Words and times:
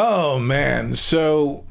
Oh 0.00 0.38
man, 0.38 0.94
so 0.94 1.64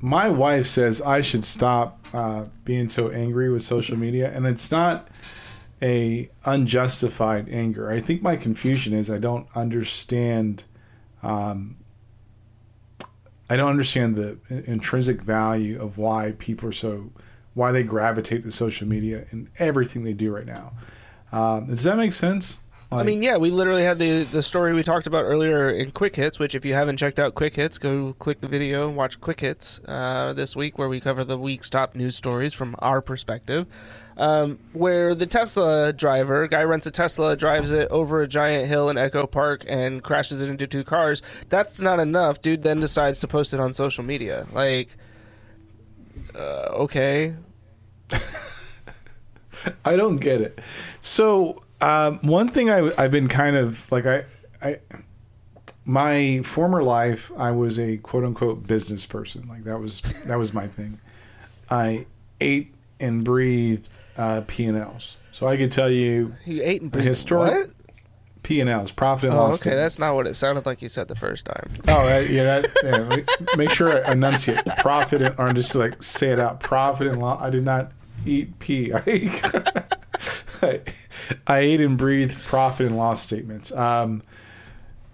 my 0.00 0.28
wife 0.28 0.66
says 0.66 1.00
I 1.00 1.20
should 1.20 1.44
stop 1.44 2.04
uh, 2.12 2.46
being 2.64 2.88
so 2.88 3.10
angry 3.10 3.48
with 3.48 3.62
social 3.62 3.96
media, 3.96 4.32
and 4.34 4.44
it's 4.44 4.72
not 4.72 5.06
a 5.80 6.28
unjustified 6.44 7.48
anger. 7.48 7.88
I 7.88 8.00
think 8.00 8.22
my 8.22 8.34
confusion 8.34 8.92
is 8.92 9.08
I 9.08 9.18
don't 9.18 9.46
understand. 9.54 10.64
Um, 11.22 11.76
I 13.48 13.54
don't 13.54 13.70
understand 13.70 14.16
the 14.16 14.40
intrinsic 14.66 15.22
value 15.22 15.80
of 15.80 15.98
why 15.98 16.34
people 16.40 16.70
are 16.70 16.72
so, 16.72 17.12
why 17.54 17.70
they 17.70 17.84
gravitate 17.84 18.42
to 18.42 18.50
social 18.50 18.88
media 18.88 19.26
and 19.30 19.48
everything 19.60 20.02
they 20.02 20.12
do 20.12 20.34
right 20.34 20.44
now. 20.46 20.72
Um, 21.30 21.68
does 21.68 21.84
that 21.84 21.96
make 21.96 22.14
sense? 22.14 22.58
I 22.92 23.02
mean, 23.04 23.22
yeah, 23.22 23.36
we 23.38 23.50
literally 23.50 23.84
had 23.84 23.98
the 23.98 24.24
the 24.24 24.42
story 24.42 24.74
we 24.74 24.82
talked 24.82 25.06
about 25.06 25.24
earlier 25.24 25.70
in 25.70 25.90
Quick 25.92 26.16
Hits. 26.16 26.38
Which, 26.38 26.54
if 26.54 26.64
you 26.64 26.74
haven't 26.74 26.98
checked 26.98 27.18
out 27.18 27.34
Quick 27.34 27.56
Hits, 27.56 27.78
go 27.78 28.12
click 28.14 28.40
the 28.40 28.48
video 28.48 28.86
and 28.88 28.96
watch 28.96 29.20
Quick 29.20 29.40
Hits 29.40 29.80
uh, 29.86 30.32
this 30.34 30.54
week, 30.54 30.78
where 30.78 30.88
we 30.88 31.00
cover 31.00 31.24
the 31.24 31.38
week's 31.38 31.70
top 31.70 31.94
news 31.94 32.16
stories 32.16 32.52
from 32.52 32.76
our 32.80 33.00
perspective. 33.00 33.66
Um, 34.16 34.58
where 34.74 35.14
the 35.14 35.26
Tesla 35.26 35.92
driver, 35.92 36.46
guy 36.46 36.64
rents 36.64 36.86
a 36.86 36.90
Tesla, 36.90 37.34
drives 37.34 37.72
it 37.72 37.88
over 37.90 38.20
a 38.20 38.28
giant 38.28 38.68
hill 38.68 38.90
in 38.90 38.98
Echo 38.98 39.26
Park, 39.26 39.64
and 39.66 40.02
crashes 40.02 40.42
it 40.42 40.50
into 40.50 40.66
two 40.66 40.84
cars. 40.84 41.22
That's 41.48 41.80
not 41.80 41.98
enough. 41.98 42.42
Dude 42.42 42.62
then 42.62 42.78
decides 42.78 43.20
to 43.20 43.28
post 43.28 43.54
it 43.54 43.60
on 43.60 43.72
social 43.72 44.04
media. 44.04 44.46
Like, 44.52 44.96
uh, 46.34 46.68
okay. 46.72 47.36
I 49.84 49.96
don't 49.96 50.18
get 50.18 50.40
it. 50.40 50.58
So 51.00 51.61
um, 51.82 52.18
one 52.22 52.48
thing 52.48 52.70
I, 52.70 52.92
I've 52.96 53.10
been 53.10 53.28
kind 53.28 53.56
of 53.56 53.90
like 53.90 54.06
I, 54.06 54.24
I, 54.62 54.78
my 55.84 56.40
former 56.42 56.82
life, 56.82 57.32
I 57.36 57.50
was 57.50 57.78
a 57.78 57.96
quote 57.98 58.24
unquote 58.24 58.66
business 58.66 59.04
person. 59.04 59.48
Like 59.48 59.64
that 59.64 59.78
was 59.78 60.00
that 60.26 60.36
was 60.36 60.54
my 60.54 60.68
thing. 60.68 61.00
I 61.68 62.06
ate 62.40 62.72
and 63.00 63.24
breathed 63.24 63.88
uh, 64.16 64.42
P 64.46 64.64
and 64.64 64.78
Ls, 64.78 65.16
so 65.32 65.48
I 65.48 65.56
could 65.56 65.72
tell 65.72 65.90
you. 65.90 66.36
You 66.44 66.62
ate 66.62 66.82
and 66.82 66.90
breathed 66.90 67.08
historic 67.08 67.52
what? 67.52 67.70
P 68.42 68.60
and 68.60 68.70
Ls, 68.70 68.92
profit 68.92 69.30
and 69.30 69.38
oh, 69.38 69.42
loss. 69.42 69.54
Okay, 69.54 69.70
statements. 69.70 69.82
that's 69.82 69.98
not 69.98 70.14
what 70.14 70.26
it 70.26 70.34
sounded 70.34 70.66
like 70.66 70.82
you 70.82 70.88
said 70.88 71.08
the 71.08 71.16
first 71.16 71.46
time. 71.46 71.68
Oh, 71.88 72.26
yeah, 72.28 72.60
that, 72.60 72.70
yeah 72.84 73.56
make 73.56 73.70
sure 73.70 74.04
I 74.06 74.12
enunciate 74.12 74.64
profit 74.78 75.22
and, 75.22 75.34
or 75.38 75.52
just 75.52 75.74
like 75.74 76.02
say 76.02 76.28
it 76.28 76.38
out. 76.38 76.60
Profit 76.60 77.08
and 77.08 77.20
loss. 77.20 77.42
I 77.42 77.50
did 77.50 77.64
not 77.64 77.92
eat 78.24 78.58
P. 78.58 78.92
I, 78.92 79.00
I 80.62 80.80
I 81.46 81.60
ate 81.60 81.80
and 81.80 81.96
breathed 81.96 82.40
profit 82.44 82.86
and 82.86 82.96
loss 82.96 83.22
statements 83.22 83.72
um, 83.72 84.22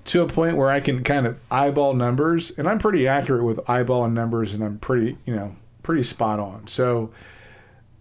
to 0.07 0.23
a 0.23 0.27
point 0.27 0.57
where 0.57 0.71
I 0.71 0.81
can 0.81 1.05
kind 1.05 1.27
of 1.27 1.39
eyeball 1.51 1.95
numbers, 1.95 2.51
and 2.59 2.69
I'm 2.69 2.79
pretty 2.79 3.07
accurate 3.07 3.45
with 3.45 3.59
eyeballing 3.67 4.13
numbers, 4.13 4.55
and 4.55 4.63
I'm 4.63 4.79
pretty, 4.79 5.19
you 5.27 5.35
know, 5.35 5.57
pretty 5.83 6.03
spot 6.03 6.39
on. 6.39 6.67
So 6.67 7.11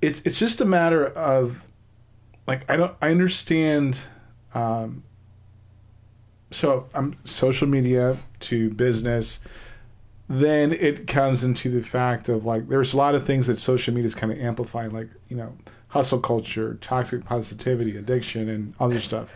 it's 0.02 0.22
it's 0.25 0.39
just 0.39 0.61
a 0.61 0.66
matter 0.66 1.05
of 1.05 1.66
like 2.45 2.69
I 2.72 2.77
don't 2.77 2.95
I 3.02 3.11
understand. 3.11 3.99
Um, 4.53 5.03
so 6.49 6.88
I'm 6.94 7.17
social 7.25 7.67
media 7.67 8.17
to 8.39 8.69
business 8.69 9.39
then 10.30 10.73
it 10.73 11.08
comes 11.08 11.44
into 11.44 11.69
the 11.69 11.81
fact 11.81 12.27
of 12.27 12.45
like 12.45 12.67
there's 12.67 12.94
a 12.94 12.97
lot 12.97 13.16
of 13.16 13.25
things 13.25 13.47
that 13.47 13.59
social 13.59 13.94
media 13.94 14.08
is 14.08 14.16
kind 14.16 14.31
of 14.31 14.38
amplifying 14.39 14.92
like 14.92 15.09
you 15.30 15.38
know 15.38 15.55
hustle 15.97 16.19
culture, 16.19 16.77
toxic 16.79 17.25
positivity, 17.25 17.97
addiction, 17.97 18.47
and 18.47 18.75
other 18.79 18.99
stuff. 18.99 19.33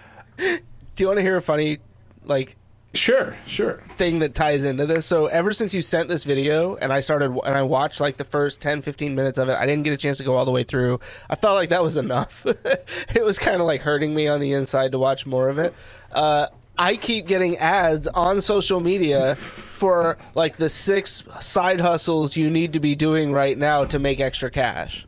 Do 0.38 0.58
you 0.98 1.06
want 1.06 1.18
to 1.18 1.22
hear 1.22 1.36
a 1.36 1.42
funny, 1.42 1.78
like, 2.24 2.56
Sure, 2.92 3.36
sure. 3.46 3.74
Thing 3.96 4.18
that 4.18 4.34
ties 4.34 4.64
into 4.64 4.84
this. 4.84 5.06
So 5.06 5.26
ever 5.26 5.52
since 5.52 5.72
you 5.72 5.80
sent 5.80 6.08
this 6.08 6.24
video 6.24 6.74
and 6.74 6.92
I 6.92 6.98
started 6.98 7.30
and 7.30 7.54
I 7.54 7.62
watched 7.62 8.00
like 8.00 8.16
the 8.16 8.24
first 8.24 8.60
10 8.60 8.82
15 8.82 9.14
minutes 9.14 9.38
of 9.38 9.48
it, 9.48 9.56
I 9.56 9.64
didn't 9.64 9.84
get 9.84 9.92
a 9.92 9.96
chance 9.96 10.18
to 10.18 10.24
go 10.24 10.34
all 10.34 10.44
the 10.44 10.50
way 10.50 10.64
through. 10.64 10.98
I 11.30 11.36
felt 11.36 11.54
like 11.54 11.68
that 11.68 11.84
was 11.84 11.96
enough. 11.96 12.44
it 13.14 13.24
was 13.24 13.38
kind 13.38 13.60
of 13.60 13.68
like 13.68 13.82
hurting 13.82 14.12
me 14.12 14.26
on 14.26 14.40
the 14.40 14.52
inside 14.54 14.90
to 14.90 14.98
watch 14.98 15.24
more 15.24 15.48
of 15.48 15.60
it. 15.60 15.72
Uh, 16.10 16.48
I 16.76 16.96
keep 16.96 17.28
getting 17.28 17.58
ads 17.58 18.08
on 18.08 18.40
social 18.40 18.80
media 18.80 19.36
for 19.36 20.18
like 20.34 20.56
the 20.56 20.68
six 20.68 21.22
side 21.38 21.80
hustles 21.80 22.36
you 22.36 22.50
need 22.50 22.72
to 22.72 22.80
be 22.80 22.96
doing 22.96 23.30
right 23.30 23.56
now 23.56 23.84
to 23.84 24.00
make 24.00 24.18
extra 24.18 24.50
cash. 24.50 25.06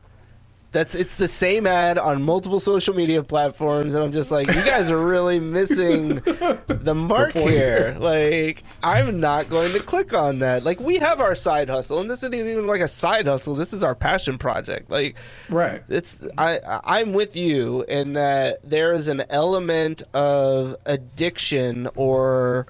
That's 0.72 0.94
it's 0.94 1.16
the 1.16 1.28
same 1.28 1.66
ad 1.66 1.98
on 1.98 2.22
multiple 2.22 2.58
social 2.58 2.94
media 2.94 3.22
platforms, 3.22 3.94
and 3.94 4.02
I'm 4.02 4.10
just 4.10 4.30
like, 4.30 4.46
you 4.46 4.64
guys 4.64 4.90
are 4.90 5.06
really 5.06 5.38
missing 5.38 6.14
the 6.66 6.94
mark 6.94 7.34
the 7.34 7.42
here. 7.42 7.96
Like, 8.00 8.64
I'm 8.82 9.20
not 9.20 9.50
going 9.50 9.70
to 9.72 9.80
click 9.80 10.14
on 10.14 10.38
that. 10.38 10.64
Like, 10.64 10.80
we 10.80 10.96
have 10.96 11.20
our 11.20 11.34
side 11.34 11.68
hustle, 11.68 12.00
and 12.00 12.10
this 12.10 12.20
isn't 12.24 12.34
even 12.34 12.66
like 12.66 12.80
a 12.80 12.88
side 12.88 13.26
hustle. 13.26 13.54
This 13.54 13.74
is 13.74 13.84
our 13.84 13.94
passion 13.94 14.38
project. 14.38 14.90
Like, 14.90 15.16
right? 15.50 15.82
It's 15.90 16.22
I 16.38 16.60
I'm 16.84 17.12
with 17.12 17.36
you 17.36 17.84
in 17.86 18.14
that 18.14 18.60
there 18.68 18.92
is 18.92 19.08
an 19.08 19.24
element 19.28 20.02
of 20.14 20.74
addiction 20.86 21.88
or 21.96 22.66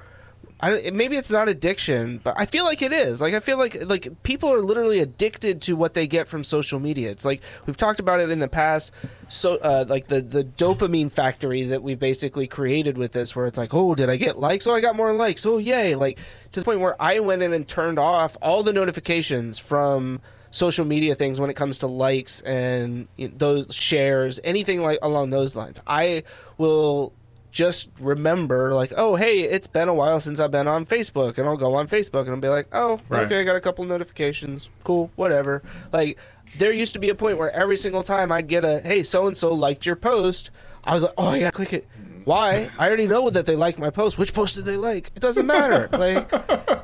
I, 0.63 0.91
maybe 0.93 1.17
it's 1.17 1.33
not 1.33 1.49
addiction, 1.49 2.21
but 2.23 2.35
I 2.39 2.47
feel 2.47 2.65
like 2.65 2.83
it 2.83 2.93
is. 2.93 3.21
Like 3.21 3.35
I 3.35 3.41
feel 3.41 3.59
like 3.59 3.77
like 3.85 4.23
people 4.23 4.53
are 4.53 4.61
literally 4.61 5.01
addicted 5.01 5.61
to 5.63 5.75
what 5.75 5.95
they 5.95 6.07
get 6.07 6.29
from 6.29 6.45
social 6.45 6.79
media. 6.79 7.11
It's 7.11 7.25
like 7.25 7.43
we've 7.67 7.77
talked 7.77 7.99
about 7.99 8.21
it 8.21 8.31
in 8.31 8.39
the 8.39 8.47
past. 8.47 8.93
So 9.27 9.57
uh, 9.57 9.85
like 9.89 10.07
the 10.07 10.21
the 10.21 10.45
dopamine 10.45 11.11
factory 11.11 11.65
that 11.65 11.83
we've 11.83 11.99
basically 11.99 12.47
created 12.47 12.97
with 12.97 13.11
this, 13.11 13.35
where 13.35 13.47
it's 13.47 13.59
like, 13.59 13.75
oh, 13.75 13.97
did 13.97 14.09
I 14.09 14.17
get 14.17 14.39
likes? 14.39 14.69
Oh, 14.69 14.75
I 14.75 14.81
got 14.81 14.95
more 14.95 15.13
likes. 15.13 15.45
Oh, 15.45 15.59
yay! 15.59 15.97
Like 15.97 16.21
to 16.53 16.61
the 16.61 16.65
point 16.65 16.79
where 16.79 17.01
I 17.03 17.19
went 17.19 17.43
in 17.43 17.53
and 17.53 17.67
turned 17.67 17.99
off 17.99 18.37
all 18.41 18.63
the 18.63 18.73
notifications 18.73 19.59
from 19.59 20.21
social 20.53 20.85
media 20.85 21.15
things 21.17 21.41
when 21.41 21.51
it 21.51 21.55
comes 21.55 21.79
to 21.79 21.87
likes 21.89 22.41
and 22.43 23.09
you 23.17 23.29
know, 23.29 23.35
those 23.37 23.75
shares, 23.75 24.39
anything 24.45 24.81
like 24.81 24.99
along 25.03 25.31
those 25.31 25.57
lines. 25.57 25.81
I 25.89 26.23
will 26.57 27.13
just 27.53 27.91
remember 28.01 28.73
like 28.73 28.93
oh 28.97 29.15
hey 29.15 29.41
it's 29.41 29.67
been 29.67 29.87
a 29.87 29.95
while 29.95 30.19
since 30.19 30.41
i've 30.41 30.51
been 30.51 30.67
on 30.67 30.85
facebook. 30.85 31.39
And 31.39 31.47
i'll 31.47 31.57
go 31.57 31.75
on 31.77 31.87
facebook 31.87 32.23
and 32.23 32.31
i'll 32.31 32.41
be 32.41 32.49
like 32.49 32.67
oh 32.73 32.99
right. 33.09 33.25
okay 33.27 33.41
i 33.41 33.45
got 33.45 33.57
a 33.57 33.61
couple 33.61 33.85
notifications. 33.85 34.69
Cool 34.83 35.11
whatever. 35.15 35.63
Like 35.93 36.19
there 36.59 36.73
used 36.73 36.93
to 36.93 36.99
be 36.99 37.09
a 37.09 37.15
point 37.15 37.39
where 37.39 37.51
every 37.51 37.77
single 37.77 38.03
time 38.03 38.31
i'd 38.33 38.49
get 38.49 38.65
a 38.65 38.81
hey 38.81 39.03
so 39.03 39.27
and 39.27 39.37
so 39.37 39.53
liked 39.53 39.87
your 39.87 39.97
post 39.97 40.51
i 40.85 40.95
was 40.95 41.03
like 41.03 41.15
oh 41.19 41.29
i 41.29 41.39
gotta 41.39 41.53
click 41.53 41.73
it 41.73 41.87
why? 42.25 42.71
I 42.79 42.87
already 42.87 43.07
know 43.07 43.31
that 43.31 43.47
they 43.47 43.57
like 43.57 43.79
my 43.79 43.91
post. 43.91 44.19
Which 44.19 44.33
post 44.33 44.57
did 44.57 44.65
they 44.65 44.77
like? 44.77 45.11
It 45.15 45.21
doesn't 45.21 45.47
matter. 45.47 45.89
like, 45.93 46.31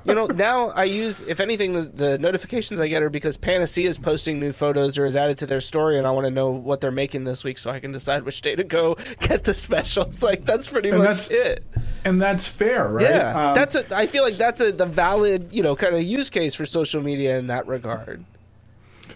you 0.04 0.14
know, 0.14 0.26
now 0.26 0.70
I 0.70 0.84
use, 0.84 1.20
if 1.22 1.40
anything, 1.40 1.72
the, 1.74 1.82
the, 1.82 2.18
notifications 2.18 2.80
I 2.80 2.88
get 2.88 3.02
are 3.02 3.10
because 3.10 3.36
Panacea 3.36 3.88
is 3.88 3.98
posting 3.98 4.40
new 4.40 4.52
photos 4.52 4.98
or 4.98 5.06
is 5.06 5.16
added 5.16 5.38
to 5.38 5.46
their 5.46 5.60
story, 5.60 5.98
and 5.98 6.06
I 6.06 6.10
want 6.10 6.26
to 6.26 6.30
know 6.30 6.50
what 6.50 6.80
they're 6.80 6.90
making 6.90 7.24
this 7.24 7.44
week 7.44 7.58
so 7.58 7.70
I 7.70 7.80
can 7.80 7.92
decide 7.92 8.24
which 8.24 8.40
day 8.40 8.56
to 8.56 8.64
go 8.64 8.96
get 9.20 9.44
the 9.44 9.54
specials. 9.54 10.22
Like, 10.28 10.44
that's 10.44 10.68
pretty 10.68 10.90
and 10.90 10.98
much 10.98 11.28
that's, 11.28 11.30
it. 11.30 11.64
And 12.04 12.20
that's 12.20 12.46
fair, 12.46 12.86
right? 12.88 13.02
Yeah, 13.02 13.48
um, 13.50 13.54
that's 13.54 13.74
a. 13.74 13.96
I 13.96 14.06
feel 14.06 14.22
like 14.22 14.34
that's 14.34 14.60
a 14.60 14.72
the 14.72 14.84
valid, 14.84 15.52
you 15.52 15.62
know, 15.62 15.74
kind 15.74 15.94
of 15.94 16.02
use 16.02 16.28
case 16.28 16.54
for 16.54 16.66
social 16.66 17.02
media 17.02 17.38
in 17.38 17.46
that 17.46 17.66
regard. 17.66 18.24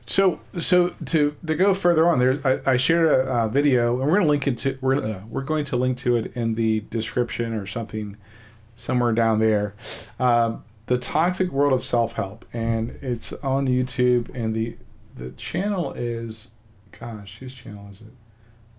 So, 0.06 0.40
so 0.58 0.90
to 1.06 1.36
to 1.46 1.54
go 1.54 1.74
further 1.74 2.08
on, 2.08 2.18
there, 2.18 2.40
I, 2.44 2.72
I 2.72 2.76
shared 2.76 3.06
a, 3.06 3.48
video, 3.48 4.00
and 4.00 4.10
we're 4.10 4.18
going 4.18 4.22
to 4.22 4.28
link 4.28 4.46
it 4.46 4.58
to 4.58 4.78
we're 4.80 4.96
uh, 4.96 5.22
we're 5.28 5.44
going 5.44 5.64
to 5.66 5.76
link 5.76 5.98
to 5.98 6.16
it 6.16 6.32
in 6.34 6.54
the 6.54 6.80
description 6.90 7.54
or 7.54 7.66
something 7.66 8.16
somewhere 8.74 9.12
down 9.12 9.38
there. 9.38 9.74
Um, 10.18 10.64
the 10.86 10.98
toxic 10.98 11.50
world 11.50 11.72
of 11.72 11.84
self 11.84 12.14
help, 12.14 12.44
and 12.52 12.98
it's 13.00 13.32
on 13.34 13.68
YouTube, 13.68 14.28
and 14.34 14.54
the 14.54 14.76
the 15.14 15.30
channel 15.32 15.92
is, 15.92 16.48
gosh, 16.98 17.38
whose 17.38 17.54
channel 17.54 17.88
is 17.90 18.00
it? 18.00 18.06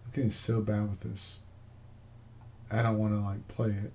I'm 0.06 0.12
getting 0.14 0.32
so 0.32 0.60
bad 0.62 0.90
with 0.90 1.02
this. 1.02 1.38
I 2.70 2.82
don't 2.82 2.98
want 2.98 3.14
to 3.14 3.22
like 3.22 3.48
play 3.48 3.70
it. 3.70 3.94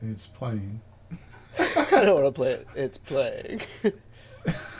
It's 0.00 0.26
playing. 0.26 0.80
I 1.58 2.04
don't 2.04 2.22
want 2.22 2.26
to 2.26 2.32
play 2.32 2.52
it. 2.52 2.68
It's 2.74 2.98
playing. 2.98 3.60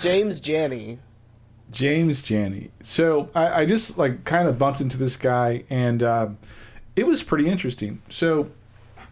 James 0.00 0.47
Jani 0.47 0.99
James 1.71 2.29
Jani. 2.29 2.71
So 2.83 3.31
I, 3.35 3.63
I, 3.63 3.67
just 3.67 3.99
like 3.99 4.25
kind 4.25 4.49
of 4.49 4.59
bumped 4.59 4.81
into 4.81 4.97
this 4.97 5.17
guy, 5.17 5.65
and 5.69 6.03
uh, 6.03 6.29
it 6.95 7.07
was 7.07 7.23
pretty 7.23 7.49
interesting. 7.49 8.03
So 8.09 8.51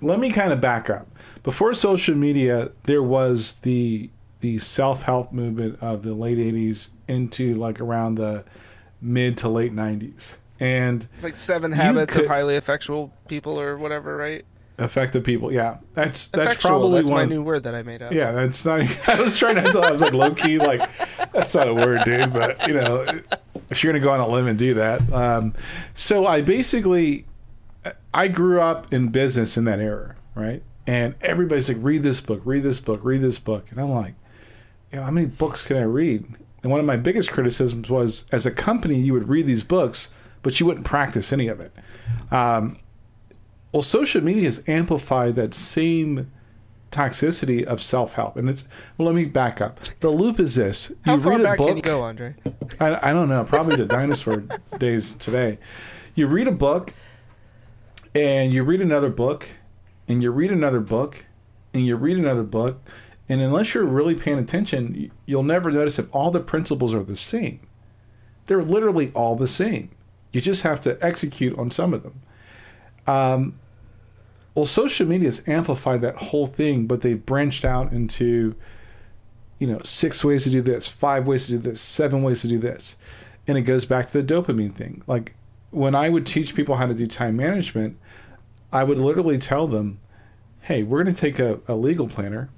let 0.01 0.21
me 0.21 0.31
kind 0.31 0.53
of 0.53 0.61
back 0.61 0.89
up. 0.89 1.09
Before 1.43 1.75
social 1.75 2.15
media, 2.15 2.71
there 2.85 3.03
was 3.03 3.55
the 3.57 4.11
the 4.41 4.59
self 4.59 5.03
help 5.03 5.33
movement 5.33 5.79
of 5.81 6.03
the 6.03 6.15
late 6.15 6.39
'80s 6.39 6.91
into 7.09 7.55
like 7.55 7.81
around 7.81 8.17
the 8.17 8.45
mid 9.01 9.37
to 9.39 9.49
late 9.49 9.75
'90s, 9.75 10.37
and 10.61 11.07
like 11.23 11.37
Seven 11.37 11.73
Habits 11.73 12.15
could, 12.15 12.23
of 12.23 12.29
Highly 12.29 12.57
Effectual 12.57 13.13
People 13.29 13.61
or 13.61 13.77
whatever, 13.77 14.17
right? 14.17 14.45
Effective 14.79 15.23
people, 15.23 15.53
yeah. 15.53 15.79
That's 15.93 16.29
that's 16.29 16.53
Effectual, 16.53 16.71
probably 16.71 16.99
that's 16.99 17.11
one. 17.11 17.29
my 17.29 17.35
new 17.35 17.43
word 17.43 17.63
that 17.63 17.75
I 17.75 17.83
made 17.83 18.03
up. 18.03 18.13
Yeah, 18.13 18.33
that's 18.33 18.65
not. 18.65 18.81
I 19.09 19.23
was 19.23 19.37
trying 19.37 19.55
to. 19.55 19.79
I 19.79 19.93
was 19.93 20.01
like 20.01 20.13
low 20.13 20.35
key, 20.35 20.59
like 20.59 20.91
that's 21.33 21.55
not 21.55 21.69
a 21.69 21.75
word, 21.75 22.03
dude. 22.05 22.33
But 22.33 22.67
you 22.67 22.75
know, 22.75 23.07
if 23.71 23.85
you're 23.85 23.93
gonna 23.93 24.05
go 24.05 24.11
on 24.11 24.21
a 24.21 24.27
limb 24.27 24.49
and 24.49 24.59
do 24.59 24.75
that, 24.75 25.13
um, 25.13 25.55
so 25.95 26.27
I 26.27 26.41
basically, 26.41 27.27
I 28.13 28.27
grew 28.29 28.61
up 28.61 28.93
in 28.93 29.09
business 29.09 29.57
in 29.57 29.65
that 29.65 29.79
era, 29.79 30.17
right? 30.35 30.63
and 30.87 31.15
everybody's 31.23 31.69
like, 31.69 31.79
read 31.81 32.03
this 32.03 32.21
book, 32.21 32.43
read 32.45 32.63
this 32.63 32.79
book, 32.81 33.01
read 33.03 33.23
this 33.23 33.39
book, 33.39 33.71
and 33.71 33.81
I'm 33.81 33.91
like, 33.91 34.15
you 34.93 34.99
know, 34.99 35.05
how 35.05 35.11
many 35.11 35.27
books 35.27 35.65
can 35.65 35.77
I 35.79 35.83
read? 35.83 36.27
And 36.63 36.71
one 36.71 36.81
of 36.81 36.87
my 36.87 36.97
biggest 36.97 37.31
criticisms 37.31 37.89
was, 37.89 38.27
as 38.33 38.45
a 38.45 38.51
company, 38.51 38.99
you 38.99 39.13
would 39.15 39.29
read 39.29 39.47
these 39.47 39.65
books, 39.65 40.11
but 40.43 40.61
you 40.61 40.67
wouldn't 40.67 40.85
practice 40.85 41.33
any 41.33 41.49
of 41.49 41.61
it. 41.61 41.73
Um, 42.31 42.79
well, 43.75 43.83
social 43.83 44.23
media 44.23 44.45
has 44.45 44.63
amplified 44.69 45.35
that 45.35 45.53
same 45.53 46.31
toxicity 46.93 47.65
of 47.65 47.83
self-help, 47.83 48.37
and 48.37 48.49
it's 48.49 48.69
well. 48.97 49.07
Let 49.07 49.17
me 49.17 49.25
back 49.25 49.61
up. 49.61 49.81
The 49.99 50.11
loop 50.11 50.39
is 50.39 50.55
this: 50.55 50.91
you 50.91 50.97
How 51.03 51.19
far 51.19 51.33
read 51.33 51.41
a 51.41 51.45
back 51.45 51.59
book. 51.59 51.67
can 51.67 51.77
you 51.79 51.83
go, 51.83 52.03
Andre? 52.03 52.37
I, 52.79 53.11
I 53.11 53.13
don't 53.13 53.29
know. 53.29 53.43
Probably 53.43 53.75
the 53.75 53.87
dinosaur 53.99 54.45
days 54.79 55.15
today. 55.15 55.59
You 56.15 56.29
read 56.29 56.47
a 56.47 56.53
book, 56.53 56.95
and 58.15 58.53
you 58.53 58.63
read 58.63 58.81
another 58.81 59.11
book, 59.11 59.49
and 60.07 60.23
you 60.23 60.31
read 60.31 60.53
another 60.53 60.79
book, 60.79 61.27
and 61.73 61.85
you 61.85 61.97
read 61.97 62.17
another 62.17 62.45
book, 62.45 62.81
and 63.29 63.41
unless 63.41 63.75
you're 63.75 63.85
really 63.85 64.15
paying 64.15 64.39
attention, 64.39 65.11
you'll 65.27 65.43
never 65.43 65.73
notice 65.73 65.97
that 65.97 66.09
all 66.13 66.31
the 66.31 66.39
principles 66.39 66.95
are 66.95 67.03
the 67.03 67.17
same. 67.17 67.59
They're 68.47 68.63
literally 68.63 69.11
all 69.15 69.35
the 69.35 69.49
same. 69.49 69.91
You 70.31 70.41
just 70.41 70.63
have 70.63 70.81
to 70.83 70.97
execute 71.05 71.59
on 71.59 71.73
some 71.73 71.93
of 71.93 72.05
them. 72.05 72.23
Um, 73.07 73.59
well, 74.55 74.67
social 74.67 75.07
media 75.07 75.29
has 75.29 75.43
amplified 75.47 76.01
that 76.03 76.17
whole 76.17 76.47
thing, 76.47 76.87
but 76.87 77.01
they've 77.03 77.25
branched 77.25 77.65
out 77.65 77.93
into 77.93 78.55
you 79.59 79.67
know, 79.67 79.81
six 79.85 80.25
ways 80.25 80.45
to 80.45 80.51
do 80.51 80.61
this, 80.61 80.89
five 80.89 81.27
ways 81.27 81.47
to 81.47 81.53
do 81.53 81.59
this, 81.59 81.81
seven 81.81 82.23
ways 82.23 82.43
to 82.43 82.49
do 82.49 82.59
this. 82.59 82.97
And 83.47 83.57
it 83.57 83.63
goes 83.63 83.87
back 83.87 84.09
to 84.09 84.21
the 84.21 84.35
dopamine 84.35 84.75
thing. 84.75 85.03
Like 85.07 85.35
when 85.71 85.95
I 85.95 86.09
would 86.09 86.27
teach 86.27 86.55
people 86.55 86.77
how 86.77 86.87
to 86.87 86.95
do 86.95 87.07
time 87.07 87.37
management, 87.37 87.97
I 88.73 88.85
would 88.85 88.99
literally 88.99 89.39
tell 89.39 89.67
them, 89.67 90.01
hey, 90.63 90.83
we're 90.83 91.03
going 91.03 91.15
to 91.15 91.21
take 91.21 91.39
a, 91.39 91.61
a 91.69 91.75
legal 91.75 92.09
planner, 92.09 92.51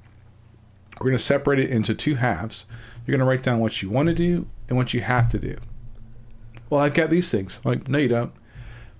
we're 0.98 1.06
going 1.10 1.16
to 1.18 1.22
separate 1.22 1.58
it 1.58 1.70
into 1.70 1.94
two 1.94 2.14
halves. 2.14 2.64
You're 3.06 3.16
going 3.16 3.24
to 3.24 3.30
write 3.30 3.42
down 3.42 3.60
what 3.60 3.82
you 3.82 3.90
want 3.90 4.08
to 4.08 4.14
do 4.14 4.48
and 4.68 4.78
what 4.78 4.94
you 4.94 5.02
have 5.02 5.28
to 5.30 5.38
do. 5.38 5.56
Well, 6.70 6.80
I've 6.80 6.94
got 6.94 7.10
these 7.10 7.30
things. 7.30 7.60
I'm 7.64 7.70
like, 7.70 7.88
no, 7.88 7.98
you 7.98 8.08
don't. 8.08 8.32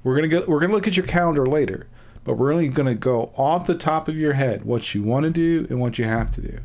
We're 0.05 0.15
gonna 0.15 0.29
go. 0.29 0.45
We're 0.47 0.61
gonna 0.61 0.73
look 0.73 0.87
at 0.87 0.97
your 0.97 1.07
calendar 1.07 1.47
later, 1.47 1.89
but 2.27 2.37
we're 2.37 2.53
only 2.53 2.67
gonna 2.67 2.95
go 2.97 3.31
off 3.37 3.67
the 3.69 3.75
top 3.77 4.09
of 4.09 4.17
your 4.17 4.33
head 4.33 4.65
what 4.65 4.95
you 4.95 5.03
want 5.03 5.23
to 5.23 5.31
do 5.31 5.65
and 5.71 5.81
what 5.81 5.97
you 5.97 6.05
have 6.05 6.29
to 6.33 6.41
do. 6.43 6.59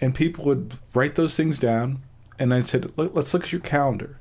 And 0.00 0.12
people 0.12 0.44
would 0.46 0.76
write 0.92 1.14
those 1.14 1.36
things 1.36 1.58
down 1.58 2.02
and 2.36 2.52
i 2.52 2.60
said 2.60 2.90
"Let- 2.98 3.14
let's 3.14 3.32
look 3.32 3.44
at 3.44 3.52
your 3.52 3.60
calendar. 3.60 4.18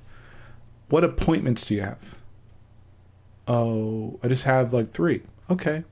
What 0.90 1.04
appointments 1.04 1.66
do 1.66 1.74
you 1.74 1.82
have? 1.82 2.16
Oh 3.48 4.20
i 4.22 4.28
just 4.28 4.44
have 4.44 4.72
like 4.72 4.92
three. 4.92 5.24
Okay. 5.50 5.84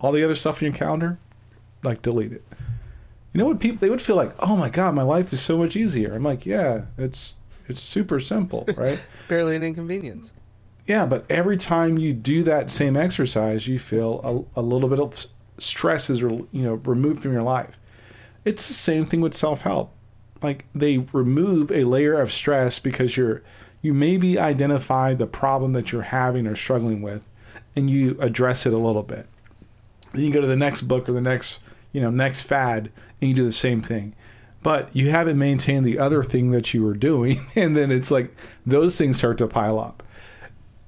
All 0.00 0.12
the 0.12 0.22
other 0.22 0.36
stuff 0.36 0.60
in 0.60 0.66
your 0.66 0.74
calendar? 0.74 1.18
Like 1.82 2.02
delete 2.02 2.32
it. 2.32 2.44
You 3.32 3.38
know 3.38 3.46
what 3.46 3.58
people 3.58 3.78
they 3.78 3.88
would 3.90 4.02
feel 4.02 4.16
like 4.16 4.34
oh 4.38 4.54
my 4.54 4.68
god 4.68 4.94
my 4.94 5.02
life 5.02 5.32
is 5.32 5.40
so 5.40 5.56
much 5.56 5.76
easier. 5.76 6.14
I'm 6.14 6.24
like 6.24 6.44
yeah 6.44 6.82
it's 6.98 7.36
it's 7.68 7.80
super 7.80 8.20
simple 8.20 8.68
right? 8.76 9.00
Barely 9.28 9.56
an 9.56 9.62
inconvenience. 9.62 10.34
Yeah, 10.88 11.04
but 11.04 11.26
every 11.30 11.58
time 11.58 11.98
you 11.98 12.14
do 12.14 12.42
that 12.44 12.70
same 12.70 12.96
exercise, 12.96 13.68
you 13.68 13.78
feel 13.78 14.48
a, 14.56 14.60
a 14.60 14.62
little 14.62 14.88
bit 14.88 14.98
of 14.98 15.26
stress 15.58 16.08
is 16.08 16.20
you 16.20 16.48
know 16.52 16.74
removed 16.74 17.22
from 17.22 17.34
your 17.34 17.42
life. 17.42 17.78
It's 18.46 18.66
the 18.66 18.74
same 18.74 19.04
thing 19.04 19.20
with 19.20 19.36
self 19.36 19.60
help. 19.60 19.92
Like 20.42 20.64
they 20.74 20.98
remove 21.12 21.70
a 21.70 21.84
layer 21.84 22.18
of 22.18 22.32
stress 22.32 22.78
because 22.78 23.18
you're 23.18 23.42
you 23.82 23.92
maybe 23.92 24.38
identify 24.38 25.12
the 25.12 25.26
problem 25.26 25.74
that 25.74 25.92
you're 25.92 26.02
having 26.02 26.46
or 26.46 26.56
struggling 26.56 27.02
with, 27.02 27.28
and 27.76 27.90
you 27.90 28.16
address 28.18 28.64
it 28.64 28.72
a 28.72 28.78
little 28.78 29.02
bit. 29.02 29.26
Then 30.14 30.24
you 30.24 30.32
go 30.32 30.40
to 30.40 30.46
the 30.46 30.56
next 30.56 30.82
book 30.82 31.06
or 31.06 31.12
the 31.12 31.20
next 31.20 31.60
you 31.92 32.00
know 32.00 32.10
next 32.10 32.42
fad, 32.44 32.90
and 33.20 33.28
you 33.28 33.36
do 33.36 33.44
the 33.44 33.52
same 33.52 33.82
thing. 33.82 34.14
But 34.62 34.96
you 34.96 35.10
haven't 35.10 35.38
maintained 35.38 35.84
the 35.84 35.98
other 35.98 36.24
thing 36.24 36.50
that 36.52 36.72
you 36.72 36.82
were 36.82 36.94
doing, 36.94 37.46
and 37.54 37.76
then 37.76 37.90
it's 37.90 38.10
like 38.10 38.34
those 38.64 38.96
things 38.96 39.18
start 39.18 39.36
to 39.36 39.46
pile 39.46 39.78
up. 39.78 40.02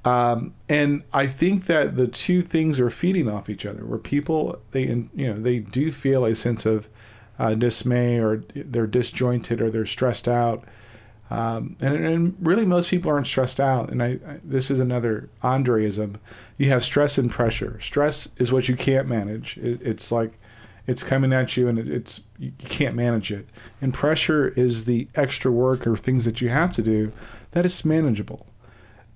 Um, 0.04 0.54
and 0.68 1.02
I 1.12 1.26
think 1.26 1.66
that 1.66 1.96
the 1.96 2.08
two 2.08 2.40
things 2.42 2.80
are 2.80 2.90
feeding 2.90 3.28
off 3.28 3.50
each 3.50 3.66
other. 3.66 3.84
Where 3.84 3.98
people 3.98 4.60
they 4.70 4.84
you 4.84 5.10
know 5.14 5.38
they 5.38 5.58
do 5.58 5.92
feel 5.92 6.24
a 6.24 6.34
sense 6.34 6.64
of 6.64 6.88
uh, 7.38 7.54
dismay 7.54 8.18
or 8.18 8.44
they're 8.54 8.86
disjointed 8.86 9.60
or 9.60 9.70
they're 9.70 9.86
stressed 9.86 10.28
out. 10.28 10.64
Um, 11.30 11.76
and, 11.80 11.94
and 12.04 12.36
really, 12.40 12.64
most 12.64 12.90
people 12.90 13.10
aren't 13.10 13.26
stressed 13.26 13.60
out. 13.60 13.90
And 13.90 14.02
I, 14.02 14.18
I 14.26 14.40
this 14.42 14.70
is 14.70 14.80
another 14.80 15.28
Andreism. 15.42 16.16
You 16.56 16.70
have 16.70 16.82
stress 16.82 17.18
and 17.18 17.30
pressure. 17.30 17.78
Stress 17.80 18.30
is 18.36 18.52
what 18.52 18.68
you 18.68 18.76
can't 18.76 19.06
manage. 19.06 19.56
It, 19.58 19.80
it's 19.82 20.10
like 20.10 20.38
it's 20.86 21.04
coming 21.04 21.32
at 21.32 21.56
you 21.56 21.68
and 21.68 21.78
it, 21.78 21.88
it's 21.88 22.22
you 22.38 22.52
can't 22.58 22.96
manage 22.96 23.30
it. 23.30 23.48
And 23.80 23.94
pressure 23.94 24.48
is 24.48 24.86
the 24.86 25.08
extra 25.14 25.52
work 25.52 25.86
or 25.86 25.96
things 25.96 26.24
that 26.24 26.40
you 26.40 26.48
have 26.48 26.74
to 26.74 26.82
do 26.82 27.12
that 27.52 27.64
is 27.64 27.84
manageable. 27.84 28.46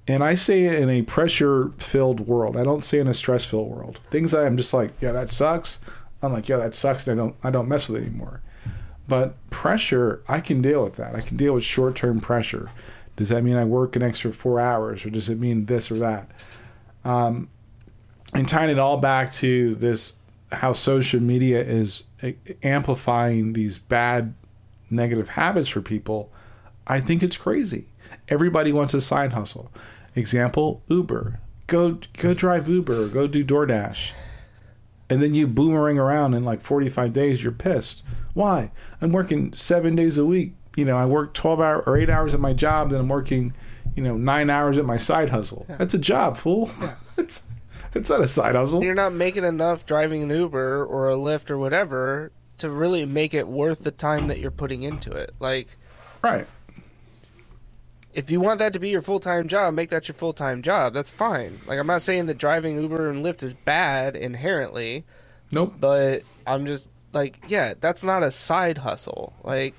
And 0.06 0.22
I 0.22 0.34
say 0.34 0.64
it 0.64 0.80
in 0.80 0.90
a 0.90 1.02
pressure 1.02 1.72
filled 1.78 2.20
world. 2.20 2.56
I 2.56 2.62
don't 2.62 2.84
say 2.84 2.98
in 2.98 3.08
a 3.08 3.14
stress 3.14 3.44
filled 3.44 3.70
world. 3.70 4.00
Things 4.10 4.32
that 4.32 4.44
I'm 4.44 4.56
just 4.56 4.74
like, 4.74 4.92
yeah, 5.00 5.12
that 5.12 5.30
sucks. 5.30 5.78
I'm 6.22 6.32
like, 6.32 6.48
yeah, 6.48 6.58
that 6.58 6.74
sucks. 6.74 7.06
And 7.08 7.18
I 7.18 7.22
don't 7.24 7.36
I 7.44 7.50
don't 7.50 7.68
mess 7.68 7.88
with 7.88 8.02
it 8.02 8.06
anymore. 8.06 8.42
But 9.06 9.34
pressure, 9.50 10.22
I 10.28 10.40
can 10.40 10.62
deal 10.62 10.84
with 10.84 10.96
that. 10.96 11.14
I 11.14 11.20
can 11.20 11.36
deal 11.36 11.54
with 11.54 11.64
short 11.64 11.96
term 11.96 12.20
pressure. 12.20 12.70
Does 13.16 13.28
that 13.28 13.44
mean 13.44 13.56
I 13.56 13.64
work 13.64 13.96
an 13.96 14.02
extra 14.02 14.32
four 14.32 14.58
hours, 14.58 15.04
or 15.04 15.10
does 15.10 15.28
it 15.28 15.38
mean 15.38 15.66
this 15.66 15.90
or 15.90 15.96
that? 15.96 16.28
Um, 17.04 17.48
and 18.34 18.48
tying 18.48 18.70
it 18.70 18.78
all 18.78 18.96
back 18.96 19.32
to 19.34 19.74
this, 19.76 20.14
how 20.50 20.72
social 20.72 21.20
media 21.20 21.62
is 21.62 22.04
amplifying 22.62 23.52
these 23.52 23.78
bad, 23.78 24.34
negative 24.90 25.30
habits 25.30 25.68
for 25.68 25.80
people. 25.80 26.32
I 26.86 27.00
think 27.00 27.22
it's 27.22 27.36
crazy. 27.36 27.86
Everybody 28.28 28.72
wants 28.72 28.94
a 28.94 29.00
side 29.00 29.32
hustle. 29.32 29.70
Example: 30.14 30.82
Uber. 30.88 31.40
Go 31.66 31.98
go 32.18 32.34
drive 32.34 32.68
Uber. 32.68 33.04
Or 33.04 33.08
go 33.08 33.26
do 33.26 33.44
DoorDash. 33.44 34.12
And 35.10 35.22
then 35.22 35.34
you 35.34 35.46
boomerang 35.46 35.98
around 35.98 36.34
in 36.34 36.44
like 36.44 36.62
45 36.62 37.12
days 37.12 37.42
you're 37.42 37.52
pissed. 37.52 38.02
Why? 38.32 38.70
I'm 39.00 39.12
working 39.12 39.52
seven 39.52 39.94
days 39.94 40.18
a 40.18 40.24
week. 40.24 40.54
You 40.76 40.84
know 40.84 40.96
i 40.96 41.06
work 41.06 41.34
12 41.34 41.60
hour 41.60 41.82
or 41.82 41.96
8 41.96 42.10
hours 42.10 42.34
at 42.34 42.40
my 42.40 42.52
job 42.52 42.90
then 42.90 42.98
i'm 42.98 43.08
working 43.08 43.54
you 43.94 44.02
know 44.02 44.16
9 44.16 44.50
hours 44.50 44.76
at 44.76 44.84
my 44.84 44.96
side 44.96 45.28
hustle. 45.28 45.66
That's 45.68 45.94
a 45.94 45.98
job 45.98 46.36
fool. 46.36 46.70
It's 47.16 47.44
it's 47.94 48.10
not 48.10 48.22
a 48.22 48.26
side 48.26 48.56
hustle. 48.56 48.82
You're 48.82 48.96
not 48.96 49.12
making 49.12 49.44
enough 49.44 49.86
driving 49.86 50.24
an 50.24 50.30
Uber 50.30 50.84
or 50.84 51.08
a 51.08 51.14
Lyft 51.14 51.48
or 51.48 51.56
whatever 51.58 52.32
to 52.58 52.68
really 52.68 53.06
make 53.06 53.32
it 53.32 53.46
worth 53.46 53.84
the 53.84 53.92
time 53.92 54.26
that 54.26 54.40
you're 54.40 54.50
putting 54.50 54.82
into 54.82 55.12
it. 55.12 55.32
Like, 55.38 55.76
right 56.20 56.48
if 58.14 58.30
you 58.30 58.40
want 58.40 58.58
that 58.60 58.72
to 58.72 58.78
be 58.78 58.88
your 58.88 59.02
full 59.02 59.20
time 59.20 59.48
job, 59.48 59.74
make 59.74 59.90
that 59.90 60.08
your 60.08 60.14
full 60.14 60.32
time 60.32 60.62
job. 60.62 60.94
That's 60.94 61.10
fine. 61.10 61.58
Like, 61.66 61.78
I'm 61.78 61.86
not 61.86 62.02
saying 62.02 62.26
that 62.26 62.38
driving 62.38 62.80
Uber 62.80 63.10
and 63.10 63.24
Lyft 63.24 63.42
is 63.42 63.54
bad 63.54 64.16
inherently, 64.16 65.04
nope 65.52 65.74
but 65.78 66.22
I'm 66.46 66.66
just 66.66 66.88
like, 67.12 67.40
yeah, 67.48 67.74
that's 67.78 68.04
not 68.04 68.22
a 68.22 68.30
side 68.30 68.78
hustle. 68.78 69.34
Like, 69.42 69.74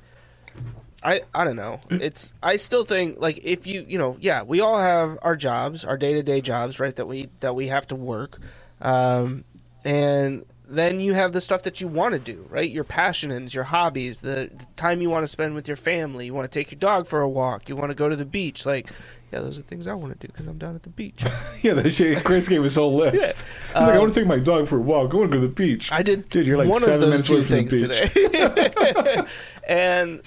I 1.03 1.21
I 1.33 1.43
don't 1.43 1.55
know. 1.55 1.79
It's 1.89 2.33
I 2.41 2.55
still 2.57 2.83
think 2.83 3.19
like 3.19 3.39
if 3.43 3.67
you 3.67 3.85
you 3.87 3.97
know 3.97 4.17
yeah 4.19 4.41
we 4.43 4.59
all 4.59 4.79
have 4.79 5.19
our 5.21 5.35
jobs, 5.35 5.85
our 5.85 5.97
day 5.97 6.13
to 6.13 6.23
day 6.23 6.41
jobs, 6.41 6.79
right? 6.79 6.95
That 6.95 7.07
we 7.07 7.29
that 7.41 7.55
we 7.55 7.67
have 7.67 7.87
to 7.89 7.95
work, 7.95 8.39
um, 8.81 9.45
and 9.83 10.45
then 10.67 10.99
you 10.99 11.13
have 11.13 11.31
the 11.33 11.41
stuff 11.41 11.63
that 11.63 11.79
you 11.81 11.87
want 11.87 12.13
to 12.13 12.19
do, 12.19 12.45
right? 12.49 12.69
Your 12.69 12.83
passions, 12.83 13.53
your 13.53 13.65
hobbies, 13.65 14.21
the, 14.21 14.49
the 14.55 14.65
time 14.75 15.01
you 15.01 15.09
want 15.09 15.23
to 15.23 15.27
spend 15.27 15.55
with 15.55 15.67
your 15.67 15.77
family. 15.77 16.25
You 16.25 16.33
want 16.33 16.49
to 16.51 16.59
take 16.59 16.71
your 16.71 16.79
dog 16.79 17.07
for 17.07 17.21
a 17.21 17.29
walk. 17.29 17.69
You 17.69 17.75
want 17.75 17.91
to 17.91 17.95
go 17.95 18.09
to 18.09 18.15
the 18.15 18.25
beach. 18.25 18.65
Like, 18.65 18.91
yeah, 19.31 19.39
those 19.41 19.57
are 19.59 19.61
things 19.63 19.85
I 19.87 19.93
want 19.93 20.19
to 20.19 20.27
do 20.27 20.31
because 20.31 20.47
I'm 20.47 20.57
down 20.57 20.75
at 20.75 20.83
the 20.83 20.89
beach. 20.89 21.23
yeah 21.61 21.73
that 21.73 21.89
shit 21.91 22.23
chris 22.23 22.47
gave 22.47 22.63
us 22.63 22.77
a 22.77 22.79
whole 22.81 22.93
list 22.95 23.43
he's 23.67 23.73
like 23.75 23.83
i 23.89 23.91
Um, 23.93 23.97
want 23.99 24.13
to 24.13 24.19
take 24.19 24.27
my 24.27 24.37
dog 24.37 24.67
for 24.67 24.77
a 24.77 24.81
walk 24.81 25.13
i 25.13 25.17
want 25.17 25.31
to 25.31 25.37
go 25.37 25.41
to 25.41 25.47
the 25.47 25.53
beach 25.53 25.91
I 25.91 26.03
did 26.03 26.29
Dude, 26.29 26.45
you're 26.45 26.57
like 26.57 26.69
one 26.69 26.79
seven 26.79 26.93
of 26.95 27.09
those 27.09 27.29
minutes 27.29 27.49
away 27.51 27.65
two 27.65 27.67
from 27.67 27.79
the 27.79 27.79
things 27.79 28.13
beach. 28.13 29.03
today. 29.03 29.25
and 29.67 30.21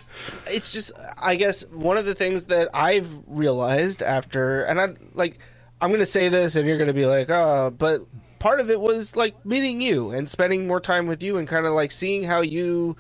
it's 0.49 0.73
just 0.73 0.93
I 1.17 1.37
guess 1.37 1.65
one 1.69 1.97
of 1.97 2.07
the 2.07 2.15
things 2.15 2.47
that 2.47 2.69
I've 2.75 3.17
realized 3.29 4.03
after 4.03 4.63
and 4.65 4.81
I 4.81 4.95
like 5.15 5.39
I'm 5.81 5.91
going 5.91 6.01
to 6.01 6.07
say 6.07 6.29
this 6.29 6.57
and 6.57 6.67
you're 6.67 6.77
going 6.77 6.89
to 6.89 6.93
be 6.95 7.07
like, 7.07 7.31
"Oh, 7.31 7.71
but 7.71 8.05
part 8.39 8.61
of 8.61 8.71
it 8.71 8.81
was 8.81 9.17
like 9.17 9.45
meeting 9.45 9.81
you 9.81 10.11
and 10.11 10.29
spending 10.29 10.67
more 10.67 10.81
time 10.81 11.07
with 11.07 11.23
you 11.23 11.37
and 11.37 11.49
kind 11.49 11.67
of 11.67 11.73
like 11.73 11.91
seeing 11.93 12.25
how 12.25 12.41
you 12.41 12.97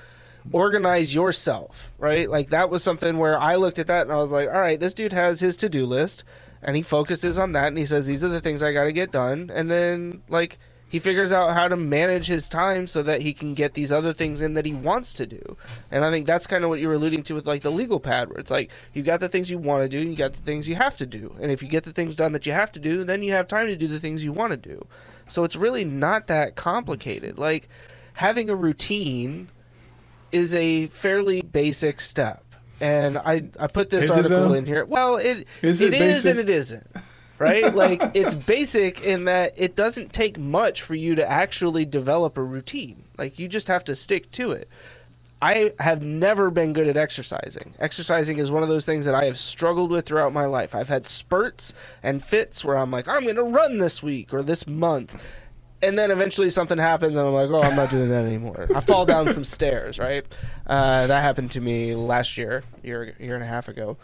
organize 0.52 1.14
yourself, 1.14 1.92
right? 1.98 2.30
Like 2.30 2.48
that 2.50 2.70
was 2.70 2.82
something 2.82 3.18
where 3.18 3.38
I 3.38 3.56
looked 3.56 3.78
at 3.78 3.86
that 3.88 4.02
and 4.02 4.12
I 4.12 4.16
was 4.16 4.32
like, 4.32 4.48
"All 4.48 4.60
right, 4.60 4.80
this 4.80 4.94
dude 4.94 5.12
has 5.12 5.40
his 5.40 5.56
to-do 5.56 5.84
list 5.84 6.24
and 6.62 6.76
he 6.76 6.82
focuses 6.82 7.38
on 7.38 7.52
that 7.52 7.68
and 7.68 7.78
he 7.78 7.86
says 7.86 8.06
these 8.06 8.24
are 8.24 8.28
the 8.28 8.40
things 8.40 8.62
I 8.62 8.72
got 8.72 8.84
to 8.84 8.92
get 8.92 9.12
done." 9.12 9.50
And 9.54 9.70
then 9.70 10.22
like 10.28 10.58
He 10.88 10.98
figures 10.98 11.32
out 11.34 11.52
how 11.52 11.68
to 11.68 11.76
manage 11.76 12.28
his 12.28 12.48
time 12.48 12.86
so 12.86 13.02
that 13.02 13.20
he 13.20 13.34
can 13.34 13.52
get 13.52 13.74
these 13.74 13.92
other 13.92 14.14
things 14.14 14.40
in 14.40 14.54
that 14.54 14.64
he 14.64 14.72
wants 14.72 15.12
to 15.14 15.26
do. 15.26 15.56
And 15.90 16.02
I 16.02 16.10
think 16.10 16.26
that's 16.26 16.46
kind 16.46 16.64
of 16.64 16.70
what 16.70 16.80
you 16.80 16.88
were 16.88 16.94
alluding 16.94 17.24
to 17.24 17.34
with 17.34 17.46
like 17.46 17.60
the 17.60 17.70
legal 17.70 18.00
pad, 18.00 18.30
where 18.30 18.38
it's 18.38 18.50
like 18.50 18.70
you 18.94 19.02
got 19.02 19.20
the 19.20 19.28
things 19.28 19.50
you 19.50 19.58
want 19.58 19.82
to 19.82 19.88
do, 19.88 19.98
you 19.98 20.16
got 20.16 20.32
the 20.32 20.40
things 20.40 20.66
you 20.66 20.76
have 20.76 20.96
to 20.96 21.06
do. 21.06 21.36
And 21.42 21.52
if 21.52 21.62
you 21.62 21.68
get 21.68 21.84
the 21.84 21.92
things 21.92 22.16
done 22.16 22.32
that 22.32 22.46
you 22.46 22.52
have 22.52 22.72
to 22.72 22.80
do, 22.80 23.04
then 23.04 23.22
you 23.22 23.32
have 23.32 23.46
time 23.46 23.66
to 23.66 23.76
do 23.76 23.86
the 23.86 24.00
things 24.00 24.24
you 24.24 24.32
want 24.32 24.52
to 24.52 24.56
do. 24.56 24.86
So 25.28 25.44
it's 25.44 25.56
really 25.56 25.84
not 25.84 26.26
that 26.26 26.56
complicated. 26.56 27.38
Like 27.38 27.68
having 28.14 28.50
a 28.50 28.56
routine 28.56 29.48
is 30.32 30.54
a 30.54 30.86
fairly 30.88 31.42
basic 31.42 32.00
step. 32.00 32.44
And 32.80 33.18
I, 33.18 33.48
I 33.58 33.66
put 33.66 33.90
this 33.90 34.04
Is 34.04 34.10
article 34.10 34.54
in 34.54 34.66
here. 34.66 34.84
Well, 34.84 35.16
it 35.16 35.46
Is 35.62 35.80
it 35.80 35.94
it 35.94 36.00
is 36.00 36.26
and 36.26 36.38
it 36.38 36.48
isn't. 36.48 36.86
Right? 37.38 37.74
like 37.74 38.02
it's 38.14 38.34
basic 38.34 39.02
in 39.02 39.24
that 39.24 39.52
it 39.56 39.74
doesn't 39.74 40.12
take 40.12 40.38
much 40.38 40.82
for 40.82 40.94
you 40.94 41.14
to 41.16 41.28
actually 41.28 41.84
develop 41.84 42.36
a 42.36 42.42
routine. 42.42 43.04
Like 43.16 43.38
you 43.38 43.48
just 43.48 43.68
have 43.68 43.84
to 43.84 43.94
stick 43.94 44.30
to 44.32 44.52
it. 44.52 44.68
I 45.40 45.72
have 45.78 46.02
never 46.02 46.50
been 46.50 46.72
good 46.72 46.88
at 46.88 46.96
exercising. 46.96 47.74
Exercising 47.78 48.38
is 48.38 48.50
one 48.50 48.64
of 48.64 48.68
those 48.68 48.84
things 48.84 49.04
that 49.04 49.14
I 49.14 49.26
have 49.26 49.38
struggled 49.38 49.90
with 49.90 50.06
throughout 50.06 50.32
my 50.32 50.46
life. 50.46 50.74
I've 50.74 50.88
had 50.88 51.06
spurts 51.06 51.74
and 52.02 52.24
fits 52.24 52.64
where 52.64 52.76
I'm 52.76 52.90
like, 52.90 53.06
I'm 53.06 53.22
going 53.22 53.36
to 53.36 53.44
run 53.44 53.78
this 53.78 54.02
week 54.02 54.34
or 54.34 54.42
this 54.42 54.66
month. 54.66 55.22
And 55.80 55.96
then 55.96 56.10
eventually 56.10 56.50
something 56.50 56.78
happens 56.78 57.14
and 57.14 57.24
I'm 57.24 57.32
like, 57.32 57.50
oh, 57.50 57.60
I'm 57.60 57.76
not 57.76 57.88
doing 57.88 58.08
that 58.08 58.24
anymore. 58.24 58.66
I 58.74 58.80
fall 58.80 59.06
down 59.06 59.32
some 59.32 59.44
stairs, 59.44 60.00
right? 60.00 60.26
Uh, 60.66 61.06
that 61.06 61.22
happened 61.22 61.52
to 61.52 61.60
me 61.60 61.94
last 61.94 62.36
year, 62.36 62.64
year, 62.82 63.14
year 63.20 63.36
and 63.36 63.44
a 63.44 63.46
half 63.46 63.68
ago. 63.68 63.96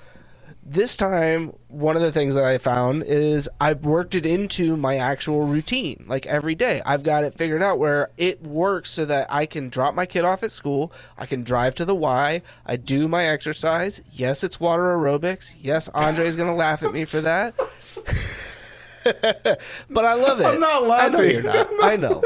This 0.66 0.97
time, 0.97 1.52
one 1.68 1.94
of 1.94 2.00
the 2.00 2.11
things 2.11 2.35
that 2.37 2.44
I 2.44 2.56
found 2.56 3.02
is 3.02 3.50
I've 3.61 3.85
worked 3.85 4.14
it 4.14 4.25
into 4.25 4.78
my 4.78 4.97
actual 4.97 5.47
routine. 5.47 6.06
Like 6.09 6.25
every 6.25 6.54
day, 6.54 6.80
I've 6.87 7.02
got 7.02 7.23
it 7.23 7.35
figured 7.35 7.62
out 7.62 7.78
where 7.78 8.11
it 8.16 8.42
works 8.42 8.90
so 8.90 9.04
that 9.04 9.26
I 9.30 9.44
can 9.44 9.68
drop 9.68 9.94
my 9.94 10.06
kid 10.06 10.25
off 10.25 10.42
at 10.42 10.50
school. 10.50 10.90
I 11.18 11.26
can 11.26 11.42
drive 11.44 11.75
to 11.76 11.85
the 11.85 11.94
Y. 11.94 12.40
I 12.64 12.76
do 12.76 13.09
my 13.09 13.26
exercise. 13.26 14.00
Yes, 14.11 14.42
it's 14.42 14.59
water 14.59 14.85
aerobics. 14.85 15.54
Yes, 15.61 15.88
Andre's 15.90 16.35
going 16.35 16.49
to 16.49 16.54
laugh 16.54 16.83
at 16.83 16.92
me 16.94 17.04
for 17.04 17.21
that. 17.21 17.54
but 19.90 20.04
I 20.06 20.14
love 20.14 20.40
it. 20.40 20.47
I'm 20.47 20.61
not 20.61 20.83
I 20.85 21.09
know 21.09 21.18
laughing. 21.18 21.30
you're 21.30 21.42
not. 21.42 21.68
I 21.83 21.97
know. 21.97 22.23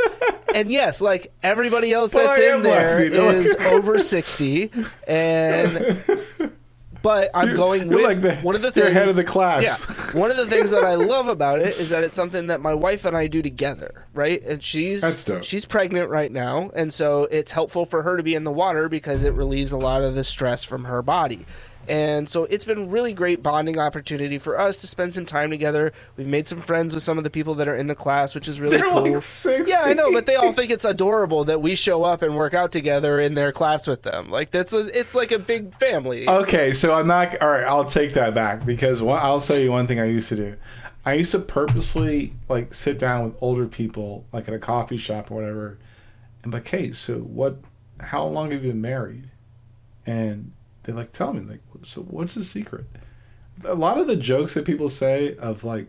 And 0.54 0.71
yes, 0.71 1.00
like 1.00 1.33
everybody 1.42 1.92
else 1.92 2.12
But 2.12 2.25
that's 2.25 2.38
in 2.38 2.62
there 2.62 3.11
laughing. 3.11 3.12
Is 3.42 3.57
over 3.57 3.99
60 3.99 4.71
and 5.09 6.04
but 7.02 7.31
I'm 7.35 7.55
going 7.55 7.87
you're 7.88 7.97
with 7.97 8.05
like 8.05 8.21
the- 8.21 8.37
one 8.37 8.55
of 8.55 8.62
the 8.62 8.67
you're 8.75 8.87
things 8.87 8.97
ahead 8.97 9.09
of 9.09 9.17
the 9.17 9.25
class. 9.25 9.87
Yeah. 10.14 10.19
One 10.21 10.31
of 10.31 10.37
the 10.37 10.47
things 10.47 10.71
that 10.71 10.85
I 10.85 10.95
love 10.95 11.28
about 11.28 11.61
it 11.61 11.78
is 11.78 11.90
that 11.90 12.02
it's 12.05 12.17
something 12.17 12.47
that 12.49 12.61
my 12.61 12.75
wife 12.75 13.05
and 13.05 13.17
I 13.17 13.26
do 13.26 13.43
together, 13.43 14.07
right? 14.14 14.43
And 14.43 14.62
she's 14.62 15.02
she's 15.45 15.64
pregnant 15.64 16.11
right 16.11 16.33
now, 16.33 16.71
and 16.75 16.93
so 16.93 17.25
it's 17.31 17.52
helpful 17.52 17.85
for 17.85 18.02
her 18.02 18.17
to 18.17 18.23
be 18.23 18.35
in 18.35 18.45
the 18.45 18.52
water 18.52 18.88
because 18.88 19.25
it 19.25 19.35
relieves 19.35 19.73
a 19.73 19.76
lot 19.76 20.02
of 20.02 20.14
the 20.14 20.25
stress 20.25 20.64
from 20.64 20.85
her 20.85 21.02
body. 21.02 21.47
And 21.88 22.28
so 22.28 22.45
it's 22.45 22.64
been 22.66 22.90
really 22.90 23.14
great 23.14 23.42
bonding 23.42 23.78
opportunity 23.78 24.38
for 24.38 24.59
us 24.59 24.76
to 24.76 24.87
spend 24.87 25.14
some 25.14 25.25
time 25.25 25.50
together. 25.50 25.92
We've 26.16 26.26
made 26.26 26.47
some 26.47 26.61
friends 26.61 26.92
with 26.92 27.02
some 27.02 27.16
of 27.16 27.25
the 27.25 27.30
people 27.30 27.54
that 27.57 27.66
are 27.68 27.75
in 27.75 27.87
the 27.87 27.95
class, 27.95 28.35
which 28.35 28.47
is 28.47 28.61
really 28.61 28.76
They're 28.76 28.90
cool. 28.90 29.11
like 29.11 29.23
60. 29.23 29.71
Yeah, 29.71 29.80
I 29.83 29.95
know, 29.95 30.12
but 30.12 30.26
they 30.26 30.37
all 30.37 30.52
think 30.52 30.71
it's 30.71 30.85
adorable 30.85 31.45
that 31.45 31.62
we 31.62 31.75
show 31.75 32.04
up 32.04 32.21
and 32.23 32.37
work 32.37 32.52
out 32.52 32.73
together 32.73 33.18
in 33.18 33.35
their 33.35 33.52
class 33.52 33.87
with 33.87 34.02
them. 34.02 34.28
Like 34.28 34.50
that's 34.50 34.73
a, 34.75 34.80
it's 34.99 35.14
like 35.14 35.33
a 35.33 35.38
big 35.38 35.75
family. 35.78 36.28
Okay, 36.28 36.73
so 36.75 36.92
I'm 36.92 37.07
not. 37.07 37.40
All 37.40 37.49
right, 37.49 37.64
I'll 37.64 37.85
take 37.85 38.12
that 38.12 38.35
back 38.35 38.66
because 38.66 39.00
one, 39.02 39.21
I'll 39.23 39.40
tell 39.40 39.59
you 39.59 39.71
one 39.71 39.87
thing 39.87 39.99
I 39.99 40.04
used 40.04 40.28
to 40.28 40.37
do. 40.37 40.57
I 41.07 41.14
used 41.14 41.30
to 41.33 41.38
purposely 41.38 42.35
like 42.50 42.75
sit 42.75 42.99
down 42.99 43.25
with 43.25 43.35
older 43.40 43.66
people, 43.66 44.26
like 44.33 44.47
at 44.47 44.52
a 44.52 44.59
coffee 44.59 44.99
shop 44.99 45.30
or 45.30 45.37
whatever, 45.37 45.78
and 46.42 46.52
like, 46.52 46.68
"Hey, 46.68 46.92
so 46.92 47.14
what? 47.18 47.57
How 47.99 48.25
long 48.26 48.50
have 48.50 48.62
you 48.62 48.73
been 48.73 48.83
married?" 48.83 49.30
And 50.04 50.52
they 50.83 50.92
like 50.92 51.12
tell 51.12 51.33
me 51.33 51.40
like, 51.40 51.61
"So 51.85 52.03
what's 52.03 52.35
the 52.35 52.45
secret?" 52.45 52.87
A 53.65 53.75
lot 53.75 53.99
of 53.99 54.07
the 54.07 54.17
jokes 54.17 54.55
that 54.55 54.65
people 54.65 54.89
say 54.89 55.37
of 55.37 55.65
like, 55.65 55.89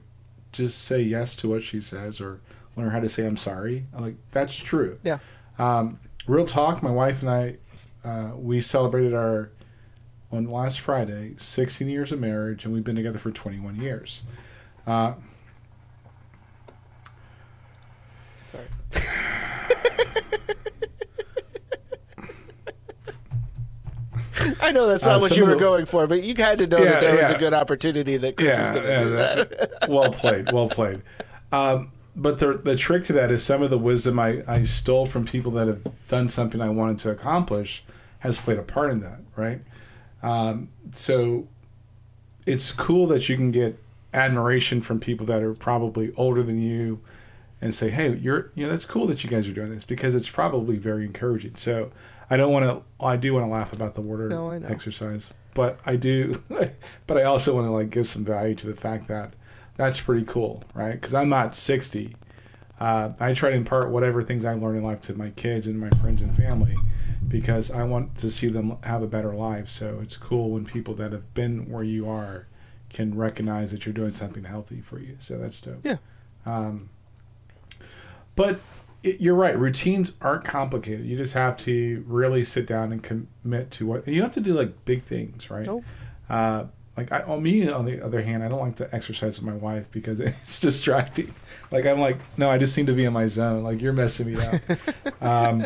just 0.52 0.82
say 0.82 1.02
yes 1.02 1.36
to 1.38 1.50
what 1.50 1.64
she 1.64 1.80
says 1.80 2.20
or 2.20 2.40
learn 2.76 2.90
how 2.90 3.00
to 3.00 3.10
say 3.10 3.26
I'm 3.26 3.38
sorry. 3.38 3.86
I'm 3.94 4.04
like, 4.04 4.16
that's 4.32 4.56
true. 4.56 5.00
Yeah. 5.04 5.20
Um, 5.60 6.00
real 6.28 6.46
talk. 6.46 6.82
My 6.82 6.92
wife 6.92 7.22
and 7.22 7.30
I, 7.30 7.58
uh, 8.04 8.32
we 8.36 8.62
celebrated 8.62 9.14
our 9.14 9.52
on 10.32 10.46
last 10.46 10.80
Friday, 10.80 11.34
16 11.38 11.90
years 11.90 12.12
of 12.12 12.20
marriage, 12.20 12.64
and 12.64 12.74
we've 12.74 12.84
been 12.84 12.96
together 12.96 13.18
for 13.18 13.32
21 13.32 13.78
years. 13.78 14.24
Uh, 14.86 15.14
Sorry. 18.52 18.66
I 24.62 24.72
know 24.72 24.88
that's 24.88 25.06
not 25.06 25.18
Uh, 25.18 25.20
what 25.22 25.38
you 25.38 25.46
were 25.46 25.54
the- 25.54 25.60
going 25.60 25.86
for, 25.86 26.08
but 26.08 26.24
you 26.24 26.34
had 26.36 26.60
to 26.60 26.68
know 26.68 26.78
Yeah, 26.80 26.92
that 26.92 27.02
there 27.02 27.18
was 27.18 27.30
a 27.30 27.38
good 27.38 27.54
opportunity 27.54 28.18
that 28.18 28.36
Chris 28.38 28.58
was 28.58 28.72
going 28.72 28.84
to 28.84 28.90
yeah, 28.90 29.04
do 29.04 29.10
that. 29.12 29.50
that- 29.82 29.90
well 29.90 30.12
played, 30.12 30.52
well 30.52 30.70
played. 30.70 31.02
Um, 31.52 31.92
but 32.16 32.40
the 32.40 32.54
the 32.58 32.76
trick 32.76 33.04
to 33.06 33.14
that 33.14 33.32
is 33.32 33.44
some 33.44 33.64
of 33.64 33.70
the 33.70 33.78
wisdom 33.78 34.20
I, 34.20 34.44
I 34.48 34.64
stole 34.64 35.06
from 35.06 35.26
people 35.26 35.52
that 35.54 35.68
have 35.68 35.82
done 36.10 36.30
something 36.30 36.62
I 36.62 36.70
wanted 36.70 37.00
to 37.00 37.12
accomplish 37.12 37.84
has 38.20 38.40
played 38.40 38.58
a 38.58 38.64
part 38.64 38.92
in 38.92 39.00
that, 39.02 39.20
right? 39.38 39.62
Um, 40.22 40.70
so 40.92 41.48
it's 42.46 42.72
cool 42.72 43.08
that 43.08 43.30
you 43.30 43.36
can 43.38 43.52
get 43.52 43.80
admiration 44.14 44.82
from 44.82 45.00
people 45.00 45.26
that 45.28 45.42
are 45.44 45.54
probably 45.54 46.12
older 46.18 46.44
than 46.44 46.60
you 46.62 47.00
and 47.62 47.74
say, 47.74 47.90
hey, 47.90 48.16
you're, 48.16 48.52
you 48.56 48.66
know, 48.66 48.72
that's 48.72 48.86
cool 48.86 49.06
that 49.08 49.24
you 49.24 49.30
guys 49.30 49.48
are 49.48 49.54
doing 49.54 49.70
this 49.70 49.86
because 49.86 50.16
it's 50.16 50.30
probably 50.30 50.78
very 50.78 51.06
encouraging. 51.06 51.56
So 51.56 51.92
I 52.30 52.38
don't 52.38 52.52
want 52.52 52.66
to, 52.66 53.04
I 53.04 53.18
do 53.18 53.34
want 53.34 53.46
to 53.46 53.52
laugh 53.52 53.74
about 53.74 53.94
the 53.96 54.02
water 54.02 54.30
No, 54.30 54.52
exercise, 54.52 55.30
but 55.54 55.80
I 55.86 55.96
do, 55.96 56.44
but 57.08 57.18
I 57.18 57.24
also 57.24 57.56
want 57.56 57.68
to 57.68 57.72
like 57.72 57.90
give 57.90 58.08
some 58.08 58.24
value 58.24 58.56
to 58.56 58.68
the 58.68 58.76
fact 58.76 59.08
that 59.08 59.34
that's 59.78 60.00
pretty 60.00 60.26
cool, 60.26 60.64
right? 60.74 60.94
Because 60.94 61.14
I'm 61.14 61.30
not 61.30 61.56
60. 61.56 62.16
Uh, 62.80 63.12
I 63.20 63.34
try 63.34 63.50
to 63.50 63.56
impart 63.56 63.90
whatever 63.90 64.22
things 64.22 64.46
I've 64.46 64.62
learned 64.62 64.78
in 64.78 64.84
life 64.84 65.02
to 65.04 65.14
my 65.14 65.32
kids 65.32 65.68
and 65.68 65.80
my 65.80 65.90
friends 66.02 66.22
and 66.22 66.36
family 66.36 66.76
because 67.28 67.72
I 67.72 67.84
want 67.84 68.16
to 68.18 68.30
see 68.30 68.48
them 68.48 68.78
have 68.84 69.02
a 69.02 69.08
better 69.08 69.34
life. 69.34 69.70
So 69.70 70.00
it's 70.02 70.18
cool 70.18 70.52
when 70.52 70.66
people 70.66 70.94
that 70.96 71.12
have 71.12 71.34
been 71.34 71.70
where 71.70 71.84
you 71.84 72.10
are 72.10 72.48
can 72.90 73.16
recognize 73.16 73.72
that 73.72 73.86
you're 73.86 73.94
doing 73.94 74.12
something 74.12 74.44
healthy 74.44 74.82
for 74.82 75.00
you. 75.00 75.18
So 75.20 75.38
that's 75.38 75.62
dope. 75.62 75.82
Yeah. 75.84 75.98
Um, 76.46 76.90
but 78.36 78.60
it, 79.04 79.22
you're 79.22 79.36
right. 79.36 79.58
Routines 79.58 80.14
aren't 80.22 80.44
complicated. 80.44 81.06
You 81.06 81.18
just 81.18 81.34
have 81.34 81.58
to 81.60 82.04
really 82.08 82.44
sit 82.44 82.66
down 82.68 82.92
and 82.92 83.02
commit 83.04 83.72
to 83.72 83.86
what 83.86 84.08
you 84.08 84.16
don't 84.16 84.24
have 84.24 84.32
to 84.34 84.42
do 84.42 84.54
like 84.54 84.86
big 84.86 85.04
things, 85.04 85.50
right? 85.50 85.66
Nope. 85.66 85.84
Uh, 86.30 86.66
like 86.98 87.12
I, 87.14 87.22
on 87.22 87.42
me, 87.42 87.70
on 87.70 87.86
the 87.86 88.04
other 88.04 88.22
hand, 88.22 88.44
I 88.44 88.50
don't 88.50 88.60
like 88.60 88.76
to 88.78 88.94
exercise 88.94 89.40
with 89.40 89.46
my 89.46 89.56
wife 89.56 89.90
because 89.92 90.20
it's 90.20 90.60
distracting. 90.60 91.34
Like 91.72 91.86
I'm 91.86 92.00
like, 92.00 92.18
no, 92.38 92.50
I 92.50 92.58
just 92.58 92.74
seem 92.74 92.88
to 92.88 92.94
be 92.94 93.06
in 93.06 93.14
my 93.14 93.28
zone. 93.28 93.64
Like 93.64 93.82
you're 93.82 93.94
messing 93.94 94.34
me 94.34 94.42
up. 94.42 94.62
um, 95.24 95.66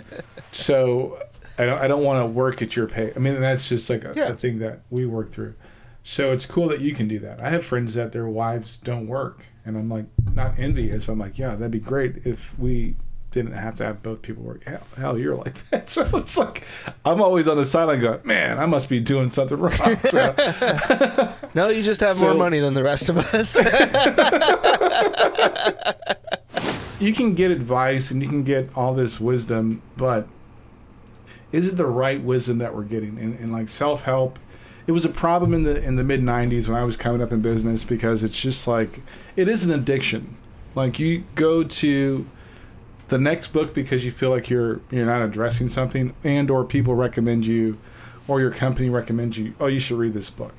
so 0.51 1.19
I 1.57 1.65
don't, 1.65 1.79
I 1.79 1.87
don't 1.87 2.03
want 2.03 2.21
to 2.21 2.25
work 2.27 2.61
at 2.61 2.75
your 2.75 2.87
pace. 2.87 3.13
I 3.15 3.19
mean, 3.19 3.39
that's 3.41 3.67
just 3.69 3.89
like 3.89 4.05
a, 4.05 4.13
Yeah. 4.15 4.27
a 4.29 4.33
thing 4.35 4.59
that 4.59 4.81
we 4.89 5.05
work 5.05 5.31
through. 5.31 5.55
So 6.03 6.31
it's 6.33 6.45
cool 6.45 6.67
that 6.67 6.81
you 6.81 6.93
can 6.93 7.07
do 7.07 7.17
that. 7.19 7.41
I 7.41 7.49
have 7.49 7.65
friends 7.65 7.93
that 7.93 8.11
their 8.11 8.27
wives 8.27 8.77
don't 8.77 9.07
work, 9.07 9.45
and 9.65 9.77
I'm 9.77 9.89
like 9.89 10.05
not 10.35 10.59
envious, 10.59 11.05
but 11.05 11.13
I'm 11.13 11.19
like, 11.19 11.37
yeah, 11.39 11.55
that'd 11.55 11.71
be 11.71 11.79
great 11.79 12.25
if 12.25 12.57
we 12.59 12.95
didn't 13.33 13.53
have 13.53 13.75
to 13.77 13.83
have 13.83 14.03
both 14.03 14.21
people 14.21 14.43
work. 14.43 14.63
Hell, 14.63 14.83
hell 14.95 15.17
you're 15.17 15.35
like 15.35 15.55
that. 15.71 15.89
So 15.89 16.03
it's 16.17 16.37
like 16.37 16.63
I'm 17.03 17.21
always 17.21 17.47
on 17.47 17.57
the 17.57 17.65
sideline 17.65 17.99
going, 17.99 18.19
man, 18.23 18.59
I 18.59 18.65
must 18.65 18.89
be 18.89 18.99
doing 18.99 19.31
something 19.31 19.57
wrong. 19.57 19.97
So, 20.09 21.33
No, 21.55 21.67
you 21.69 21.81
just 21.83 21.99
have 22.01 22.13
So- 22.13 22.25
more 22.27 22.35
money 22.35 22.59
than 22.59 22.73
the 22.75 22.83
rest 22.83 23.09
of 23.09 23.17
us. 23.17 23.55
you 26.99 27.13
can 27.13 27.33
get 27.33 27.51
advice 27.51 28.11
and 28.11 28.21
you 28.21 28.29
can 28.29 28.43
get 28.43 28.69
all 28.75 28.93
this 28.93 29.19
wisdom, 29.19 29.81
but 29.97 30.27
is 31.51 31.67
it 31.67 31.77
the 31.77 31.85
right 31.85 32.21
wisdom 32.21 32.59
that 32.59 32.75
we're 32.75 32.83
getting? 32.83 33.17
And, 33.19 33.39
and 33.39 33.51
like 33.51 33.69
self 33.69 34.03
help, 34.03 34.39
it 34.87 34.91
was 34.91 35.05
a 35.05 35.09
problem 35.09 35.53
in 35.53 35.63
the 35.63 35.81
in 35.81 35.95
the 35.95 36.03
mid 36.03 36.21
'90s 36.21 36.67
when 36.67 36.77
I 36.77 36.83
was 36.83 36.97
coming 36.97 37.21
up 37.21 37.31
in 37.31 37.41
business 37.41 37.83
because 37.83 38.23
it's 38.23 38.39
just 38.39 38.67
like 38.67 39.01
it 39.35 39.47
is 39.47 39.63
an 39.63 39.71
addiction. 39.71 40.37
Like 40.75 40.99
you 40.99 41.23
go 41.35 41.63
to 41.63 42.25
the 43.10 43.17
next 43.17 43.50
book 43.50 43.74
because 43.74 44.03
you 44.05 44.12
feel 44.12 44.29
like 44.29 44.50
you're 44.50 44.81
you're 44.91 45.05
not 45.05 45.22
addressing 45.22 45.69
something, 45.69 46.13
and 46.24 46.50
or 46.50 46.63
people 46.63 46.95
recommend 46.95 47.45
you, 47.45 47.77
or 48.27 48.39
your 48.39 48.51
company 48.51 48.89
recommends 48.89 49.38
you. 49.38 49.53
Oh, 49.60 49.67
you 49.67 49.79
should 49.79 49.98
read 49.98 50.13
this 50.13 50.29
book. 50.29 50.53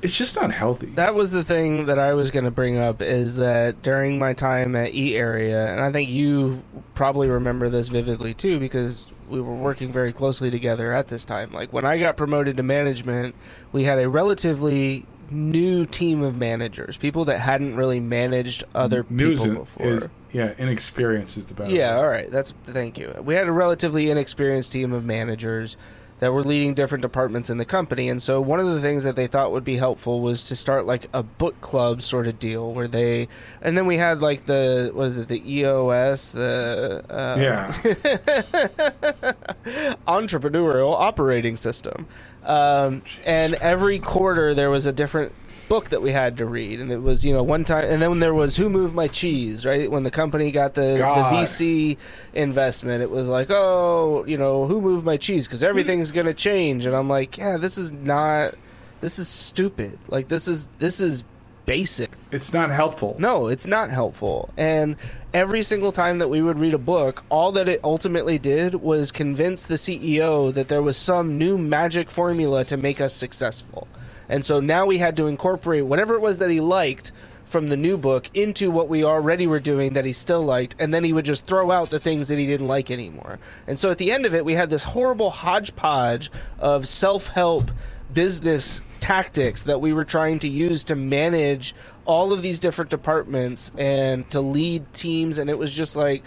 It's 0.00 0.16
just 0.16 0.34
not 0.34 0.50
healthy. 0.52 0.86
that 0.96 1.14
was 1.14 1.30
the 1.30 1.44
thing 1.44 1.86
that 1.86 1.98
I 2.00 2.14
was 2.14 2.32
going 2.32 2.44
to 2.44 2.50
bring 2.50 2.76
up 2.76 3.00
is 3.00 3.36
that 3.36 3.82
during 3.82 4.18
my 4.18 4.32
time 4.32 4.74
at 4.74 4.94
E 4.94 5.16
Area, 5.16 5.70
and 5.70 5.80
I 5.80 5.92
think 5.92 6.10
you 6.10 6.62
probably 6.94 7.28
remember 7.28 7.68
this 7.68 7.86
vividly 7.88 8.34
too 8.34 8.58
because 8.58 9.06
we 9.28 9.40
were 9.40 9.54
working 9.54 9.92
very 9.92 10.12
closely 10.12 10.50
together 10.50 10.92
at 10.92 11.06
this 11.06 11.24
time. 11.24 11.52
Like 11.52 11.72
when 11.72 11.84
I 11.84 11.98
got 11.98 12.16
promoted 12.16 12.56
to 12.56 12.64
management, 12.64 13.36
we 13.70 13.84
had 13.84 13.98
a 13.98 14.08
relatively 14.08 15.06
new 15.30 15.86
team 15.86 16.22
of 16.22 16.36
managers, 16.36 16.96
people 16.96 17.24
that 17.26 17.38
hadn't 17.38 17.76
really 17.76 18.00
managed 18.00 18.64
other 18.74 19.06
News 19.08 19.42
people 19.42 19.64
before. 19.64 19.86
is 19.86 20.08
yeah, 20.32 20.54
inexperience 20.58 21.36
is 21.36 21.44
the 21.44 21.54
better. 21.54 21.74
Yeah, 21.74 21.96
all 21.96 22.08
right. 22.08 22.30
That's 22.30 22.52
thank 22.64 22.98
you. 22.98 23.14
We 23.22 23.34
had 23.34 23.48
a 23.48 23.52
relatively 23.52 24.10
inexperienced 24.10 24.72
team 24.72 24.92
of 24.92 25.04
managers 25.04 25.76
that 26.18 26.32
were 26.32 26.44
leading 26.44 26.72
different 26.72 27.02
departments 27.02 27.50
in 27.50 27.58
the 27.58 27.64
company, 27.64 28.08
and 28.08 28.22
so 28.22 28.40
one 28.40 28.60
of 28.60 28.66
the 28.66 28.80
things 28.80 29.04
that 29.04 29.16
they 29.16 29.26
thought 29.26 29.50
would 29.50 29.64
be 29.64 29.76
helpful 29.76 30.20
was 30.20 30.44
to 30.44 30.56
start 30.56 30.86
like 30.86 31.08
a 31.12 31.22
book 31.22 31.60
club 31.60 32.00
sort 32.00 32.26
of 32.26 32.38
deal 32.38 32.72
where 32.72 32.88
they, 32.88 33.28
and 33.60 33.76
then 33.76 33.86
we 33.86 33.98
had 33.98 34.20
like 34.20 34.46
the 34.46 34.90
what 34.94 35.04
is 35.04 35.18
it, 35.18 35.28
the 35.28 35.52
EOS, 35.52 36.32
the 36.32 37.04
uh, 37.10 37.36
yeah. 37.38 37.72
entrepreneurial 40.08 40.94
operating 40.94 41.56
system. 41.56 42.06
Um, 42.44 43.02
and 43.24 43.54
every 43.54 43.98
quarter 43.98 44.54
there 44.54 44.70
was 44.70 44.86
a 44.86 44.92
different 44.92 45.32
book 45.72 45.88
that 45.88 46.02
we 46.02 46.12
had 46.12 46.36
to 46.36 46.44
read, 46.44 46.78
and 46.80 46.92
it 46.92 47.00
was 47.00 47.24
you 47.24 47.32
know 47.32 47.42
one 47.42 47.64
time, 47.64 47.86
and 47.86 48.02
then 48.02 48.20
there 48.20 48.34
was 48.34 48.56
Who 48.56 48.68
Moved 48.68 48.94
My 48.94 49.08
Cheese, 49.08 49.64
right? 49.64 49.90
When 49.90 50.04
the 50.04 50.10
company 50.10 50.50
got 50.50 50.74
the, 50.74 50.96
the 50.98 51.28
VC 51.32 51.96
investment, 52.34 53.02
it 53.02 53.08
was 53.08 53.26
like, 53.26 53.46
oh, 53.48 54.22
you 54.26 54.36
know, 54.36 54.66
Who 54.66 54.82
Moved 54.82 55.06
My 55.06 55.16
Cheese? 55.16 55.46
Because 55.46 55.64
everything's 55.64 56.10
hmm. 56.10 56.16
gonna 56.16 56.34
change, 56.34 56.84
and 56.84 56.94
I'm 56.94 57.08
like, 57.08 57.38
yeah, 57.38 57.56
this 57.56 57.78
is 57.78 57.90
not, 57.90 58.54
this 59.00 59.18
is 59.18 59.28
stupid. 59.28 59.98
Like 60.08 60.28
this 60.28 60.46
is 60.46 60.68
this 60.78 61.00
is 61.00 61.24
basic 61.64 62.10
It's 62.32 62.52
not 62.52 62.68
helpful. 62.68 63.16
no, 63.18 63.46
it's 63.46 63.66
not 63.66 63.88
helpful. 63.88 64.50
And 64.58 64.96
every 65.32 65.62
single 65.62 65.90
time 65.90 66.18
that 66.18 66.28
we 66.28 66.42
would 66.42 66.58
read 66.58 66.74
a 66.74 66.84
book, 66.94 67.24
all 67.30 67.50
that 67.52 67.66
it 67.66 67.80
ultimately 67.82 68.38
did 68.38 68.74
was 68.74 69.10
convince 69.10 69.62
the 69.62 69.76
CEO 69.76 70.52
that 70.52 70.68
there 70.68 70.82
was 70.82 70.98
some 70.98 71.38
new 71.38 71.56
magic 71.56 72.10
formula 72.10 72.62
to 72.66 72.76
make 72.76 73.00
us 73.00 73.14
successful. 73.14 73.88
And 74.28 74.44
so 74.44 74.60
now 74.60 74.86
we 74.86 74.98
had 74.98 75.16
to 75.18 75.26
incorporate 75.26 75.86
whatever 75.86 76.14
it 76.14 76.20
was 76.20 76.38
that 76.38 76.50
he 76.50 76.60
liked 76.60 77.12
from 77.44 77.68
the 77.68 77.76
new 77.76 77.98
book 77.98 78.30
into 78.32 78.70
what 78.70 78.88
we 78.88 79.04
already 79.04 79.46
were 79.46 79.60
doing 79.60 79.92
that 79.92 80.06
he 80.06 80.12
still 80.12 80.42
liked, 80.42 80.74
and 80.78 80.92
then 80.92 81.04
he 81.04 81.12
would 81.12 81.24
just 81.26 81.46
throw 81.46 81.70
out 81.70 81.90
the 81.90 82.00
things 82.00 82.28
that 82.28 82.38
he 82.38 82.46
didn't 82.46 82.66
like 82.66 82.90
anymore. 82.90 83.38
And 83.66 83.78
so 83.78 83.90
at 83.90 83.98
the 83.98 84.10
end 84.10 84.24
of 84.24 84.34
it, 84.34 84.44
we 84.44 84.54
had 84.54 84.70
this 84.70 84.84
horrible 84.84 85.30
hodgepodge 85.30 86.30
of 86.58 86.88
self 86.88 87.28
help 87.28 87.70
business 88.12 88.80
tactics 89.00 89.64
that 89.64 89.80
we 89.80 89.92
were 89.92 90.04
trying 90.04 90.38
to 90.38 90.48
use 90.48 90.84
to 90.84 90.94
manage 90.94 91.74
all 92.04 92.32
of 92.32 92.42
these 92.42 92.58
different 92.58 92.90
departments 92.90 93.70
and 93.76 94.28
to 94.30 94.40
lead 94.40 94.92
teams 94.92 95.38
and 95.38 95.48
it 95.48 95.58
was 95.58 95.72
just 95.72 95.96
like 95.96 96.22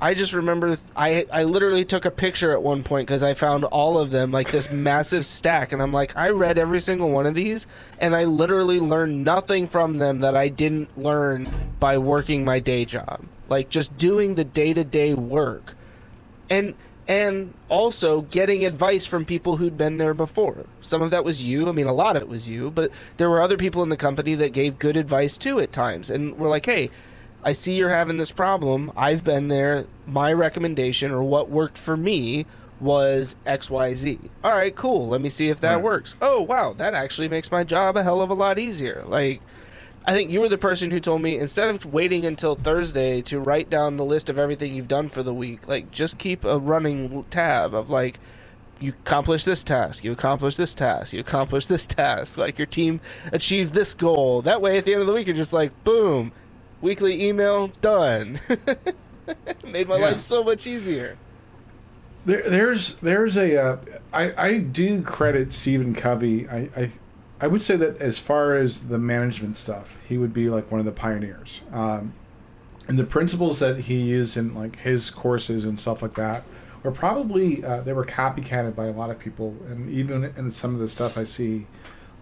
I 0.00 0.14
just 0.14 0.32
remember 0.32 0.78
I 0.96 1.26
I 1.30 1.44
literally 1.44 1.84
took 1.84 2.04
a 2.04 2.10
picture 2.10 2.52
at 2.52 2.62
one 2.62 2.82
point 2.82 3.06
because 3.06 3.22
I 3.22 3.34
found 3.34 3.64
all 3.64 3.98
of 3.98 4.10
them 4.10 4.32
like 4.32 4.50
this 4.50 4.70
massive 4.72 5.26
stack 5.26 5.72
and 5.72 5.82
I'm 5.82 5.92
like 5.92 6.16
I 6.16 6.30
read 6.30 6.58
every 6.58 6.80
single 6.80 7.10
one 7.10 7.26
of 7.26 7.34
these 7.34 7.66
and 7.98 8.16
I 8.16 8.24
literally 8.24 8.80
learned 8.80 9.24
nothing 9.24 9.68
from 9.68 9.96
them 9.96 10.20
that 10.20 10.34
I 10.34 10.48
didn't 10.48 10.96
learn 10.96 11.48
by 11.78 11.98
working 11.98 12.44
my 12.44 12.60
day 12.60 12.84
job 12.84 13.24
like 13.50 13.68
just 13.68 13.96
doing 13.98 14.36
the 14.36 14.44
day-to-day 14.44 15.12
work 15.12 15.74
and 16.48 16.74
and 17.08 17.52
also 17.68 18.20
getting 18.22 18.64
advice 18.64 19.04
from 19.04 19.24
people 19.24 19.56
who'd 19.56 19.76
been 19.76 19.96
there 19.96 20.14
before. 20.14 20.64
Some 20.80 21.02
of 21.02 21.10
that 21.10 21.24
was 21.24 21.42
you. 21.42 21.68
I 21.68 21.72
mean, 21.72 21.88
a 21.88 21.92
lot 21.92 22.14
of 22.14 22.22
it 22.22 22.28
was 22.28 22.48
you, 22.48 22.70
but 22.70 22.92
there 23.16 23.28
were 23.28 23.42
other 23.42 23.56
people 23.56 23.82
in 23.82 23.88
the 23.88 23.96
company 23.96 24.36
that 24.36 24.52
gave 24.52 24.78
good 24.78 24.96
advice 24.96 25.36
too 25.36 25.58
at 25.58 25.72
times. 25.72 26.08
And 26.08 26.38
we're 26.38 26.48
like, 26.48 26.66
hey, 26.66 26.88
I 27.42 27.52
see 27.52 27.74
you're 27.74 27.88
having 27.90 28.18
this 28.18 28.32
problem. 28.32 28.92
I've 28.96 29.24
been 29.24 29.48
there. 29.48 29.86
My 30.06 30.32
recommendation 30.32 31.10
or 31.10 31.22
what 31.22 31.48
worked 31.48 31.78
for 31.78 31.96
me 31.96 32.44
was 32.80 33.36
XYZ. 33.46 34.30
All 34.44 34.52
right, 34.52 34.74
cool. 34.74 35.08
Let 35.08 35.20
me 35.20 35.28
see 35.28 35.48
if 35.48 35.60
that 35.60 35.74
Right. 35.76 35.82
works. 35.82 36.16
Oh, 36.20 36.40
wow. 36.42 36.72
That 36.76 36.94
actually 36.94 37.28
makes 37.28 37.50
my 37.50 37.64
job 37.64 37.96
a 37.96 38.02
hell 38.02 38.20
of 38.20 38.30
a 38.30 38.34
lot 38.34 38.58
easier. 38.58 39.02
Like, 39.06 39.40
I 40.06 40.12
think 40.14 40.30
you 40.30 40.40
were 40.40 40.48
the 40.48 40.58
person 40.58 40.90
who 40.90 40.98
told 41.00 41.20
me 41.22 41.38
instead 41.38 41.74
of 41.74 41.84
waiting 41.92 42.24
until 42.24 42.54
Thursday 42.54 43.20
to 43.22 43.38
write 43.38 43.68
down 43.68 43.96
the 43.98 44.04
list 44.04 44.30
of 44.30 44.38
everything 44.38 44.74
you've 44.74 44.88
done 44.88 45.08
for 45.08 45.22
the 45.22 45.34
week, 45.34 45.68
like 45.68 45.90
just 45.90 46.16
keep 46.18 46.42
a 46.44 46.58
running 46.58 47.24
tab 47.24 47.74
of 47.74 47.90
like 47.90 48.18
you 48.80 48.92
accomplished 49.04 49.44
this 49.44 49.62
task, 49.62 50.02
you 50.02 50.10
accomplished 50.12 50.56
this 50.56 50.74
task, 50.74 51.12
you 51.12 51.20
accomplished 51.20 51.68
this 51.68 51.84
task, 51.84 52.38
like 52.38 52.58
your 52.58 52.64
team 52.66 52.98
achieved 53.30 53.74
this 53.74 53.92
goal. 53.92 54.40
That 54.40 54.62
way 54.62 54.78
at 54.78 54.86
the 54.86 54.92
end 54.94 55.02
of 55.02 55.06
the 55.06 55.12
week 55.12 55.26
you're 55.26 55.36
just 55.36 55.52
like 55.52 55.70
boom, 55.84 56.32
weekly 56.80 57.26
email 57.26 57.68
done. 57.80 58.40
Made 59.64 59.88
my 59.88 59.96
Yeah. 59.96 60.06
life 60.06 60.18
so 60.18 60.42
much 60.42 60.66
easier. 60.66 61.16
There, 62.24 62.48
there's 62.48 62.96
there's 62.96 63.36
a 63.36 63.60
uh, 63.60 63.76
I 64.12 64.32
I 64.36 64.58
do 64.58 65.02
credit 65.02 65.52
Stephen 65.52 65.94
Covey. 65.94 66.48
I, 66.48 66.68
I 66.76 66.90
I 67.40 67.46
would 67.46 67.62
say 67.62 67.76
that 67.76 67.96
as 68.02 68.18
far 68.18 68.54
as 68.56 68.86
the 68.88 68.98
management 68.98 69.56
stuff, 69.56 69.96
he 70.06 70.18
would 70.18 70.34
be 70.34 70.50
like 70.50 70.70
one 70.70 70.80
of 70.80 70.84
the 70.86 70.92
pioneers. 70.92 71.62
Um, 71.72 72.12
and 72.88 72.98
the 72.98 73.04
principles 73.04 73.60
that 73.60 73.80
he 73.82 73.94
used 73.96 74.36
in 74.36 74.54
like 74.54 74.80
his 74.80 75.08
courses 75.10 75.64
and 75.64 75.78
stuff 75.80 76.02
like 76.02 76.14
that 76.14 76.42
were 76.82 76.90
probably 76.90 77.64
uh, 77.64 77.80
they 77.80 77.92
were 77.94 78.04
copycatted 78.04 78.74
by 78.74 78.86
a 78.86 78.92
lot 78.92 79.08
of 79.10 79.18
people. 79.18 79.56
And 79.68 79.88
even 79.88 80.24
in 80.36 80.50
some 80.50 80.74
of 80.74 80.80
the 80.80 80.88
stuff 80.88 81.16
I 81.16 81.24
see 81.24 81.66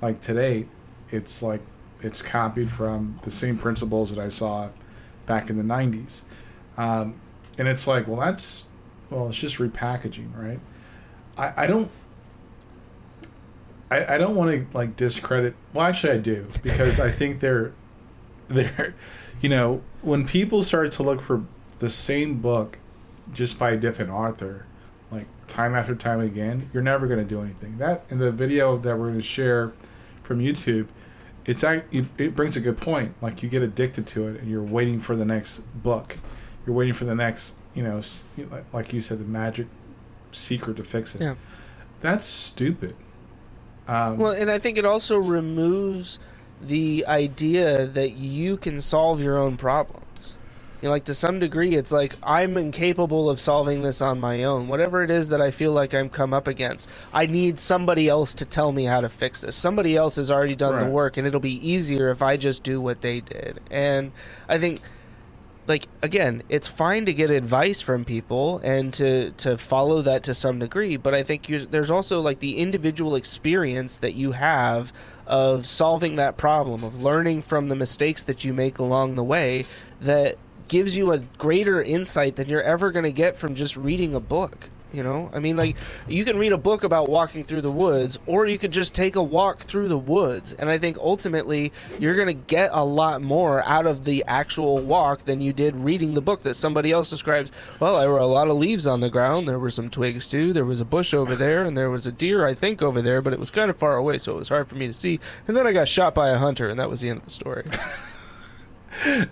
like 0.01 0.21
today, 0.21 0.67
it's 1.11 1.43
like 1.43 1.63
it's 2.01 2.23
copied 2.23 2.71
from 2.71 3.21
the 3.23 3.31
same 3.31 3.59
principles 3.59 4.11
that 4.11 4.19
I 4.19 4.29
saw 4.29 4.71
back 5.27 5.51
in 5.51 5.57
the 5.57 5.63
'90s. 5.63 6.23
Um, 6.77 7.21
and 7.59 7.67
it's 7.67 7.87
like, 7.87 8.07
well, 8.07 8.21
that's 8.21 8.67
well, 9.11 9.29
it's 9.29 9.39
just 9.39 9.57
repackaging, 9.57 10.37
right? 10.37 10.61
I, 11.37 11.65
I 11.65 11.67
don't 11.67 11.91
I, 13.91 14.15
I 14.15 14.19
don't 14.19 14.35
want 14.35 14.51
to 14.51 14.77
like 14.77 14.97
discredit 14.97 15.55
well 15.73 15.87
actually 15.87 16.13
I 16.13 16.19
do 16.19 16.47
because 16.63 17.01
I 17.01 17.11
think 17.11 17.41
they're 17.41 17.73
they're 18.49 18.95
you 19.41 19.49
know, 19.49 19.83
when 20.03 20.27
people 20.27 20.63
start 20.63 20.93
to 20.93 21.03
look 21.03 21.21
for 21.21 21.45
the 21.79 21.91
same 21.91 22.41
book 22.41 22.79
just 23.33 23.59
by 23.59 23.71
a 23.71 23.77
different 23.77 24.11
author, 24.11 24.67
like 25.11 25.27
time 25.47 25.75
after 25.75 25.95
time 25.95 26.21
again, 26.21 26.71
you're 26.73 26.83
never 26.83 27.07
gonna 27.07 27.25
do 27.25 27.41
anything. 27.41 27.79
That 27.79 28.05
in 28.11 28.19
the 28.19 28.33
video 28.33 28.77
that 28.79 28.99
we're 28.99 29.11
gonna 29.11 29.23
share 29.23 29.73
from 30.23 30.41
YouTube, 30.41 30.89
it's 31.49 31.65
it 31.65 32.37
brings 32.37 32.57
a 32.57 32.61
good 32.61 32.77
point. 32.77 33.15
Like 33.21 33.43
you 33.43 33.49
get 33.49 33.63
addicted 33.63 34.07
to 34.09 34.29
it 34.29 34.41
and 34.41 34.49
you're 34.51 34.63
waiting 34.63 35.01
for 35.01 35.17
the 35.17 35.25
next 35.25 35.61
book. 35.83 36.17
You're 36.67 36.77
waiting 36.77 36.93
for 36.95 37.07
the 37.07 37.15
next, 37.15 37.55
you 37.75 37.83
know, 37.83 38.03
like- 38.51 38.73
like 38.73 38.93
you 38.93 39.01
said, 39.01 39.19
the 39.19 39.25
magic 39.25 39.67
secret 40.31 40.77
to 40.77 40.85
fix 40.85 41.15
it. 41.15 41.23
Yeah. 41.23 41.35
That's 42.03 42.27
stupid. 42.27 42.95
Um, 43.89 44.19
Well, 44.19 44.33
and 44.33 44.51
I 44.51 44.59
think 44.59 44.77
it 44.77 44.85
also 44.85 45.17
removes 45.17 46.19
the 46.61 47.05
idea 47.09 47.87
that 47.87 48.13
you 48.13 48.57
can 48.59 48.81
solve 48.81 49.21
your 49.23 49.39
own 49.39 49.57
problems. 49.57 50.05
You 50.81 50.87
know, 50.89 50.93
like 50.93 51.05
to 51.07 51.15
some 51.15 51.41
degree, 51.41 51.75
it's 51.75 51.91
like 51.91 52.15
I'm 52.23 52.57
incapable 52.57 53.29
of 53.29 53.41
solving 53.41 53.83
this 53.83 54.01
on 54.01 54.21
my 54.21 54.45
own. 54.45 54.69
Whatever 54.69 55.03
it 55.03 55.11
is 55.11 55.29
that 55.31 55.41
I 55.41 55.51
feel 55.51 55.73
like 55.73 55.93
I'm 55.93 56.09
come 56.09 56.33
up 56.33 56.47
against, 56.47 56.89
I 57.13 57.27
need 57.27 57.59
somebody 57.59 58.09
else 58.09 58.33
to 58.35 58.45
tell 58.45 58.71
me 58.71 58.85
how 58.85 59.01
to 59.01 59.09
fix 59.09 59.41
this. 59.41 59.57
Somebody 59.57 59.97
else 59.97 60.17
has 60.17 60.31
already 60.31 60.55
done 60.55 60.79
the 60.79 60.91
work, 60.91 61.17
and 61.17 61.27
it'll 61.27 61.41
be 61.41 61.69
easier 61.69 62.11
if 62.11 62.23
I 62.23 62.37
just 62.37 62.63
do 62.63 62.81
what 62.81 63.01
they 63.01 63.21
did. 63.21 63.61
And 63.71 64.13
I 64.49 64.59
think 64.59 64.81
like 65.69 65.87
again, 66.03 66.43
it's 66.49 66.67
fine 66.67 67.05
to 67.07 67.13
get 67.13 67.31
advice 67.31 67.81
from 67.81 68.05
people 68.05 68.59
and 68.65 68.93
to 68.95 69.33
to 69.33 69.59
follow 69.59 70.01
that 70.03 70.23
to 70.25 70.35
some 70.35 70.59
degree, 70.59 70.97
but 70.97 71.15
I 71.15 71.23
think 71.23 71.49
you 71.49 71.61
there's 71.61 71.91
also 71.91 72.21
like 72.21 72.41
the 72.41 72.59
individual 72.59 73.15
experience 73.15 73.99
that 73.99 74.15
you 74.15 74.33
have 74.33 74.93
of 75.27 75.67
solving 75.67 76.17
that 76.17 76.39
problem, 76.39 76.83
of 76.83 77.03
learning 77.03 77.43
from 77.43 77.69
the 77.69 77.77
mistakes 77.77 78.23
that 78.23 78.45
you 78.45 78.55
make 78.55 78.79
along 78.79 79.17
the 79.17 79.25
way 79.25 79.67
that 80.01 80.39
gives 80.69 80.97
you 80.97 81.13
a 81.13 81.19
greater 81.19 81.83
insight 81.83 82.37
than 82.37 82.49
you're 82.49 82.63
ever 82.63 82.91
going 82.91 83.05
to 83.05 83.13
get 83.13 83.37
from 83.37 83.55
just 83.55 83.77
reading 83.77 84.15
a 84.15 84.21
book. 84.21 84.69
You 84.91 85.03
know, 85.03 85.31
I 85.35 85.39
mean, 85.39 85.59
like 85.59 85.77
you 86.07 86.25
can 86.25 86.39
read 86.39 86.53
a 86.53 86.59
book 86.59 86.83
about 86.83 87.11
walking 87.11 87.45
through 87.45 87.61
the 87.61 87.71
woods, 87.71 88.19
or 88.25 88.47
you 88.47 88.57
could 88.57 88.71
just 88.71 88.95
take 88.95 89.17
a 89.17 89.23
walk 89.23 89.61
through 89.61 89.89
the 89.89 89.99
woods. 89.99 90.55
And 90.55 90.71
I 90.71 90.79
think 90.79 90.97
ultimately 90.97 91.73
you're 91.99 92.17
going 92.17 92.29
to 92.29 92.33
get 92.33 92.71
a 92.73 92.83
lot 92.83 93.21
more 93.21 93.63
out 93.65 93.87
of 93.87 94.07
the 94.07 94.25
actual 94.27 94.79
walk 94.79 95.27
than 95.27 95.43
you 95.43 95.53
did 95.53 95.77
reading 95.77 96.15
the 96.15 96.23
book 96.23 96.43
that 96.45 96.55
somebody 96.55 96.91
else 96.91 97.11
describes. 97.11 97.53
Well, 97.79 98.01
there 98.01 98.11
were 98.11 98.19
a 98.19 98.27
lot 98.27 98.49
of 98.49 98.57
leaves 98.57 98.87
on 98.87 99.01
the 99.01 99.11
ground. 99.11 99.47
There 99.47 99.59
were 99.59 99.71
some 99.71 99.91
twigs 99.91 100.27
too. 100.27 100.55
There 100.55 100.65
was 100.65 100.81
a 100.81 100.87
bush 100.87 101.13
over 101.13 101.37
there, 101.37 101.65
and 101.65 101.77
there 101.77 101.91
was 101.91 102.07
a 102.07 102.13
deer, 102.13 102.47
I 102.47 102.55
think, 102.55 102.81
over 102.81 103.03
there, 103.03 103.21
but 103.21 103.35
it 103.35 103.39
was 103.39 103.51
kind 103.51 103.69
of 103.69 103.77
far 103.77 103.97
away, 103.97 104.17
so 104.17 104.33
it 104.33 104.39
was 104.39 104.49
hard 104.49 104.69
for 104.69 104.77
me 104.77 104.87
to 104.87 104.95
see. 104.95 105.21
And 105.47 105.55
then 105.55 105.67
I 105.67 105.73
got 105.73 105.89
shot 105.89 106.15
by 106.15 106.31
a 106.31 106.39
hunter, 106.39 106.67
and 106.67 106.79
that 106.79 106.89
was 106.89 107.03
the 107.03 107.11
end 107.11 107.19
of 107.19 107.25
the 107.27 107.31
story. 107.31 107.65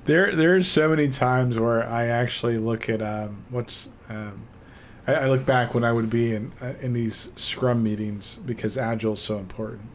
there 0.05 0.35
there 0.35 0.57
are 0.57 0.63
so 0.63 0.89
many 0.89 1.09
times 1.09 1.59
where 1.59 1.87
I 1.89 2.07
actually 2.07 2.59
look 2.59 2.89
at 2.89 3.03
um, 3.03 3.45
what's 3.51 3.89
um, 4.09 4.43
I, 5.07 5.15
I 5.15 5.29
look 5.29 5.47
back 5.47 5.75
when 5.75 5.85
I 5.85 5.93
would 5.93 6.11
be 6.11 6.35
in 6.35 6.53
uh, 6.61 6.75
in 6.81 6.93
these 6.93 7.33
Scrum 7.37 7.83
meetings 7.83 8.39
because 8.45 8.79
Agile 8.79 9.15
is 9.15 9.21
so 9.21 9.39
important. 9.39 9.89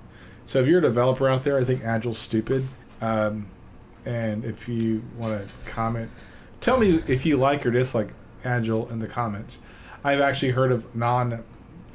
So 0.46 0.60
if 0.60 0.68
you're 0.68 0.80
a 0.80 0.82
developer 0.82 1.30
out 1.30 1.44
there, 1.44 1.58
I 1.58 1.64
think 1.64 1.84
Agile's 1.84 2.18
stupid. 2.18 2.68
Um, 3.00 3.48
and 4.06 4.44
if 4.44 4.68
you 4.68 5.04
want 5.18 5.48
to 5.48 5.54
comment, 5.66 6.10
tell 6.60 6.78
me 6.78 7.02
if 7.08 7.26
you 7.26 7.38
like 7.38 7.66
or 7.66 7.72
dislike 7.72 8.10
Agile 8.44 8.90
in 8.90 9.00
the 9.00 9.08
comments. 9.08 9.60
I've 10.04 10.20
actually 10.20 10.52
heard 10.52 10.72
of 10.72 10.94
non 10.96 11.44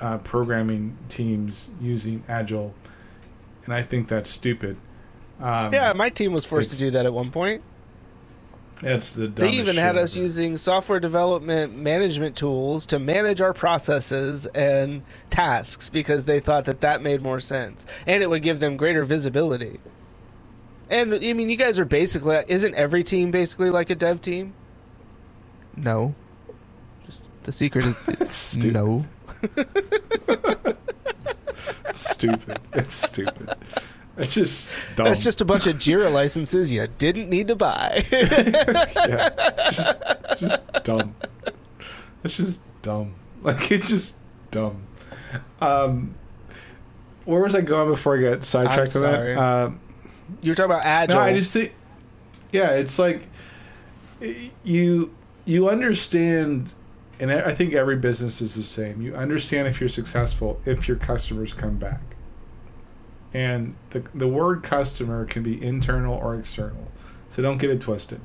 uh, 0.01 0.19
programming 0.19 0.97
teams 1.09 1.71
using 1.81 2.23
Agile, 2.29 2.75
and 3.65 3.75
I 3.75 3.83
think 3.83 4.09
that's 4.09 4.31
stupid. 4.31 4.77
Um, 5.41 5.73
Yeah, 5.73 5.93
my 5.95 6.09
team 6.11 6.33
was 6.33 6.45
forced 6.45 6.71
to 6.71 6.77
do 6.79 6.91
that 6.93 7.05
at 7.07 7.13
one 7.13 7.31
point. 7.31 7.63
it's 8.83 9.15
the 9.15 9.27
They 9.29 9.51
even 9.51 9.77
had 9.77 9.97
us 9.97 10.15
ever. 10.17 10.23
using 10.23 10.57
software 10.57 11.01
development 11.01 11.77
management 11.77 12.37
tools 12.37 12.87
to 12.87 12.99
manage 12.99 13.41
our 13.41 13.53
processes 13.53 14.47
and 14.47 15.03
tasks 15.31 15.89
because 15.89 16.25
they 16.25 16.41
thought 16.41 16.65
that 16.67 16.81
that 16.83 17.03
made 17.03 17.23
more 17.23 17.41
sense 17.41 17.85
and 18.07 18.23
it 18.23 18.29
would 18.31 18.43
give 18.43 18.61
them 18.61 18.77
greater 18.77 19.03
visibility. 19.05 19.79
And 20.91 21.13
I 21.15 21.33
mean, 21.33 21.51
you 21.51 21.57
guys 21.57 21.79
are 21.81 21.85
basically 21.85 22.39
isn't 22.49 22.75
every 22.75 23.03
team 23.03 23.31
basically 23.31 23.71
like 23.71 23.91
a 23.91 23.95
dev 23.95 24.21
team? 24.21 24.55
No. 25.77 26.15
Just 27.05 27.23
the 27.43 27.53
secret 27.53 27.85
is 28.21 28.57
no. 28.65 29.05
stupid. 31.93 32.59
It's 32.73 32.95
stupid. 32.95 33.55
It's 34.19 34.33
just 34.33 34.71
dumb. 34.95 35.05
That's 35.05 35.19
just 35.19 35.43
a 35.43 35.45
bunch 35.45 35.67
of 35.67 35.77
Jira 35.77 36.11
licenses 36.11 36.73
you 36.73 36.87
didn't 36.97 37.29
need 37.29 37.49
to 37.49 37.55
buy. 37.55 38.03
yeah, 38.11 39.53
just, 39.71 40.03
just 40.39 40.85
dumb. 40.85 41.15
It's 42.25 42.39
just 42.39 42.63
dumb. 42.81 43.15
Like 43.43 43.71
it's 43.71 43.91
just 43.91 44.17
dumb. 44.51 44.87
Um, 45.61 46.15
where 47.27 47.43
was 47.43 47.55
I 47.55 47.61
going 47.61 47.89
before 47.89 48.17
I 48.17 48.21
got 48.21 48.43
sidetracked 48.43 48.97
on 48.97 49.03
sorry. 49.03 49.35
that? 49.35 49.39
Um, 49.39 49.81
you 50.41 50.51
were 50.51 50.55
talking 50.55 50.73
about 50.73 50.87
agile. 50.87 51.17
no, 51.17 51.23
I 51.23 51.35
just 51.35 51.53
think, 51.53 51.75
yeah, 52.53 52.71
it's 52.71 52.99
like 52.99 53.29
you 54.65 55.15
you 55.45 55.69
understand, 55.69 56.73
and 57.21 57.31
I 57.31 57.53
think 57.53 57.75
every 57.75 57.97
business 57.97 58.41
is 58.41 58.55
the 58.55 58.63
same. 58.63 59.03
You 59.03 59.15
understand 59.15 59.69
if 59.69 59.79
you're 59.79 59.91
successful 59.91 60.59
if 60.65 60.89
your 60.89 60.97
customers 60.97 61.53
come 61.53 61.77
back, 61.77 62.16
and 63.35 63.77
the 63.91 64.05
the 64.15 64.29
word 64.29 64.63
customer 64.63 65.25
can 65.25 65.43
be 65.43 65.63
internal 65.63 66.15
or 66.15 66.35
external, 66.35 66.89
so 67.29 67.43
don't 67.43 67.59
get 67.59 67.71
it 67.71 67.81
twisted. 67.81 68.21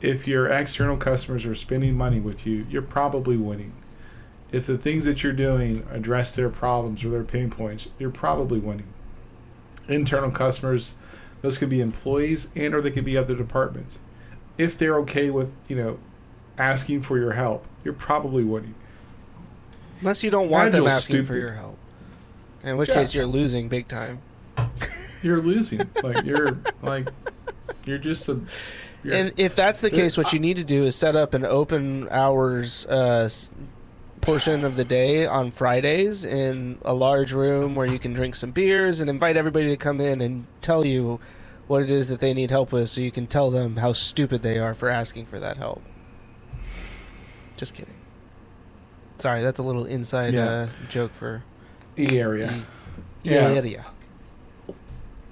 If 0.00 0.28
your 0.28 0.48
external 0.48 0.96
customers 0.96 1.44
are 1.44 1.54
spending 1.54 1.96
money 1.96 2.20
with 2.20 2.46
you, 2.46 2.66
you're 2.70 2.82
probably 2.82 3.36
winning. 3.36 3.72
If 4.52 4.66
the 4.66 4.78
things 4.78 5.04
that 5.04 5.22
you're 5.22 5.32
doing 5.32 5.86
address 5.90 6.34
their 6.34 6.48
problems 6.48 7.04
or 7.04 7.10
their 7.10 7.24
pain 7.24 7.50
points, 7.50 7.88
you're 7.98 8.10
probably 8.10 8.58
winning. 8.60 8.86
Internal 9.88 10.30
customers, 10.30 10.94
those 11.42 11.58
could 11.58 11.68
be 11.68 11.80
employees 11.80 12.48
and 12.54 12.74
or 12.74 12.80
they 12.80 12.90
could 12.90 13.04
be 13.04 13.16
other 13.16 13.34
departments. 13.34 13.98
If 14.56 14.78
they're 14.78 14.96
okay 15.00 15.30
with, 15.30 15.52
you 15.66 15.76
know, 15.76 15.98
asking 16.56 17.02
for 17.02 17.18
your 17.18 17.32
help, 17.32 17.66
you're 17.84 17.94
probably 17.94 18.44
winning. 18.44 18.74
Unless 20.00 20.22
you 20.22 20.30
don't 20.30 20.48
want 20.48 20.72
them 20.72 20.84
Agile's 20.84 20.92
asking 20.92 21.24
for 21.24 21.36
your 21.36 21.52
help. 21.52 21.76
In 22.68 22.76
which 22.76 22.88
Yeah. 22.90 22.96
case 22.96 23.14
you're 23.14 23.26
losing 23.26 23.68
big 23.68 23.88
time. 23.88 24.20
You're 25.22 25.40
losing. 25.40 25.80
like 26.02 26.24
you're 26.24 26.58
like 26.80 27.08
you're 27.84 27.98
just 27.98 28.28
a 28.28 28.40
you're, 29.02 29.14
And 29.14 29.32
if 29.36 29.56
that's 29.56 29.80
the 29.80 29.90
case, 29.90 30.16
what 30.16 30.32
you 30.32 30.38
need 30.38 30.56
to 30.58 30.64
do 30.64 30.84
is 30.84 30.94
set 30.94 31.16
up 31.16 31.34
an 31.34 31.44
open 31.44 32.06
hours 32.10 32.86
uh, 32.86 33.28
portion 34.20 34.64
of 34.64 34.76
the 34.76 34.84
day 34.84 35.26
on 35.26 35.50
Fridays 35.50 36.24
in 36.24 36.78
a 36.84 36.94
large 36.94 37.32
room 37.32 37.74
where 37.74 37.86
you 37.86 37.98
can 37.98 38.12
drink 38.12 38.36
some 38.36 38.52
beers 38.52 39.00
and 39.00 39.10
invite 39.10 39.36
everybody 39.36 39.66
to 39.70 39.76
come 39.76 40.00
in 40.00 40.20
and 40.20 40.46
tell 40.60 40.84
you 40.86 41.18
what 41.66 41.82
it 41.82 41.90
is 41.90 42.08
that 42.10 42.20
they 42.20 42.32
need 42.34 42.50
help 42.50 42.70
with 42.72 42.88
so 42.88 43.00
you 43.00 43.10
can 43.10 43.26
tell 43.26 43.50
them 43.50 43.76
how 43.76 43.92
stupid 43.92 44.42
they 44.42 44.58
are 44.58 44.74
for 44.74 44.88
asking 44.88 45.26
for 45.26 45.38
that 45.40 45.56
help. 45.56 45.82
Just 47.56 47.74
kidding. 47.74 47.94
Sorry, 49.18 49.42
that's 49.42 49.58
a 49.58 49.64
little 49.64 49.84
inside 49.84 50.34
Yeah. 50.34 50.46
uh, 50.48 50.68
joke 50.88 51.12
for 51.12 51.42
E 51.98 52.18
area. 52.18 52.52
the 53.24 53.30
Yeah. 53.30 53.48
area. 53.48 53.86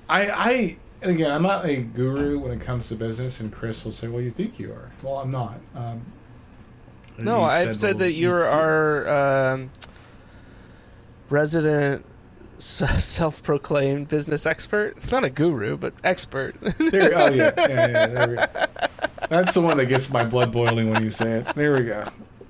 I, 0.08 0.30
I, 0.30 0.76
and 1.02 1.10
again, 1.12 1.32
I'm 1.32 1.42
not 1.42 1.64
a 1.66 1.76
guru 1.76 2.38
when 2.38 2.52
it 2.52 2.60
comes 2.60 2.88
to 2.88 2.94
business, 2.94 3.40
and 3.40 3.52
Chris 3.52 3.84
will 3.84 3.92
say, 3.92 4.08
"Well, 4.08 4.22
you 4.22 4.30
think 4.30 4.58
you 4.58 4.72
are." 4.72 4.90
Well, 5.02 5.16
I'm 5.18 5.30
not. 5.30 5.58
Um, 5.74 6.02
No, 7.18 7.38
you 7.38 7.44
I've 7.44 7.76
said 7.76 7.94
well, 7.96 7.98
that 8.00 8.12
you- 8.12 8.28
you're 8.28 8.46
our 8.48 9.52
um, 9.54 9.70
resident 11.30 12.04
s- 12.56 13.04
self-proclaimed 13.04 14.08
business 14.08 14.46
expert. 14.46 15.10
Not 15.10 15.24
a 15.24 15.30
guru, 15.30 15.76
but 15.76 15.92
expert. 16.04 16.54
There, 16.78 17.12
oh 17.18 17.30
yeah, 17.30 17.52
yeah, 17.56 17.68
yeah. 17.68 18.06
There 18.06 18.28
we 18.28 18.36
go. 18.36 18.44
That's 19.28 19.54
the 19.54 19.60
one 19.60 19.76
that 19.78 19.86
gets 19.86 20.08
my 20.10 20.24
blood 20.24 20.52
boiling 20.52 20.90
when 20.90 21.02
you 21.02 21.10
say 21.10 21.40
it. 21.40 21.54
There 21.54 21.72
we 21.74 21.84
go. 21.84 22.04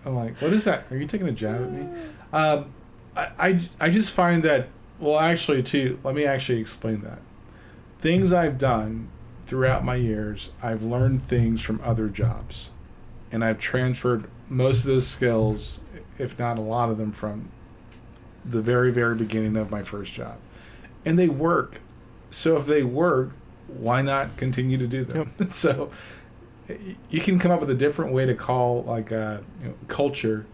I'm 0.04 0.14
like, 0.14 0.36
what 0.42 0.52
is 0.52 0.64
that? 0.64 0.84
Are 0.90 0.96
you 0.96 1.06
taking 1.06 1.26
a 1.28 1.32
jab 1.32 1.62
at 1.62 1.72
me? 1.72 1.88
Um, 2.32 2.72
I, 3.16 3.30
I, 3.38 3.60
I 3.80 3.90
just 3.90 4.12
find 4.12 4.42
that. 4.42 4.68
Well, 4.98 5.18
actually, 5.18 5.62
too. 5.62 5.98
Let 6.04 6.14
me 6.14 6.24
actually 6.24 6.60
explain 6.60 7.02
that. 7.02 7.18
Things 7.98 8.32
I've 8.32 8.58
done 8.58 9.08
throughout 9.46 9.84
my 9.84 9.94
years, 9.94 10.52
I've 10.62 10.82
learned 10.82 11.22
things 11.22 11.62
from 11.62 11.80
other 11.84 12.08
jobs, 12.08 12.70
and 13.30 13.44
I've 13.44 13.58
transferred 13.58 14.28
most 14.48 14.80
of 14.80 14.86
those 14.86 15.06
skills, 15.06 15.80
if 16.18 16.38
not 16.38 16.58
a 16.58 16.62
lot 16.62 16.90
of 16.90 16.98
them, 16.98 17.12
from 17.12 17.50
the 18.44 18.62
very, 18.62 18.90
very 18.92 19.14
beginning 19.14 19.56
of 19.56 19.70
my 19.70 19.82
first 19.82 20.12
job, 20.12 20.38
and 21.04 21.18
they 21.18 21.28
work. 21.28 21.80
So 22.30 22.56
if 22.56 22.66
they 22.66 22.82
work, 22.82 23.34
why 23.68 24.02
not 24.02 24.36
continue 24.36 24.78
to 24.78 24.86
do 24.86 25.04
them? 25.04 25.32
so 25.50 25.90
you 27.10 27.20
can 27.20 27.38
come 27.38 27.52
up 27.52 27.60
with 27.60 27.70
a 27.70 27.74
different 27.74 28.12
way 28.12 28.26
to 28.26 28.34
call 28.34 28.82
like 28.84 29.12
uh, 29.12 29.38
you 29.60 29.68
know, 29.68 29.74
culture. 29.88 30.46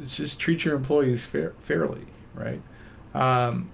It's 0.00 0.16
just 0.16 0.38
treat 0.40 0.64
your 0.64 0.74
employees 0.76 1.26
fair, 1.26 1.52
fairly, 1.60 2.06
right? 2.34 2.62
Um, 3.14 3.70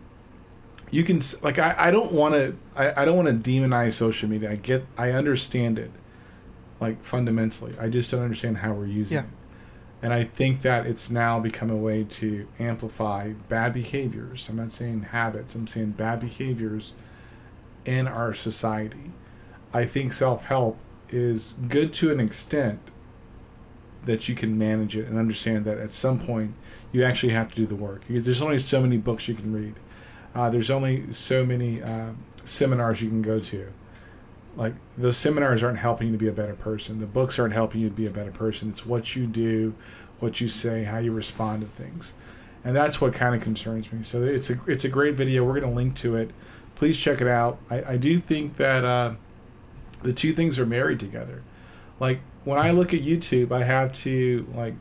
you 0.91 1.05
can 1.05 1.21
like 1.43 1.59
I, 1.59 1.75
I 1.79 1.91
don't 1.91 2.13
want 2.13 2.35
to 2.35 2.57
I, 2.75 3.03
I 3.03 3.05
don't 3.05 3.17
want 3.17 3.29
to 3.45 3.51
demonize 3.51 3.93
social 3.93 4.29
media. 4.29 4.51
I 4.51 4.57
get 4.57 4.87
I 4.97 5.11
understand 5.13 5.79
it, 5.79 5.91
like 6.81 7.05
fundamentally. 7.05 7.75
I 7.79 7.89
just 7.89 8.11
don't 8.11 8.23
understand 8.23 8.59
how 8.59 8.73
we're 8.73 8.87
using 8.87 9.17
Yeah. 9.17 9.23
it. 9.25 9.29
And 10.01 10.13
I 10.13 10.25
think 10.25 10.63
that 10.63 10.87
it's 10.87 11.11
now 11.11 11.41
become 11.41 11.71
a 11.71 11.77
way 11.77 12.05
to 12.05 12.47
amplify 12.61 13.33
bad 13.49 13.75
behaviors. 13.75 14.49
I'm 14.49 14.57
not 14.57 14.73
saying 14.73 15.03
habits. 15.03 15.55
I'm 15.57 15.67
saying 15.67 15.93
bad 15.93 16.21
behaviors 16.21 16.93
in 17.85 18.07
our 18.07 18.33
society. 18.33 19.11
I 19.75 19.85
think 19.87 20.13
self 20.13 20.47
help 20.47 20.79
is 21.11 21.55
good 21.69 21.93
to 21.95 22.11
an 22.13 22.21
extent 22.21 22.81
that 24.09 24.27
you 24.27 24.35
can 24.35 24.57
manage 24.57 24.97
it 24.97 25.07
and 25.07 25.19
understand 25.19 25.67
that 25.67 25.77
at 25.77 25.93
some 25.93 26.19
point 26.19 26.55
you 26.93 27.05
actually 27.05 27.31
have 27.31 27.51
to 27.51 27.55
do 27.55 27.67
the 27.67 27.77
work 27.77 28.01
because 28.09 28.25
there's 28.25 28.41
only 28.41 28.59
so 28.59 28.81
many 28.81 28.97
books 28.97 29.29
you 29.29 29.35
can 29.35 29.53
read. 29.53 29.75
Uh, 30.35 30.49
there's 30.49 30.71
only 30.71 31.13
so 31.13 31.45
many 31.45 31.83
uh, 31.83 32.13
seminars 32.43 33.03
you 33.03 33.11
can 33.11 33.21
go 33.21 33.39
to. 33.39 33.71
Like 34.57 34.73
those 34.97 35.19
seminars 35.19 35.63
aren't 35.63 35.79
helping 35.79 36.07
you 36.07 36.15
to 36.15 36.19
be 36.19 36.27
a 36.27 36.33
better 36.33 36.55
person. 36.55 37.01
The 37.01 37.07
books 37.07 37.39
aren't 37.39 37.53
helping 37.53 37.83
you 37.83 37.91
to 37.91 37.95
be 37.95 38.07
a 38.07 38.11
better 38.11 38.31
person. 38.31 38.71
It's 38.71 38.87
what 38.87 39.15
you 39.15 39.27
do, 39.27 39.75
what 40.21 40.41
you 40.41 40.49
say, 40.49 40.85
how 40.85 40.97
you 40.97 41.13
respond 41.13 41.61
to 41.61 41.69
things, 41.69 42.15
and 42.65 42.75
that's 42.75 43.03
what 43.03 43.13
kind 43.13 43.35
of 43.35 43.43
concerns 43.43 43.93
me. 43.93 44.03
So 44.03 44.23
it's 44.23 44.49
a 44.49 44.59
it's 44.67 44.87
a 44.87 44.89
great 44.89 45.17
video. 45.17 45.45
We're 45.45 45.61
going 45.61 45.71
to 45.71 45.77
link 45.77 45.97
to 45.97 46.17
it. 46.17 46.31
Please 46.77 46.99
check 46.99 47.21
it 47.21 47.29
out. 47.29 47.59
I, 47.69 47.93
I 47.93 47.97
do 47.99 48.19
think 48.19 48.57
that 48.57 48.87
uh, 48.87 49.15
the 50.03 50.15
two 50.15 50.33
things 50.33 50.59
are 50.59 50.67
married 50.67 50.99
together. 50.99 51.43
Like 52.01 52.21
when 52.45 52.59
I 52.59 52.71
look 52.71 52.95
at 52.95 53.03
YouTube, 53.03 53.53
I 53.53 53.65
have 53.65 53.93
to 53.95 54.47
like 54.55 54.75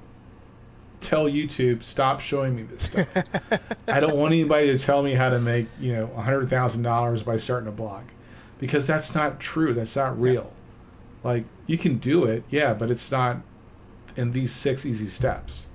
tell 1.00 1.26
YouTube 1.26 1.84
stop 1.84 2.20
showing 2.20 2.56
me 2.56 2.64
this 2.64 2.84
stuff. 2.84 3.08
I 3.88 4.00
don't 4.00 4.16
want 4.16 4.34
anybody 4.34 4.68
to 4.68 4.84
tell 4.84 5.04
me 5.04 5.14
how 5.14 5.30
to 5.30 5.40
make 5.40 5.68
you 5.80 5.94
know 5.94 6.12
a 6.16 6.22
hundred 6.22 6.50
thousand 6.50 6.84
dollars 6.84 7.24
by 7.24 7.38
starting 7.38 7.68
a 7.68 7.72
blog, 7.72 8.04
because 8.60 8.88
that's 8.88 9.14
not 9.14 9.40
true. 9.40 9.74
That's 9.74 9.96
not 9.96 10.20
real. 10.20 10.52
Like 11.24 11.46
you 11.66 11.78
can 11.78 11.98
do 11.98 12.26
it, 12.26 12.44
yeah, 12.50 12.74
but 12.74 12.92
it's 12.92 13.12
not 13.12 13.38
in 14.16 14.32
these 14.32 14.52
six 14.52 14.86
easy 14.86 15.08
steps. 15.08 15.68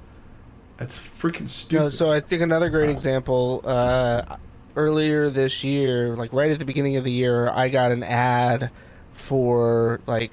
That's 0.76 0.98
freaking 0.98 1.48
stupid. 1.48 1.82
No, 1.82 1.90
so 1.90 2.10
I 2.10 2.20
think 2.20 2.42
another 2.42 2.70
great 2.70 2.90
example. 2.90 3.60
Uh, 3.64 4.36
earlier 4.76 5.30
this 5.30 5.64
year, 5.64 6.16
like 6.16 6.32
right 6.32 6.50
at 6.50 6.58
the 6.58 6.64
beginning 6.64 6.96
of 6.96 7.04
the 7.04 7.12
year, 7.12 7.48
I 7.48 7.68
got 7.68 7.92
an 7.92 8.02
ad 8.02 8.70
for 9.12 10.00
like 10.06 10.32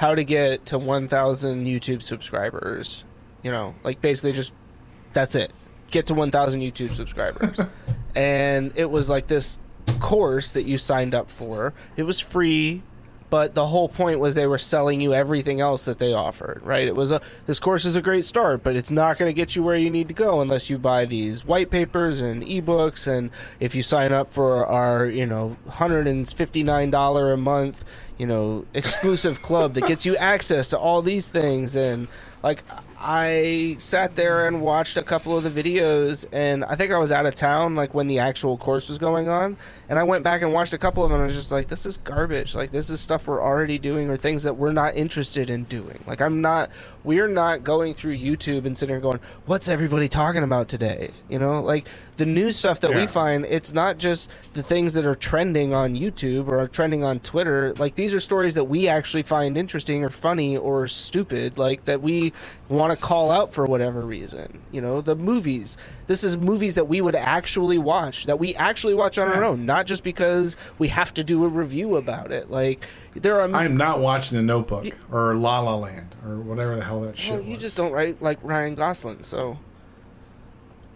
how 0.00 0.14
to 0.14 0.24
get 0.24 0.64
to 0.64 0.78
1,000 0.78 1.66
YouTube 1.66 2.02
subscribers. 2.02 3.04
You 3.42 3.50
know, 3.50 3.74
like 3.84 4.00
basically 4.00 4.32
just 4.32 4.54
that's 5.12 5.34
it. 5.34 5.52
Get 5.90 6.06
to 6.06 6.14
1,000 6.14 6.62
YouTube 6.62 6.94
subscribers. 6.94 7.60
and 8.14 8.72
it 8.76 8.90
was 8.90 9.10
like 9.10 9.26
this 9.26 9.58
course 9.98 10.52
that 10.52 10.62
you 10.62 10.78
signed 10.78 11.14
up 11.14 11.28
for. 11.28 11.74
It 11.98 12.04
was 12.04 12.18
free, 12.18 12.82
but 13.28 13.54
the 13.54 13.66
whole 13.66 13.90
point 13.90 14.20
was 14.20 14.34
they 14.34 14.46
were 14.46 14.56
selling 14.56 15.02
you 15.02 15.12
everything 15.12 15.60
else 15.60 15.84
that 15.84 15.98
they 15.98 16.14
offered, 16.14 16.62
right? 16.64 16.88
It 16.88 16.96
was 16.96 17.12
a 17.12 17.20
this 17.44 17.58
course 17.58 17.84
is 17.84 17.94
a 17.94 18.00
great 18.00 18.24
start, 18.24 18.62
but 18.62 18.76
it's 18.76 18.90
not 18.90 19.18
going 19.18 19.28
to 19.28 19.34
get 19.34 19.54
you 19.54 19.62
where 19.62 19.76
you 19.76 19.90
need 19.90 20.08
to 20.08 20.14
go 20.14 20.40
unless 20.40 20.70
you 20.70 20.78
buy 20.78 21.04
these 21.04 21.44
white 21.44 21.70
papers 21.70 22.22
and 22.22 22.42
ebooks 22.42 23.06
and 23.06 23.30
if 23.58 23.74
you 23.74 23.82
sign 23.82 24.12
up 24.12 24.32
for 24.32 24.64
our, 24.64 25.04
you 25.04 25.26
know, 25.26 25.58
$159 25.68 27.34
a 27.34 27.36
month, 27.36 27.84
you 28.20 28.26
know, 28.26 28.66
exclusive 28.74 29.40
club 29.40 29.72
that 29.74 29.86
gets 29.86 30.04
you 30.04 30.14
access 30.18 30.68
to 30.68 30.78
all 30.78 31.00
these 31.00 31.26
things. 31.26 31.74
And 31.74 32.06
like 32.42 32.62
I 32.98 33.76
sat 33.78 34.14
there 34.14 34.46
and 34.46 34.60
watched 34.60 34.98
a 34.98 35.02
couple 35.02 35.38
of 35.38 35.42
the 35.42 35.62
videos 35.62 36.26
and 36.30 36.62
I 36.66 36.76
think 36.76 36.92
I 36.92 36.98
was 36.98 37.12
out 37.12 37.24
of 37.24 37.34
town 37.34 37.76
like 37.76 37.94
when 37.94 38.08
the 38.08 38.18
actual 38.18 38.58
course 38.58 38.90
was 38.90 38.98
going 38.98 39.30
on 39.30 39.56
and 39.90 39.98
I 39.98 40.04
went 40.04 40.22
back 40.22 40.40
and 40.42 40.52
watched 40.52 40.72
a 40.72 40.78
couple 40.78 41.04
of 41.04 41.10
them. 41.10 41.16
and 41.16 41.24
I 41.24 41.26
was 41.26 41.34
just 41.34 41.50
like, 41.50 41.66
this 41.66 41.84
is 41.84 41.98
garbage. 41.98 42.54
Like 42.54 42.70
this 42.70 42.90
is 42.90 43.00
stuff 43.00 43.26
we're 43.26 43.42
already 43.42 43.76
doing 43.76 44.08
or 44.08 44.16
things 44.16 44.44
that 44.44 44.54
we're 44.54 44.72
not 44.72 44.94
interested 44.94 45.50
in 45.50 45.64
doing. 45.64 45.98
Like 46.06 46.22
I'm 46.22 46.40
not. 46.40 46.70
We're 47.02 47.28
not 47.28 47.64
going 47.64 47.94
through 47.94 48.18
YouTube 48.18 48.66
and 48.66 48.76
sitting 48.76 48.92
there 48.92 49.00
going, 49.00 49.20
what's 49.46 49.68
everybody 49.68 50.06
talking 50.06 50.42
about 50.42 50.68
today? 50.68 51.10
You 51.30 51.38
know, 51.38 51.62
like 51.62 51.88
the 52.18 52.26
new 52.26 52.52
stuff 52.52 52.80
that 52.80 52.94
we 52.94 53.06
find. 53.06 53.46
It's 53.46 53.72
not 53.72 53.96
just 53.96 54.30
the 54.52 54.62
things 54.62 54.92
that 54.92 55.06
are 55.06 55.14
trending 55.14 55.72
on 55.72 55.94
YouTube 55.94 56.48
or 56.48 56.60
are 56.60 56.68
trending 56.68 57.02
on 57.02 57.18
Twitter. 57.18 57.72
Like 57.78 57.94
these 57.94 58.12
are 58.12 58.20
stories 58.20 58.54
that 58.56 58.64
we 58.64 58.86
actually 58.86 59.22
find 59.22 59.56
interesting 59.56 60.04
or 60.04 60.10
funny 60.10 60.58
or 60.58 60.86
stupid. 60.86 61.56
Like 61.56 61.86
that 61.86 62.02
we 62.02 62.34
want 62.68 62.92
to 62.92 63.02
call 63.02 63.30
out 63.30 63.54
for 63.54 63.64
whatever 63.64 64.02
reason. 64.02 64.60
You 64.70 64.82
know, 64.82 65.00
the 65.00 65.16
movies. 65.16 65.78
This 66.06 66.22
is 66.22 66.36
movies 66.36 66.74
that 66.74 66.84
we 66.84 67.00
would 67.00 67.14
actually 67.14 67.78
watch, 67.78 68.26
that 68.26 68.38
we 68.38 68.54
actually 68.56 68.94
watch 68.94 69.16
on 69.16 69.28
our 69.28 69.42
own, 69.42 69.64
not 69.64 69.79
just 69.86 70.04
because 70.04 70.56
we 70.78 70.88
have 70.88 71.12
to 71.14 71.24
do 71.24 71.44
a 71.44 71.48
review 71.48 71.96
about 71.96 72.30
it. 72.32 72.50
Like 72.50 72.86
there 73.14 73.40
are. 73.40 73.48
I'm 73.52 73.76
not 73.76 74.00
watching 74.00 74.36
The 74.36 74.42
Notebook 74.42 74.86
or 75.10 75.34
La 75.34 75.60
La 75.60 75.76
Land 75.76 76.14
or 76.26 76.36
whatever 76.38 76.76
the 76.76 76.84
hell 76.84 77.00
that 77.02 77.18
shit 77.18 77.32
well, 77.32 77.42
you 77.42 77.54
was. 77.54 77.58
just 77.62 77.76
don't 77.76 77.92
write 77.92 78.20
like 78.22 78.38
Ryan 78.42 78.74
Gosling. 78.74 79.22
So, 79.22 79.58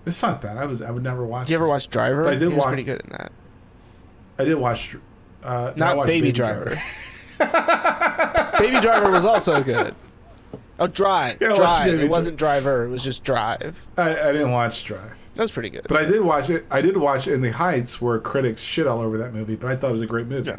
It's 0.07 0.23
not 0.23 0.43
that. 0.43 0.57
I 0.59 0.67
would. 0.67 0.83
I 0.83 0.91
would 0.91 1.03
never 1.03 1.25
watch. 1.25 1.47
did 1.47 1.53
you 1.53 1.57
ever 1.57 1.67
watch 1.69 1.89
Driver? 1.89 2.25
But 2.25 2.31
I 2.35 2.39
did 2.39 2.41
he 2.49 2.55
was 2.55 2.57
watch- 2.59 2.67
pretty 2.69 2.85
good 2.85 3.03
in 3.03 3.11
that. 3.11 3.33
I 4.39 4.45
did 4.45 4.57
watch. 4.57 4.97
Uh, 5.43 5.73
not 5.77 5.97
watched 5.97 6.07
Baby, 6.09 6.33
Driver. 6.33 6.81
Baby 8.59 8.81
Driver 8.81 9.11
was 9.11 9.27
also 9.27 9.63
good. 9.63 9.95
Oh, 10.79 10.87
Drive. 10.87 11.39
Yeah, 11.41 11.55
Drive. 11.55 12.01
It 12.01 12.09
wasn't 12.09 12.37
Driver. 12.39 12.85
It 12.85 12.89
was 12.89 13.05
just 13.05 13.23
Drive. 13.25 13.87
I, 13.97 14.11
I 14.29 14.33
didn't 14.33 14.51
watch 14.53 14.85
Drive, 14.85 15.24
That 15.35 15.43
was 15.43 15.53
pretty 15.53 15.71
good. 15.71 15.87
but 15.89 15.97
I 15.99 16.05
did 16.05 16.21
watch 16.23 16.49
it. 16.51 16.65
I 16.71 16.81
did 16.81 16.97
watch 16.97 17.27
In 17.29 17.41
the 17.43 17.51
Heights, 17.53 18.01
where 18.01 18.19
critics 18.19 18.63
shit 18.63 18.87
all 18.87 19.01
over 19.01 19.19
that 19.19 19.33
movie, 19.35 19.57
but 19.57 19.71
I 19.71 19.77
thought 19.77 19.89
it 19.89 19.93
was 19.93 20.01
a 20.03 20.07
great 20.07 20.27
movie. 20.27 20.49
Yeah. 20.51 20.57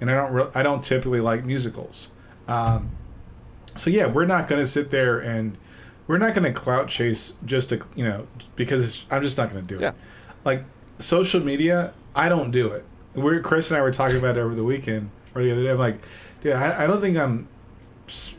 And 0.00 0.10
I 0.10 0.14
don't. 0.14 0.32
Re- 0.32 0.50
I 0.54 0.62
don't 0.62 0.82
typically 0.82 1.20
like 1.20 1.44
musicals. 1.44 2.08
Um, 2.48 2.90
so 3.76 3.90
yeah, 3.90 4.06
we're 4.06 4.26
not 4.26 4.48
going 4.48 4.60
to 4.60 4.66
sit 4.66 4.90
there 4.90 5.18
and 5.18 5.56
we're 6.06 6.18
not 6.18 6.34
going 6.34 6.44
to 6.44 6.52
clout 6.52 6.88
chase 6.88 7.34
just 7.44 7.68
to 7.70 7.80
you 7.94 8.04
know 8.04 8.26
because 8.56 8.82
it's, 8.82 9.06
I'm 9.10 9.22
just 9.22 9.36
not 9.38 9.50
going 9.52 9.66
to 9.66 9.74
do 9.76 9.80
Yeah. 9.80 9.90
it. 9.90 9.94
Like 10.44 10.64
social 10.98 11.40
media, 11.40 11.92
I 12.14 12.28
don't 12.28 12.50
do 12.50 12.68
it. 12.68 12.84
We're 13.14 13.40
Chris 13.40 13.70
and 13.70 13.78
I 13.78 13.82
were 13.82 13.92
talking 13.92 14.16
about 14.18 14.36
it 14.36 14.40
over 14.40 14.54
the 14.54 14.64
weekend 14.64 15.10
or 15.34 15.42
the 15.42 15.52
other 15.52 15.62
day. 15.62 15.70
I'm 15.70 15.78
like, 15.78 15.98
dude, 16.42 16.52
I, 16.54 16.84
I 16.84 16.86
don't 16.86 17.00
think 17.00 17.16
I'm. 17.16 17.48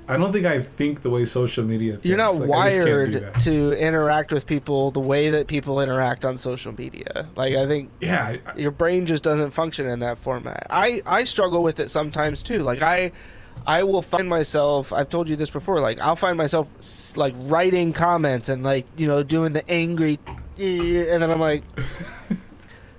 I 0.07 0.17
don't 0.17 0.31
think 0.31 0.45
I 0.45 0.61
think 0.61 1.01
the 1.01 1.09
way 1.09 1.25
social 1.25 1.63
media. 1.63 1.93
Thinks. 1.93 2.05
You're 2.05 2.17
not 2.17 2.35
Like, 2.35 2.51
I 2.51 2.69
can't 2.69 2.85
do 2.85 3.21
wired 3.21 3.39
to 3.41 3.71
interact 3.73 4.31
with 4.31 4.45
people 4.45 4.91
the 4.91 4.99
way 4.99 5.31
that 5.31 5.47
people 5.47 5.81
interact 5.81 6.23
on 6.23 6.37
social 6.37 6.73
media. 6.77 7.27
Like 7.35 7.55
I 7.55 7.65
think 7.65 7.89
Yeah, 7.99 8.37
I, 8.45 8.57
your 8.57 8.71
brain 8.71 9.05
just 9.05 9.23
doesn't 9.23 9.51
function 9.51 9.87
in 9.87 9.99
that 9.99 10.17
format. 10.17 10.67
I 10.69 11.01
I 11.05 11.23
struggle 11.23 11.63
with 11.63 11.79
it 11.79 11.89
sometimes 11.89 12.43
too. 12.43 12.59
Like 12.59 12.81
I 12.81 13.11
I 13.65 13.83
will 13.83 14.01
find 14.03 14.29
myself 14.29 14.93
I've 14.93 15.09
told 15.09 15.29
you 15.29 15.35
this 15.35 15.49
before 15.49 15.79
like 15.79 15.99
I'll 15.99 16.15
find 16.15 16.37
myself 16.37 16.69
like 17.17 17.33
writing 17.37 17.93
comments 17.93 18.49
and 18.49 18.63
like 18.63 18.85
you 18.97 19.07
know 19.07 19.23
doing 19.23 19.53
the 19.53 19.67
angry 19.69 20.19
and 20.57 21.21
then 21.21 21.31
I'm 21.31 21.39
like 21.39 21.63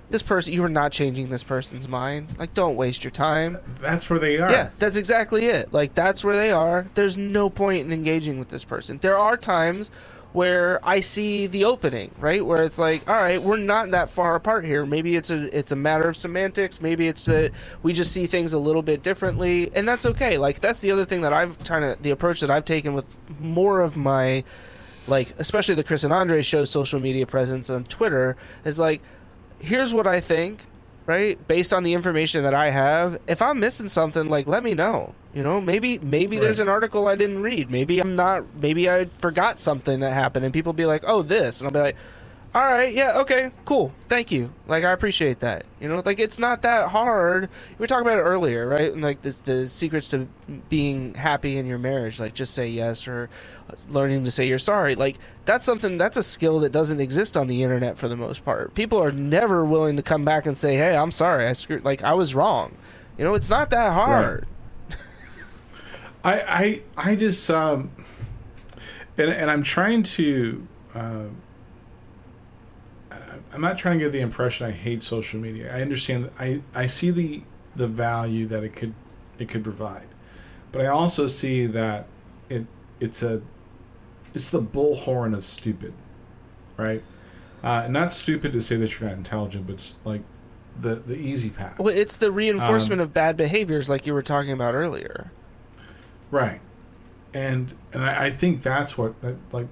this 0.09 0.21
person 0.21 0.53
you 0.53 0.63
are 0.63 0.69
not 0.69 0.91
changing 0.91 1.29
this 1.29 1.43
person's 1.43 1.87
mind. 1.87 2.29
Like 2.37 2.53
don't 2.53 2.75
waste 2.75 3.03
your 3.03 3.11
time. 3.11 3.57
that's 3.81 4.09
where 4.09 4.19
they 4.19 4.39
are. 4.39 4.51
Yeah, 4.51 4.69
that's 4.79 4.97
exactly 4.97 5.47
it. 5.47 5.73
Like 5.73 5.95
that's 5.95 6.23
where 6.23 6.35
they 6.35 6.51
are. 6.51 6.87
There's 6.93 7.17
no 7.17 7.49
point 7.49 7.85
in 7.85 7.91
engaging 7.91 8.39
with 8.39 8.49
this 8.49 8.63
person. 8.63 8.99
There 9.01 9.17
are 9.17 9.37
times 9.37 9.91
where 10.33 10.79
I 10.87 10.99
see 10.99 11.47
the 11.47 11.65
opening, 11.65 12.11
right? 12.19 12.45
Where 12.45 12.63
it's 12.63 12.77
like, 12.77 13.09
all 13.09 13.15
right, 13.15 13.41
we're 13.41 13.57
not 13.57 13.91
that 13.91 14.09
far 14.09 14.35
apart 14.35 14.65
here. 14.65 14.85
Maybe 14.85 15.15
it's 15.15 15.29
a 15.29 15.57
it's 15.57 15.71
a 15.71 15.75
matter 15.75 16.07
of 16.07 16.15
semantics. 16.15 16.81
Maybe 16.81 17.07
it's 17.07 17.27
a 17.27 17.49
we 17.83 17.93
just 17.93 18.11
see 18.11 18.27
things 18.27 18.53
a 18.53 18.59
little 18.59 18.81
bit 18.81 19.03
differently, 19.03 19.71
and 19.73 19.87
that's 19.87 20.05
okay. 20.05 20.37
Like 20.37 20.59
that's 20.59 20.79
the 20.79 20.91
other 20.91 21.05
thing 21.05 21.21
that 21.21 21.33
I've 21.33 21.57
kind 21.63 21.83
of 21.83 22.01
the 22.01 22.11
approach 22.11 22.41
that 22.41 22.51
I've 22.51 22.65
taken 22.65 22.93
with 22.93 23.17
more 23.39 23.81
of 23.81 23.97
my 23.97 24.43
like 25.07 25.33
especially 25.39 25.75
the 25.75 25.83
Chris 25.83 26.03
and 26.03 26.13
Andre 26.13 26.41
show 26.41 26.65
social 26.65 26.99
media 26.99 27.25
presence 27.25 27.69
on 27.69 27.85
Twitter 27.85 28.35
is 28.65 28.77
like 28.77 29.01
here's 29.59 29.93
what 29.93 30.07
I 30.07 30.19
think, 30.19 30.65
right? 31.05 31.45
Based 31.47 31.73
on 31.73 31.83
the 31.83 31.93
information 31.93 32.43
that 32.43 32.53
I 32.53 32.69
have, 32.69 33.19
if 33.27 33.41
I'm 33.41 33.59
missing 33.59 33.87
something, 33.87 34.29
like 34.29 34.47
let 34.47 34.63
me 34.63 34.73
know. 34.73 35.15
You 35.33 35.43
know, 35.43 35.61
maybe 35.61 35.99
maybe 35.99 36.39
there's 36.39 36.59
an 36.59 36.67
article 36.69 37.07
I 37.07 37.15
didn't 37.15 37.41
read. 37.43 37.69
Maybe 37.69 37.99
I'm 37.99 38.15
not. 38.15 38.43
Maybe 38.59 38.89
I 38.89 39.05
forgot 39.19 39.59
something 39.59 39.99
that 39.99 40.13
happened, 40.13 40.45
and 40.45 40.53
people 40.53 40.73
be 40.73 40.85
like, 40.85 41.03
"Oh, 41.05 41.21
this," 41.21 41.59
and 41.59 41.67
I'll 41.67 41.73
be 41.73 41.79
like, 41.79 41.95
"All 42.57 42.65
right, 42.65 42.91
yeah, 42.91 43.19
okay, 43.19 43.51
cool, 43.65 43.93
thank 44.09 44.31
you. 44.31 44.51
Like 44.65 44.83
I 44.83 44.91
appreciate 44.91 45.41
that. 45.41 45.65
You 45.79 45.89
know, 45.89 46.01
like 46.03 46.17
it's 46.17 46.39
not 46.39 46.63
that 46.63 46.89
hard. 46.89 47.49
We 47.77 47.83
were 47.83 47.85
talking 47.85 48.07
about 48.07 48.17
it 48.17 48.23
earlier, 48.23 48.67
right? 48.67 48.91
And 48.91 49.03
like 49.03 49.21
this, 49.21 49.41
the 49.41 49.69
secrets 49.69 50.07
to 50.07 50.27
being 50.67 51.13
happy 51.13 51.59
in 51.59 51.67
your 51.67 51.77
marriage, 51.77 52.19
like 52.19 52.33
just 52.33 52.55
say 52.55 52.67
yes 52.67 53.07
or 53.07 53.29
learning 53.89 54.25
to 54.25 54.31
say 54.31 54.47
you're 54.47 54.57
sorry. 54.57 54.95
Like 54.95 55.19
that's 55.45 55.67
something 55.67 55.99
that's 55.99 56.17
a 56.17 56.23
skill 56.23 56.59
that 56.61 56.71
doesn't 56.71 56.99
exist 56.99 57.37
on 57.37 57.45
the 57.45 57.61
internet 57.61 57.95
for 57.95 58.07
the 58.07 58.17
most 58.17 58.43
part. 58.43 58.73
People 58.73 59.03
are 59.03 59.11
never 59.11 59.63
willing 59.63 59.95
to 59.97 60.01
come 60.01 60.25
back 60.25 60.47
and 60.47 60.57
say, 60.57 60.77
"Hey, 60.77 60.97
I'm 60.97 61.11
sorry. 61.11 61.45
I 61.45 61.53
screwed. 61.53 61.85
Like 61.85 62.01
I 62.01 62.15
was 62.15 62.33
wrong." 62.33 62.75
You 63.19 63.23
know, 63.23 63.35
it's 63.35 63.51
not 63.51 63.69
that 63.69 63.93
hard. 63.93 64.47
I 66.23 66.41
I 66.41 66.81
I 67.11 67.15
just 67.15 67.51
um, 67.51 67.91
and 69.15 69.29
and 69.29 69.51
I'm 69.51 69.61
trying 69.61 70.01
to. 70.01 70.67
Um, 70.95 71.37
I'm 73.57 73.61
not 73.61 73.79
trying 73.79 73.97
to 73.97 74.05
get 74.05 74.11
the 74.11 74.19
impression 74.19 74.67
I 74.67 74.71
hate 74.71 75.01
social 75.01 75.39
media. 75.39 75.75
I 75.75 75.81
understand. 75.81 76.29
I 76.37 76.61
I 76.75 76.85
see 76.85 77.09
the 77.09 77.41
the 77.75 77.87
value 77.87 78.45
that 78.45 78.63
it 78.63 78.75
could 78.75 78.93
it 79.39 79.49
could 79.49 79.63
provide, 79.63 80.05
but 80.71 80.81
I 80.81 80.85
also 80.85 81.25
see 81.25 81.65
that 81.65 82.05
it 82.49 82.67
it's 82.99 83.23
a 83.23 83.41
it's 84.35 84.51
the 84.51 84.61
bullhorn 84.61 85.35
of 85.35 85.43
stupid, 85.43 85.95
right? 86.77 87.01
Uh, 87.63 87.81
and 87.85 87.93
not 87.93 88.13
stupid 88.13 88.53
to 88.53 88.61
say 88.61 88.75
that 88.75 88.99
you're 88.99 89.09
not 89.09 89.17
intelligent, 89.17 89.65
but 89.65 89.73
it's 89.73 89.95
like 90.05 90.21
the 90.79 90.93
the 90.93 91.15
easy 91.15 91.49
path. 91.49 91.79
Well, 91.79 91.87
it's 91.87 92.15
the 92.15 92.31
reinforcement 92.31 93.01
Um, 93.01 93.07
of 93.07 93.13
bad 93.15 93.37
behaviors, 93.37 93.89
like 93.89 94.05
you 94.05 94.13
were 94.13 94.21
talking 94.21 94.51
about 94.51 94.75
earlier. 94.75 95.31
Right, 96.29 96.61
and 97.33 97.73
and 97.91 98.05
I, 98.05 98.25
I 98.25 98.29
think 98.29 98.61
that's 98.61 98.99
what 98.99 99.19
that, 99.21 99.37
like, 99.51 99.67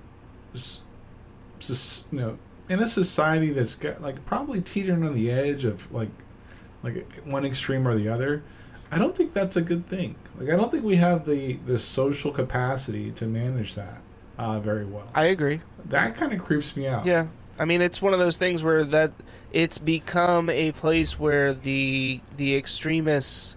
you 0.55 2.01
know, 2.11 2.39
in 2.69 2.81
a 2.81 2.87
society 2.87 3.51
that's 3.51 3.75
got 3.75 4.01
like 4.01 4.25
probably 4.25 4.61
teetering 4.61 5.05
on 5.05 5.13
the 5.13 5.31
edge 5.31 5.63
of 5.63 5.91
like, 5.91 6.09
like 6.83 7.05
one 7.23 7.45
extreme 7.45 7.87
or 7.87 7.95
the 7.95 8.07
other. 8.07 8.43
I 8.91 8.97
don't 8.97 9.15
think 9.15 9.33
that's 9.33 9.55
a 9.55 9.61
good 9.61 9.87
thing. 9.87 10.15
Like 10.37 10.49
I 10.49 10.55
don't 10.55 10.71
think 10.71 10.83
we 10.83 10.97
have 10.97 11.25
the 11.25 11.53
the 11.65 11.79
social 11.79 12.31
capacity 12.31 13.11
to 13.11 13.25
manage 13.25 13.75
that 13.75 14.01
uh, 14.37 14.59
very 14.59 14.85
well. 14.85 15.09
I 15.13 15.25
agree. 15.25 15.61
that 15.85 16.15
kind 16.15 16.33
of 16.33 16.43
creeps 16.43 16.75
me 16.75 16.87
out. 16.87 17.05
Yeah. 17.05 17.27
I 17.57 17.65
mean, 17.65 17.81
it's 17.81 18.01
one 18.01 18.13
of 18.13 18.19
those 18.19 18.37
things 18.37 18.63
where 18.63 18.83
that 18.83 19.11
it's 19.53 19.77
become 19.77 20.49
a 20.49 20.71
place 20.73 21.17
where 21.17 21.53
the 21.53 22.21
the 22.35 22.55
extremists 22.55 23.55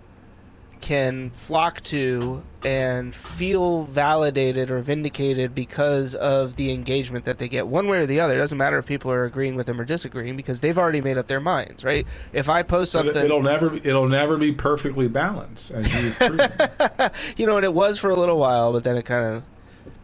can 0.89 1.29
flock 1.29 1.83
to 1.83 2.43
and 2.65 3.15
feel 3.15 3.85
validated 3.85 4.71
or 4.71 4.79
vindicated 4.79 5.55
because 5.55 6.15
of 6.15 6.57
the 6.57 6.73
engagement 6.73 7.27
that 7.27 7.37
they 7.37 7.47
get 7.47 7.67
one 7.67 7.89
way 7.89 7.99
or 7.99 8.07
the 8.07 8.19
other. 8.19 8.37
It 8.37 8.39
doesn't 8.39 8.57
matter 8.57 8.79
if 8.79 8.87
people 8.87 9.11
are 9.11 9.27
agreeing 9.27 9.55
with 9.55 9.67
them 9.67 9.79
or 9.79 9.85
disagreeing 9.85 10.35
because 10.35 10.63
they've 10.63 10.79
already 10.79 11.03
made 11.03 11.19
up 11.19 11.27
their 11.27 11.41
minds, 11.41 11.85
right? 11.85 12.07
If 12.33 12.49
I 12.49 12.63
post 12.63 12.95
But 12.95 13.05
something, 13.05 13.27
it, 13.27 13.31
will 13.31 13.43
never 13.43 13.75
it'll 13.75 14.09
never 14.09 14.39
be 14.39 14.51
perfectly 14.51 15.09
balanced 15.09 15.73
as 15.73 15.95
you've 15.95 16.19
you 17.37 17.45
know, 17.45 17.57
and 17.57 17.67
it 17.67 17.75
was 17.75 17.99
for 17.99 18.09
a 18.09 18.17
little 18.17 18.39
while, 18.39 18.73
but 18.73 18.83
then 18.83 18.97
it 18.97 19.05
kind 19.05 19.27
of 19.27 19.43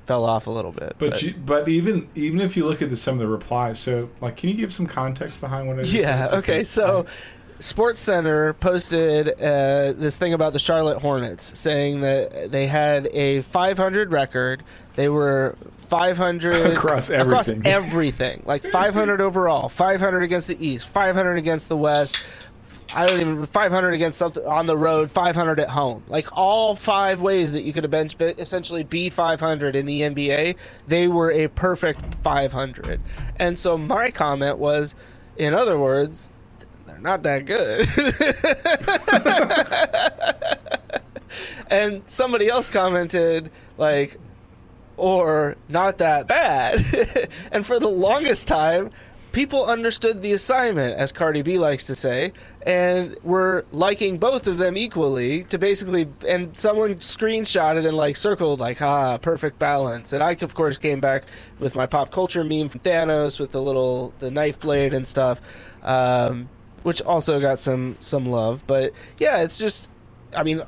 fell 0.05 0.27
off 0.27 0.47
a 0.47 0.51
little 0.51 0.73
bit. 0.73 0.97
But 0.99 1.23
you, 1.23 1.35
but 1.35 1.67
even 1.67 2.09
even 2.15 2.43
if 2.43 2.59
you 2.59 2.67
look 2.67 2.83
at 2.83 2.91
the, 2.91 2.97
some 2.97 3.15
of 3.15 3.21
the 3.21 3.29
replies, 3.29 3.79
so 3.79 4.11
like, 4.21 4.37
can 4.37 4.51
you 4.51 4.55
give 4.55 4.73
some 4.73 4.87
context 4.87 5.41
behind 5.41 5.67
what 5.67 5.79
it 5.79 5.83
is? 5.83 5.95
Yeah. 5.95 6.29
Okay. 6.33 6.63
So, 6.63 7.07
Sports 7.59 8.01
Center 8.01 8.53
posted 8.55 9.29
uh, 9.29 9.93
this 9.93 10.17
thing 10.17 10.35
about 10.35 10.53
the 10.53 10.59
Charlotte 10.59 10.99
Hornets, 10.99 11.59
saying 11.59 12.01
that 12.01 12.51
they 12.51 12.67
had 12.67 13.07
a 13.09 13.43
500 13.43 14.13
record. 14.13 14.63
They 14.97 15.09
were 15.09 15.57
500 15.89 16.55
Across 16.73 17.11
across 17.11 17.49
everything. 17.49 17.67
everything, 17.73 18.43
like 18.45 18.65
500 18.65 19.21
overall, 19.21 19.69
500 19.69 20.23
against 20.23 20.49
the 20.49 20.67
East, 20.67 20.89
500 20.89 21.37
against 21.37 21.69
the 21.69 21.77
West. 21.77 22.19
I 22.95 23.07
don't 23.07 23.21
even 23.21 23.47
500 23.47 23.95
against 23.95 24.19
something 24.19 24.45
on 24.47 24.67
the 24.67 24.77
road, 24.77 25.11
500 25.11 25.59
at 25.59 25.71
home. 25.71 26.05
Like 26.07 26.29
all 26.37 26.77
five 26.77 27.21
ways 27.21 27.53
that 27.53 27.63
you 27.63 27.73
could 27.73 27.83
have 27.85 27.95
essentially 28.39 28.85
be 28.85 29.11
500 29.11 29.75
in 29.75 29.87
the 29.87 30.03
NBA, 30.03 30.57
they 30.87 31.09
were 31.09 31.33
a 31.33 31.49
perfect 31.49 32.15
500. 32.23 33.01
And 33.37 33.59
so 33.59 33.79
my 33.79 34.11
comment 34.11 34.59
was, 34.59 34.95
in 35.37 35.55
other 35.55 35.79
words, 35.79 36.33
not 37.05 37.23
that 37.23 37.45
good. 37.45 37.87
and 41.71 42.03
somebody 42.07 42.49
else 42.49 42.69
commented 42.69 43.51
like 43.79 44.19
or 44.97 45.57
not 45.69 45.99
that 45.99 46.27
bad. 46.27 47.29
and 47.53 47.67
for 47.67 47.79
the 47.79 47.89
longest 47.89 48.49
time, 48.49 48.91
people 49.33 49.67
understood 49.67 50.23
the 50.23 50.33
assignment, 50.33 50.97
as 50.97 51.13
Cardi 51.13 51.43
B 51.43 51.59
likes 51.59 51.85
to 51.87 51.97
say, 51.97 52.33
and 52.65 53.17
were 53.23 53.67
liking 53.73 54.17
both 54.17 54.47
of 54.47 54.59
them 54.59 54.77
equally 54.77 55.45
to 55.45 55.59
basically. 55.59 56.09
And 56.27 56.57
someone 56.57 56.97
screenshotted 56.97 57.87
and 57.87 57.97
like 57.97 58.17
circled 58.17 58.61
like, 58.61 58.81
ah, 58.81 59.19
perfect 59.19 59.59
balance. 59.59 60.13
And 60.13 60.23
I, 60.23 60.33
of 60.41 60.55
course, 60.55 60.79
came 60.79 61.01
back 61.01 61.25
with 61.59 61.75
my 61.75 61.87
pop 61.87 62.11
culture 62.11 62.45
meme 62.45 62.69
from 62.69 62.81
Thanos 62.81 63.39
with 63.39 63.51
the 63.51 63.61
little 63.61 64.15
the 64.21 64.31
knife 64.31 64.61
blade 64.61 64.95
and 64.95 65.07
stuff, 65.07 65.41
um, 65.83 66.49
which 66.85 67.03
also 67.03 67.41
got 67.41 67.59
some 67.59 67.97
some 67.99 68.27
love. 68.27 68.63
But 68.69 68.93
yeah, 69.19 69.39
it's 69.43 69.59
just, 69.59 69.91
I 70.37 70.45
mean, 70.45 70.63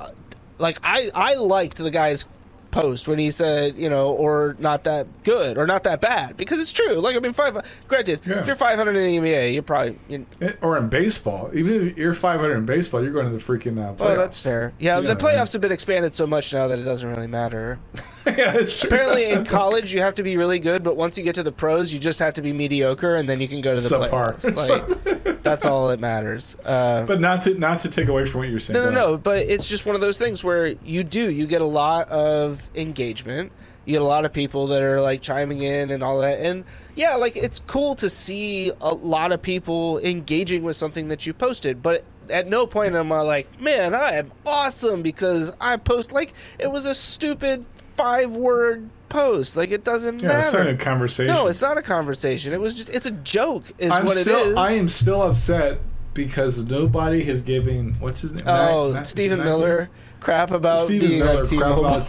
like 0.57 0.77
I 0.83 1.09
I 1.15 1.35
liked 1.35 1.77
the 1.77 1.91
guy's 1.91 2.25
post 2.71 3.07
when 3.07 3.17
he 3.19 3.31
said, 3.31 3.77
you 3.77 3.89
know, 3.89 4.09
or 4.09 4.55
not 4.59 4.83
that 4.85 5.07
good 5.23 5.57
or 5.57 5.65
not 5.67 5.83
that 5.83 6.01
bad 6.01 6.37
because 6.37 6.59
it's 6.59 6.73
true. 6.73 6.93
Like 6.95 7.15
I 7.15 7.19
mean, 7.19 7.33
five. 7.33 7.57
Granted, 7.87 8.21
Yeah. 8.25 8.39
if 8.39 8.47
you're 8.47 8.55
500 8.55 8.95
in 8.95 9.21
the 9.21 9.29
NBA, 9.29 9.53
you're 9.53 9.63
probably. 9.63 9.97
You 10.09 10.25
It- 10.39 10.57
or 10.61 10.77
in 10.77 10.89
baseball, 10.89 11.49
even 11.53 11.89
if 11.89 11.97
you're 11.97 12.13
500 12.13 12.55
in 12.57 12.65
baseball, 12.65 13.01
you're 13.03 13.13
going 13.13 13.29
to 13.29 13.31
the 13.37 13.43
freaking 13.43 13.77
uh, 13.79 13.93
playoffs. 13.93 13.99
well, 13.99 14.15
that's 14.15 14.37
fair. 14.37 14.73
Yeah, 14.79 14.99
the 14.99 15.15
playoffs 15.15 15.53
have 15.53 15.61
been 15.61 15.71
expanded 15.71 16.13
so 16.15 16.27
much 16.27 16.53
now 16.53 16.67
that 16.67 16.79
it 16.79 16.83
doesn't 16.83 17.09
really 17.09 17.27
matter. 17.27 17.79
yeah. 18.25 18.57
Apparently, 18.83 19.29
in 19.29 19.45
college, 19.45 19.93
you 19.93 20.01
have 20.01 20.15
to 20.15 20.23
be 20.23 20.35
really 20.37 20.59
good, 20.59 20.83
but 20.83 20.97
once 20.97 21.17
you 21.17 21.23
get 21.23 21.35
to 21.35 21.43
the 21.43 21.51
pros, 21.51 21.93
you 21.93 21.99
just 21.99 22.19
have 22.19 22.33
to 22.35 22.41
be 22.41 22.51
mediocre, 22.53 23.15
and 23.15 23.27
then 23.29 23.39
you 23.41 23.47
can 23.47 23.61
go 23.61 23.75
to 23.75 23.81
the 23.81 23.95
Subpar. 23.95 24.39
playoffs. 24.39 25.07
Like, 25.27 25.41
that's 25.43 25.65
all 25.65 25.87
that 25.89 25.99
matters. 25.99 26.57
Uh, 26.65 27.05
but 27.05 27.21
not 27.21 27.43
to 27.43 27.53
not 27.53 27.79
to 27.81 27.89
take 27.89 28.07
away 28.09 28.25
from 28.25 28.39
what 28.39 28.49
you're 28.49 28.59
saying. 28.59 28.73
No, 28.77 28.89
no, 28.89 29.11
no. 29.11 29.17
But 29.17 29.37
it's 29.39 29.69
just 29.69 29.85
one 29.85 29.95
of 29.95 30.01
those 30.01 30.17
things 30.17 30.43
where 30.43 30.67
you 30.83 31.03
do 31.03 31.29
you 31.29 31.45
get 31.47 31.61
a 31.61 31.65
lot 31.65 32.09
of 32.09 32.56
engagement. 32.75 33.51
You 33.85 33.93
get 33.93 34.01
a 34.01 34.05
lot 34.05 34.25
of 34.25 34.33
people 34.33 34.67
that 34.67 34.81
are 34.81 34.99
like 35.01 35.21
chiming 35.21 35.61
in 35.61 35.91
and 35.91 36.03
all 36.03 36.19
that, 36.19 36.39
and 36.39 36.65
yeah, 36.95 37.15
like 37.15 37.35
it's 37.37 37.59
cool 37.67 37.95
to 37.95 38.09
see 38.09 38.71
a 38.81 38.93
lot 38.93 39.31
of 39.31 39.41
people 39.41 39.99
engaging 39.99 40.63
with 40.63 40.75
something 40.75 41.07
that 41.07 41.25
you 41.25 41.33
posted. 41.33 41.81
But 41.81 42.03
at 42.29 42.47
no 42.47 42.67
point 42.67 42.95
am 42.95 43.11
I 43.11 43.21
like, 43.21 43.61
man, 43.61 43.95
I 43.95 44.13
am 44.13 44.31
awesome 44.45 45.01
because 45.01 45.51
I 45.61 45.77
post 45.77 46.11
like 46.11 46.33
it 46.59 46.71
was 46.71 46.85
a 46.85 46.93
stupid 46.93 47.65
five 47.95 48.35
word 48.35 48.89
post. 49.09 49.57
Like 49.57 49.71
it 49.71 49.83
doesn't 49.83 50.19
Yeah, 50.19 50.39
it's 50.39 50.53
not 50.53 50.67
a 50.67 50.75
conversation. 50.75 51.33
No, 51.33 51.47
it's 51.47 51.61
not 51.61 51.77
a 51.77 51.81
conversation. 51.81 52.53
It 52.53 52.59
was 52.59 52.73
just 52.73 52.89
it's 52.89 53.05
a 53.05 53.11
joke. 53.11 53.71
Is 53.77 53.91
I'm 53.91 54.05
what 54.05 54.17
still, 54.17 54.39
it 54.39 54.47
is. 54.49 54.55
I 54.57 54.71
am 54.73 54.89
still 54.89 55.21
upset 55.21 55.79
because 56.13 56.65
nobody 56.65 57.23
has 57.25 57.41
given 57.41 57.93
what's 57.99 58.21
his 58.21 58.33
name? 58.33 58.43
oh, 58.47 58.87
Mac- 58.87 58.93
Mac- 58.95 59.05
Stephen 59.05 59.39
Miller. 59.39 59.89
Crap 60.19 60.51
about 60.51 60.79
Stephen 60.79 61.09
being 61.09 61.23
on 61.23 61.43
T-Mobile. 61.43 62.01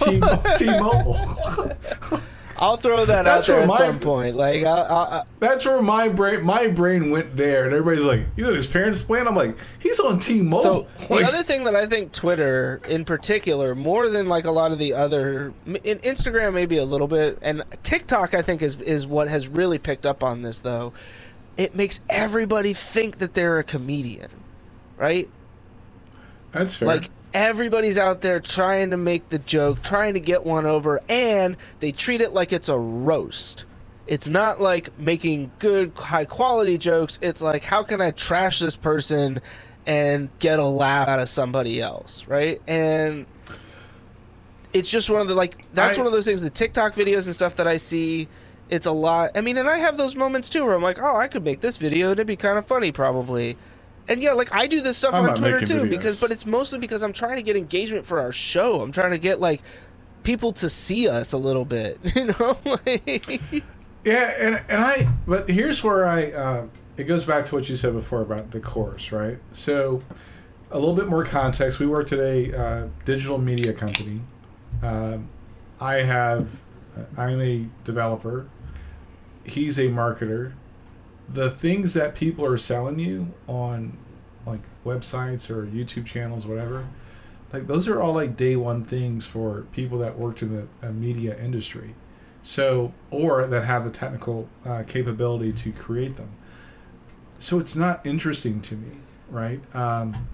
T-Mobile. 0.56 2.20
I'll 2.60 2.76
throw 2.76 3.04
that 3.04 3.26
out 3.26 3.46
there 3.46 3.60
at 3.60 3.68
my- 3.68 3.76
some 3.76 4.00
point. 4.00 4.34
Like, 4.34 4.64
I, 4.64 4.70
I, 4.70 5.18
I, 5.18 5.22
That's 5.38 5.64
where 5.64 5.80
my 5.80 6.08
brain 6.08 6.42
my 6.44 6.66
brain 6.66 7.10
went 7.10 7.36
there, 7.36 7.64
and 7.64 7.72
everybody's 7.72 8.04
like, 8.04 8.26
"You 8.36 8.46
know 8.46 8.54
his 8.54 8.66
parents 8.66 9.00
playing?" 9.00 9.28
I'm 9.28 9.36
like, 9.36 9.56
"He's 9.78 10.00
on 10.00 10.18
T-Mobile." 10.18 10.60
so 10.62 10.86
the 11.08 11.24
other 11.24 11.44
thing 11.44 11.64
that 11.64 11.76
I 11.76 11.86
think 11.86 12.12
Twitter, 12.12 12.80
in 12.88 13.04
particular, 13.04 13.74
more 13.76 14.08
than 14.08 14.26
like 14.26 14.44
a 14.44 14.50
lot 14.50 14.72
of 14.72 14.78
the 14.78 14.94
other, 14.94 15.52
in 15.66 15.98
Instagram 16.00 16.52
maybe 16.54 16.78
a 16.78 16.84
little 16.84 17.06
bit, 17.06 17.38
and 17.42 17.62
TikTok, 17.82 18.34
I 18.34 18.42
think 18.42 18.60
is 18.60 18.74
is 18.80 19.06
what 19.06 19.28
has 19.28 19.46
really 19.46 19.78
picked 19.78 20.04
up 20.04 20.24
on 20.24 20.42
this 20.42 20.58
though. 20.58 20.92
It 21.56 21.76
makes 21.76 22.00
everybody 22.08 22.72
think 22.72 23.18
that 23.18 23.34
they're 23.34 23.58
a 23.58 23.64
comedian, 23.64 24.30
right? 24.96 25.28
that's 26.50 26.74
fair. 26.74 26.88
Like 26.88 27.10
everybody's 27.38 27.98
out 27.98 28.20
there 28.20 28.40
trying 28.40 28.90
to 28.90 28.96
make 28.96 29.28
the 29.28 29.38
joke, 29.38 29.80
trying 29.80 30.14
to 30.14 30.20
get 30.20 30.44
one 30.44 30.66
over, 30.66 31.00
and 31.08 31.56
they 31.78 31.92
treat 31.92 32.20
it 32.20 32.32
like 32.34 32.52
it's 32.52 32.68
a 32.68 32.76
roast. 32.76 33.64
It's 34.08 34.28
not 34.28 34.60
like 34.60 34.98
making 34.98 35.52
good, 35.60 35.92
high 35.96 36.24
quality 36.24 36.78
jokes. 36.78 37.18
It's 37.22 37.40
like, 37.40 37.62
how 37.62 37.84
can 37.84 38.00
I 38.00 38.10
trash 38.10 38.58
this 38.58 38.74
person 38.74 39.40
and 39.86 40.30
get 40.40 40.58
a 40.58 40.64
laugh 40.64 41.06
out 41.08 41.20
of 41.20 41.28
somebody 41.28 41.80
else, 41.80 42.26
right? 42.26 42.60
And 42.66 43.26
it's 44.72 44.90
just 44.90 45.08
one 45.08 45.20
of 45.20 45.28
the 45.28 45.34
like 45.34 45.64
that's 45.72 45.96
I- 45.96 46.00
one 46.00 46.06
of 46.08 46.12
those 46.12 46.26
things. 46.26 46.42
The 46.42 46.50
TikTok 46.50 46.94
videos 46.94 47.26
and 47.26 47.34
stuff 47.34 47.54
that 47.56 47.68
I 47.68 47.76
see, 47.76 48.26
it's 48.68 48.86
a 48.86 48.92
lot. 48.92 49.30
I 49.36 49.42
mean, 49.42 49.56
and 49.58 49.68
I 49.68 49.78
have 49.78 49.96
those 49.96 50.16
moments 50.16 50.48
too 50.48 50.64
where 50.64 50.74
I'm 50.74 50.82
like, 50.82 51.00
oh, 51.00 51.16
I 51.16 51.28
could 51.28 51.44
make 51.44 51.60
this 51.60 51.76
video. 51.76 52.10
It'd 52.10 52.26
be 52.26 52.36
kind 52.36 52.58
of 52.58 52.66
funny, 52.66 52.90
probably. 52.90 53.56
And 54.08 54.22
yeah, 54.22 54.32
like 54.32 54.54
I 54.54 54.66
do 54.66 54.80
this 54.80 54.96
stuff 54.96 55.14
I'm 55.14 55.28
on 55.28 55.36
Twitter 55.36 55.60
too, 55.60 55.74
videos. 55.74 55.90
because 55.90 56.20
but 56.20 56.32
it's 56.32 56.46
mostly 56.46 56.78
because 56.78 57.02
I'm 57.02 57.12
trying 57.12 57.36
to 57.36 57.42
get 57.42 57.56
engagement 57.56 58.06
for 58.06 58.20
our 58.20 58.32
show. 58.32 58.80
I'm 58.80 58.92
trying 58.92 59.10
to 59.10 59.18
get 59.18 59.40
like 59.40 59.62
people 60.22 60.52
to 60.54 60.68
see 60.68 61.08
us 61.08 61.32
a 61.32 61.38
little 61.38 61.64
bit, 61.64 61.98
you 62.16 62.26
know. 62.26 62.58
like, 62.64 63.40
Yeah, 64.04 64.34
and 64.38 64.62
and 64.68 64.82
I 64.82 65.08
but 65.26 65.50
here's 65.50 65.84
where 65.84 66.06
I 66.06 66.32
uh, 66.32 66.66
it 66.96 67.04
goes 67.04 67.26
back 67.26 67.44
to 67.46 67.54
what 67.54 67.68
you 67.68 67.76
said 67.76 67.92
before 67.92 68.22
about 68.22 68.50
the 68.50 68.60
course, 68.60 69.12
right? 69.12 69.38
So 69.52 70.02
a 70.70 70.78
little 70.78 70.94
bit 70.94 71.08
more 71.08 71.24
context. 71.24 71.78
We 71.78 71.86
work 71.86 72.12
at 72.12 72.18
a 72.18 72.58
uh, 72.58 72.88
digital 73.04 73.38
media 73.38 73.72
company. 73.72 74.20
Um, 74.82 75.28
I 75.80 75.96
have 75.96 76.60
I'm 77.16 77.40
a 77.40 77.66
developer. 77.84 78.48
He's 79.44 79.78
a 79.78 79.88
marketer. 79.88 80.52
The 81.30 81.50
things 81.50 81.94
that 81.94 82.14
people 82.14 82.44
are 82.44 82.56
selling 82.58 82.98
you 82.98 83.32
on 83.46 83.96
like 84.46 84.60
websites 84.84 85.50
or 85.50 85.66
YouTube 85.66 86.06
channels, 86.06 86.46
whatever, 86.46 86.86
like 87.52 87.66
those 87.66 87.86
are 87.88 88.00
all 88.00 88.14
like 88.14 88.36
day 88.36 88.56
one 88.56 88.84
things 88.84 89.24
for 89.26 89.62
people 89.72 89.98
that 89.98 90.18
worked 90.18 90.42
in 90.42 90.54
the 90.54 90.86
uh, 90.86 90.92
media 90.92 91.38
industry 91.38 91.94
so 92.42 92.92
or 93.10 93.46
that 93.46 93.64
have 93.64 93.84
the 93.84 93.90
technical 93.90 94.48
uh, 94.64 94.82
capability 94.86 95.52
to 95.52 95.72
create 95.72 96.16
them 96.16 96.30
so 97.38 97.58
it's 97.58 97.74
not 97.74 98.04
interesting 98.06 98.60
to 98.60 98.74
me 98.76 98.92
right 99.30 99.60
um, 99.74 100.28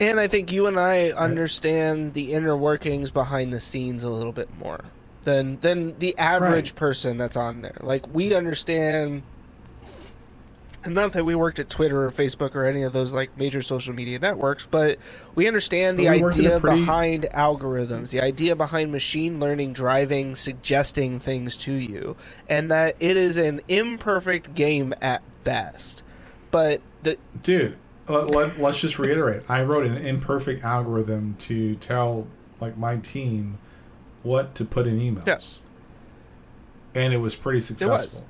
and 0.00 0.18
I 0.20 0.28
think 0.28 0.50
you 0.52 0.66
and 0.66 0.78
I 0.78 1.10
understand 1.10 2.14
the 2.14 2.32
inner 2.32 2.56
workings 2.56 3.10
behind 3.10 3.52
the 3.52 3.60
scenes 3.60 4.02
a 4.04 4.10
little 4.10 4.32
bit 4.32 4.56
more 4.58 4.84
than 5.22 5.60
than 5.60 5.98
the 5.98 6.16
average 6.18 6.70
Right. 6.70 6.76
person 6.76 7.18
that's 7.18 7.36
on 7.36 7.62
there. 7.62 7.76
Like 7.80 8.12
we 8.14 8.32
understand 8.34 8.96
and 9.06 9.22
not 10.94 11.12
that 11.12 11.24
we 11.24 11.34
worked 11.34 11.58
at 11.58 11.68
Twitter 11.70 12.04
or 12.04 12.10
Facebook 12.10 12.54
or 12.54 12.64
any 12.64 12.82
of 12.82 12.92
those 12.92 13.12
like 13.12 13.36
major 13.38 13.62
social 13.62 13.94
media 13.94 14.18
networks, 14.18 14.66
but 14.66 14.98
we 15.34 15.46
understand 15.46 15.98
the 15.98 16.08
we 16.08 16.22
worked 16.22 16.38
in 16.38 16.44
a 16.44 16.48
idea 16.48 16.60
pretty- 16.60 16.80
behind 16.80 17.22
algorithms, 17.32 18.10
the 18.10 18.20
idea 18.20 18.54
behind 18.56 18.92
machine 18.92 19.40
learning 19.40 19.72
driving, 19.72 20.34
suggesting 20.36 21.18
things 21.20 21.56
to 21.58 21.72
you, 21.72 22.16
and 22.48 22.70
that 22.70 22.96
it 23.00 23.16
is 23.16 23.36
an 23.38 23.60
imperfect 23.68 24.54
game 24.54 24.94
at 25.00 25.22
best. 25.44 26.02
But 26.50 26.80
the 27.02 27.16
dude 27.42 27.76
let, 28.08 28.30
let, 28.30 28.58
let's 28.58 28.80
just 28.80 28.98
reiterate 28.98 29.42
i 29.48 29.62
wrote 29.62 29.84
an 29.86 29.96
imperfect 29.96 30.64
algorithm 30.64 31.36
to 31.38 31.76
tell 31.76 32.26
like 32.60 32.76
my 32.76 32.96
team 32.96 33.58
what 34.22 34.54
to 34.54 34.64
put 34.64 34.86
in 34.86 34.98
emails 34.98 35.26
Yeah. 36.94 37.00
and 37.02 37.12
it 37.12 37.18
was 37.18 37.34
pretty 37.34 37.60
successful 37.60 38.26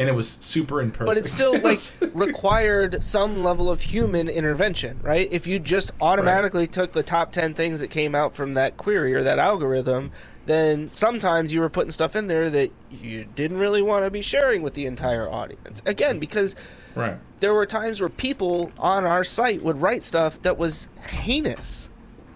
and 0.00 0.08
it 0.08 0.12
was 0.12 0.38
super 0.40 0.80
imperfect. 0.80 1.06
But 1.06 1.18
it 1.18 1.26
still 1.26 1.60
like 1.62 1.80
required 2.14 3.04
some 3.04 3.44
level 3.44 3.70
of 3.70 3.82
human 3.82 4.28
intervention 4.28 4.98
right? 5.02 5.28
If 5.30 5.46
you 5.46 5.58
just 5.58 5.92
automatically 6.00 6.66
took 6.66 6.92
the 6.92 7.02
top 7.02 7.32
10 7.32 7.52
things 7.54 7.80
that 7.80 7.88
came 7.88 8.14
out 8.14 8.34
from 8.34 8.54
that 8.54 8.76
query 8.78 9.14
or 9.14 9.22
that 9.22 9.38
algorithm 9.38 10.10
then 10.46 10.90
sometimes 10.90 11.52
you 11.52 11.60
were 11.60 11.68
putting 11.68 11.90
stuff 11.90 12.16
in 12.16 12.26
there 12.26 12.48
that 12.48 12.72
you 12.90 13.26
didn't 13.34 13.58
really 13.58 13.82
want 13.82 14.04
to 14.04 14.10
be 14.10 14.22
sharing 14.22 14.62
with 14.62 14.72
the 14.72 14.86
entire 14.86 15.28
audience. 15.28 15.82
Again 15.84 16.18
because 16.18 16.56
right. 16.94 17.18
there 17.40 17.52
were 17.52 17.66
times 17.66 18.00
where 18.00 18.08
people 18.08 18.72
on 18.78 19.04
our 19.04 19.22
site 19.22 19.62
would 19.62 19.82
write 19.82 20.02
stuff 20.02 20.40
that 20.42 20.56
was 20.56 20.88
heinous 21.08 21.90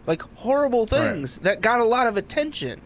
like 0.06 0.20
horrible 0.36 0.86
things 0.86 1.38
that 1.38 1.62
got 1.62 1.80
a 1.80 1.84
lot 1.84 2.06
of 2.06 2.18
attention 2.18 2.78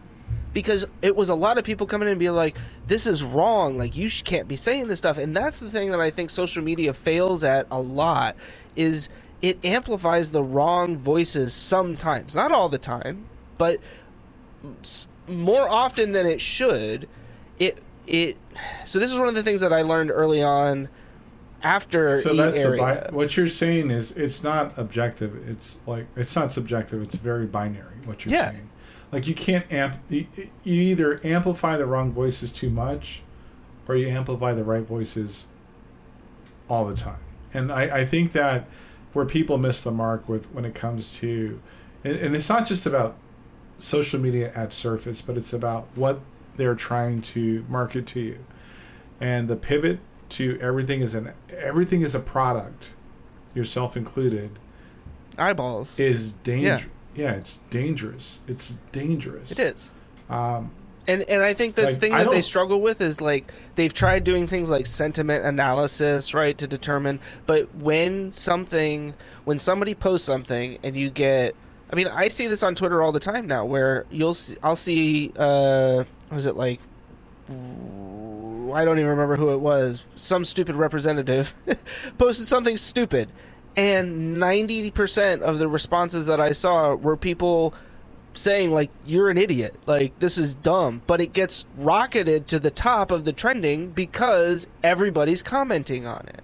because 0.53 0.85
it 1.01 1.15
was 1.15 1.29
a 1.29 1.35
lot 1.35 1.57
of 1.57 1.63
people 1.63 1.85
coming 1.87 2.07
in 2.07 2.13
and 2.13 2.19
be 2.19 2.29
like 2.29 2.57
this 2.87 3.05
is 3.05 3.23
wrong 3.23 3.77
like 3.77 3.95
you 3.95 4.09
sh- 4.09 4.23
can't 4.23 4.47
be 4.47 4.55
saying 4.55 4.87
this 4.87 4.97
stuff 4.99 5.17
and 5.17 5.35
that's 5.35 5.59
the 5.59 5.69
thing 5.69 5.91
that 5.91 5.99
i 5.99 6.09
think 6.09 6.29
social 6.29 6.63
media 6.63 6.93
fails 6.93 7.43
at 7.43 7.67
a 7.71 7.79
lot 7.79 8.35
is 8.75 9.09
it 9.41 9.63
amplifies 9.63 10.31
the 10.31 10.43
wrong 10.43 10.97
voices 10.97 11.53
sometimes 11.53 12.35
not 12.35 12.51
all 12.51 12.67
the 12.69 12.77
time 12.77 13.25
but 13.57 13.79
more 15.27 15.69
often 15.69 16.11
than 16.11 16.25
it 16.25 16.41
should 16.41 17.07
it 17.59 17.81
it 18.07 18.37
so 18.85 18.97
this 18.99 19.11
is 19.11 19.19
one 19.19 19.27
of 19.27 19.35
the 19.35 19.43
things 19.43 19.61
that 19.61 19.71
i 19.71 19.81
learned 19.81 20.09
early 20.11 20.41
on 20.41 20.89
after 21.61 22.21
So 22.21 22.33
that's 22.33 22.63
a 22.63 22.71
bi- 22.77 23.09
what 23.11 23.35
you're 23.35 23.49
saying 23.49 23.91
is 23.91 24.11
it's 24.13 24.43
not 24.45 24.77
objective. 24.77 25.35
It's 25.45 25.81
like 25.85 26.07
it's 26.15 26.33
not 26.33 26.53
subjective. 26.53 27.01
It's 27.01 27.17
very 27.17 27.45
binary. 27.47 27.95
What 28.05 28.23
you're 28.23 28.33
Yeah. 28.33 28.51
saying, 28.51 28.68
like 29.11 29.27
you 29.27 29.33
can't 29.33 29.71
amp. 29.71 29.97
You, 30.09 30.27
you 30.63 30.81
either 30.81 31.19
amplify 31.23 31.77
the 31.77 31.85
wrong 31.85 32.11
voices 32.11 32.51
too 32.51 32.69
much, 32.69 33.21
or 33.87 33.95
you 33.95 34.07
amplify 34.07 34.53
the 34.53 34.63
right 34.63 34.83
voices 34.83 35.45
all 36.69 36.85
the 36.85 36.95
time. 36.95 37.19
And 37.53 37.71
I, 37.71 37.99
I 37.99 38.05
think 38.05 38.31
that 38.33 38.67
where 39.13 39.25
people 39.25 39.57
miss 39.57 39.81
the 39.81 39.91
mark 39.91 40.29
with 40.29 40.45
when 40.53 40.65
it 40.65 40.75
comes 40.75 41.11
to, 41.13 41.59
and, 42.03 42.15
and 42.15 42.35
it's 42.35 42.47
not 42.49 42.67
just 42.67 42.85
about 42.85 43.17
social 43.79 44.19
media 44.19 44.51
at 44.55 44.71
surface, 44.73 45.21
but 45.21 45.37
it's 45.37 45.53
about 45.53 45.87
what 45.95 46.19
they're 46.57 46.75
trying 46.75 47.21
to 47.21 47.65
market 47.69 48.05
to 48.07 48.19
you, 48.19 48.45
and 49.19 49.47
the 49.47 49.55
pivot 49.55 49.99
to 50.29 50.59
everything 50.61 51.01
is 51.01 51.15
an 51.15 51.31
everything 51.49 52.01
is 52.01 52.13
a 52.13 52.19
product, 52.19 52.91
yourself 53.55 53.97
included, 53.97 54.59
Eyeballs. 55.37 55.99
is 55.99 56.33
dangerous 56.33 56.81
Yeah. 56.81 56.87
Yeah. 57.19 57.31
it's 57.33 57.59
dangerous. 57.69 58.39
It's 58.47 58.77
dangerous. 58.91 59.51
It 59.51 59.59
is. 59.59 59.91
Um, 60.29 60.71
And 61.07 61.23
and 61.23 61.41
I 61.41 61.53
think 61.55 61.75
the 61.75 61.83
Like, 61.83 61.95
thing 61.95 62.11
that 62.11 62.29
they 62.29 62.41
struggle 62.41 62.81
with 62.81 63.01
is 63.01 63.19
like 63.19 63.51
they've 63.75 63.93
tried 63.93 64.23
doing 64.23 64.45
things 64.47 64.69
like 64.69 64.85
sentiment 64.85 65.43
analysis, 65.43 66.33
right, 66.35 66.55
to 66.57 66.67
determine. 66.67 67.19
But 67.47 67.73
when 67.75 68.31
something, 68.31 69.15
when 69.43 69.57
somebody 69.57 69.95
posts 69.95 70.27
something, 70.27 70.77
and 70.83 70.95
you 70.95 71.09
get, 71.09 71.55
I 71.91 71.95
mean, 71.95 72.07
I 72.07 72.27
see 72.27 72.45
this 72.47 72.61
on 72.61 72.75
Twitter 72.75 73.01
all 73.01 73.11
the 73.11 73.19
time 73.19 73.47
now, 73.47 73.65
where 73.65 74.05
you'll 74.11 74.35
see, 74.35 74.55
I'll 74.61 74.75
see, 74.75 75.33
uh, 75.37 76.03
was 76.31 76.45
it 76.45 76.55
like, 76.55 76.79
I 77.49 78.85
don't 78.85 78.99
even 78.99 79.07
remember 79.07 79.35
who 79.35 79.51
it 79.51 79.59
was, 79.61 80.05
some 80.15 80.45
stupid 80.45 80.75
representative 80.75 81.55
posted 82.19 82.45
something 82.45 82.77
stupid, 82.77 83.29
and 83.79 84.37
ninety 84.37 84.91
percent 84.91 85.41
of 85.41 85.57
the 85.57 85.69
responses 85.69 86.25
that 86.25 86.41
I 86.41 86.51
saw 86.51 86.95
were 86.95 87.15
people 87.15 87.73
saying 88.33 88.71
like 88.71 88.91
you're 89.05 89.29
an 89.29 89.37
idiot. 89.37 89.73
Like 89.85 90.19
this 90.19 90.37
is 90.37 90.53
dumb. 90.53 91.01
But 91.07 91.21
it 91.21 91.31
gets 91.31 91.65
rocketed 91.77 92.45
to 92.47 92.59
the 92.59 92.71
top 92.71 93.09
of 93.09 93.23
the 93.23 93.31
trending 93.31 93.91
because 93.91 94.67
everybody's 94.83 95.41
commenting 95.41 96.05
on 96.05 96.25
it. 96.27 96.41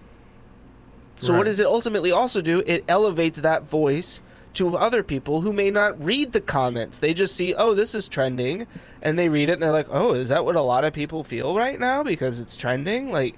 So 1.19 1.36
what 1.36 1.45
does 1.45 1.59
it 1.59 1.65
ultimately 1.65 2.11
also 2.11 2.41
do? 2.41 2.63
It 2.65 2.86
elevates 2.88 3.41
that 3.41 3.63
voice 3.63 4.21
to 4.53 4.77
other 4.77 5.03
people 5.03 5.41
who 5.41 5.51
may 5.51 5.71
not 5.71 6.01
read 6.01 6.31
the 6.31 6.41
comments. 6.41 6.99
They 6.99 7.13
just 7.13 7.36
see 7.36 7.53
oh 7.53 7.73
this 7.73 7.93
is 7.93 8.07
trending 8.07 8.65
and 9.01 9.19
they 9.19 9.27
read 9.27 9.49
it 9.49 9.53
and 9.53 9.63
they're 9.63 9.73
like 9.73 9.88
oh 9.89 10.13
is 10.13 10.29
that 10.29 10.45
what 10.45 10.55
a 10.55 10.61
lot 10.61 10.86
of 10.86 10.93
people 10.93 11.25
feel 11.25 11.53
right 11.53 11.79
now 11.81 12.01
because 12.01 12.39
it's 12.39 12.55
trending? 12.55 13.11
Like 13.11 13.36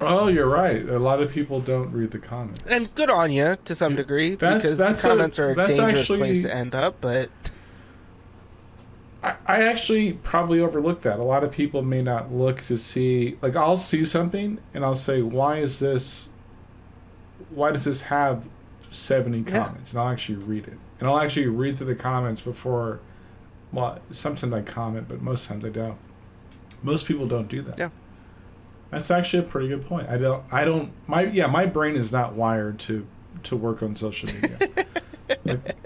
oh, 0.00 0.28
you're 0.28 0.48
right. 0.48 0.88
A 0.88 0.98
lot 0.98 1.22
of 1.22 1.30
people 1.30 1.60
don't 1.60 1.92
read 1.92 2.10
the 2.10 2.18
comments. 2.18 2.60
and 2.66 2.92
good 2.94 3.10
on 3.10 3.30
you 3.30 3.56
to 3.64 3.74
some 3.74 3.94
degree 3.96 4.34
That's- 4.34 4.62
because 4.62 4.78
that's 4.78 5.02
the 5.02 5.08
a- 5.08 5.10
comments 5.12 5.38
are 5.38 5.50
a 5.50 5.54
dangerous 5.54 5.78
actually- 6.00 6.18
place 6.18 6.42
to 6.42 6.54
end 6.54 6.74
up 6.74 7.00
but 7.00 7.30
I, 9.22 9.34
I 9.46 9.62
actually 9.62 10.14
probably 10.14 10.60
overlooked 10.60 11.02
that. 11.02 11.18
A 11.18 11.22
lot 11.24 11.44
of 11.44 11.52
people 11.52 11.82
may 11.82 12.02
not 12.02 12.32
look 12.32 12.60
to 12.62 12.76
see, 12.76 13.38
like, 13.40 13.54
I'll 13.54 13.76
see 13.76 14.04
something 14.04 14.58
and 14.74 14.84
I'll 14.84 14.94
say, 14.96 15.22
why 15.22 15.58
is 15.58 15.78
this, 15.78 16.28
why 17.50 17.70
does 17.70 17.84
this 17.84 18.02
have 18.02 18.48
70 18.90 19.38
Yeah. 19.50 19.64
comments? 19.66 19.90
And 19.92 20.00
I'll 20.00 20.08
actually 20.08 20.36
read 20.38 20.66
it. 20.66 20.78
And 20.98 21.08
I'll 21.08 21.20
actually 21.20 21.46
read 21.46 21.76
through 21.78 21.86
the 21.88 21.94
comments 21.94 22.40
before, 22.42 23.00
well, 23.72 23.98
sometimes 24.10 24.52
I 24.52 24.62
comment, 24.62 25.06
but 25.08 25.22
most 25.22 25.46
times 25.48 25.64
I 25.64 25.68
don't. 25.68 25.98
Most 26.82 27.06
people 27.06 27.26
don't 27.28 27.48
do 27.48 27.62
that. 27.62 27.78
Yeah. 27.78 27.88
That's 28.92 29.10
actually 29.10 29.40
a 29.44 29.48
pretty 29.48 29.68
good 29.68 29.86
point. 29.86 30.08
I 30.10 30.18
don't, 30.18 30.44
I 30.52 30.64
don't, 30.66 30.92
my, 31.06 31.22
yeah, 31.24 31.46
my 31.46 31.64
brain 31.64 31.96
is 31.96 32.12
not 32.12 32.34
wired 32.34 32.78
to, 32.80 33.06
to 33.44 33.56
work 33.56 33.82
on 33.82 33.96
social 33.96 34.28
media. 34.34 34.58
like, 35.44 35.76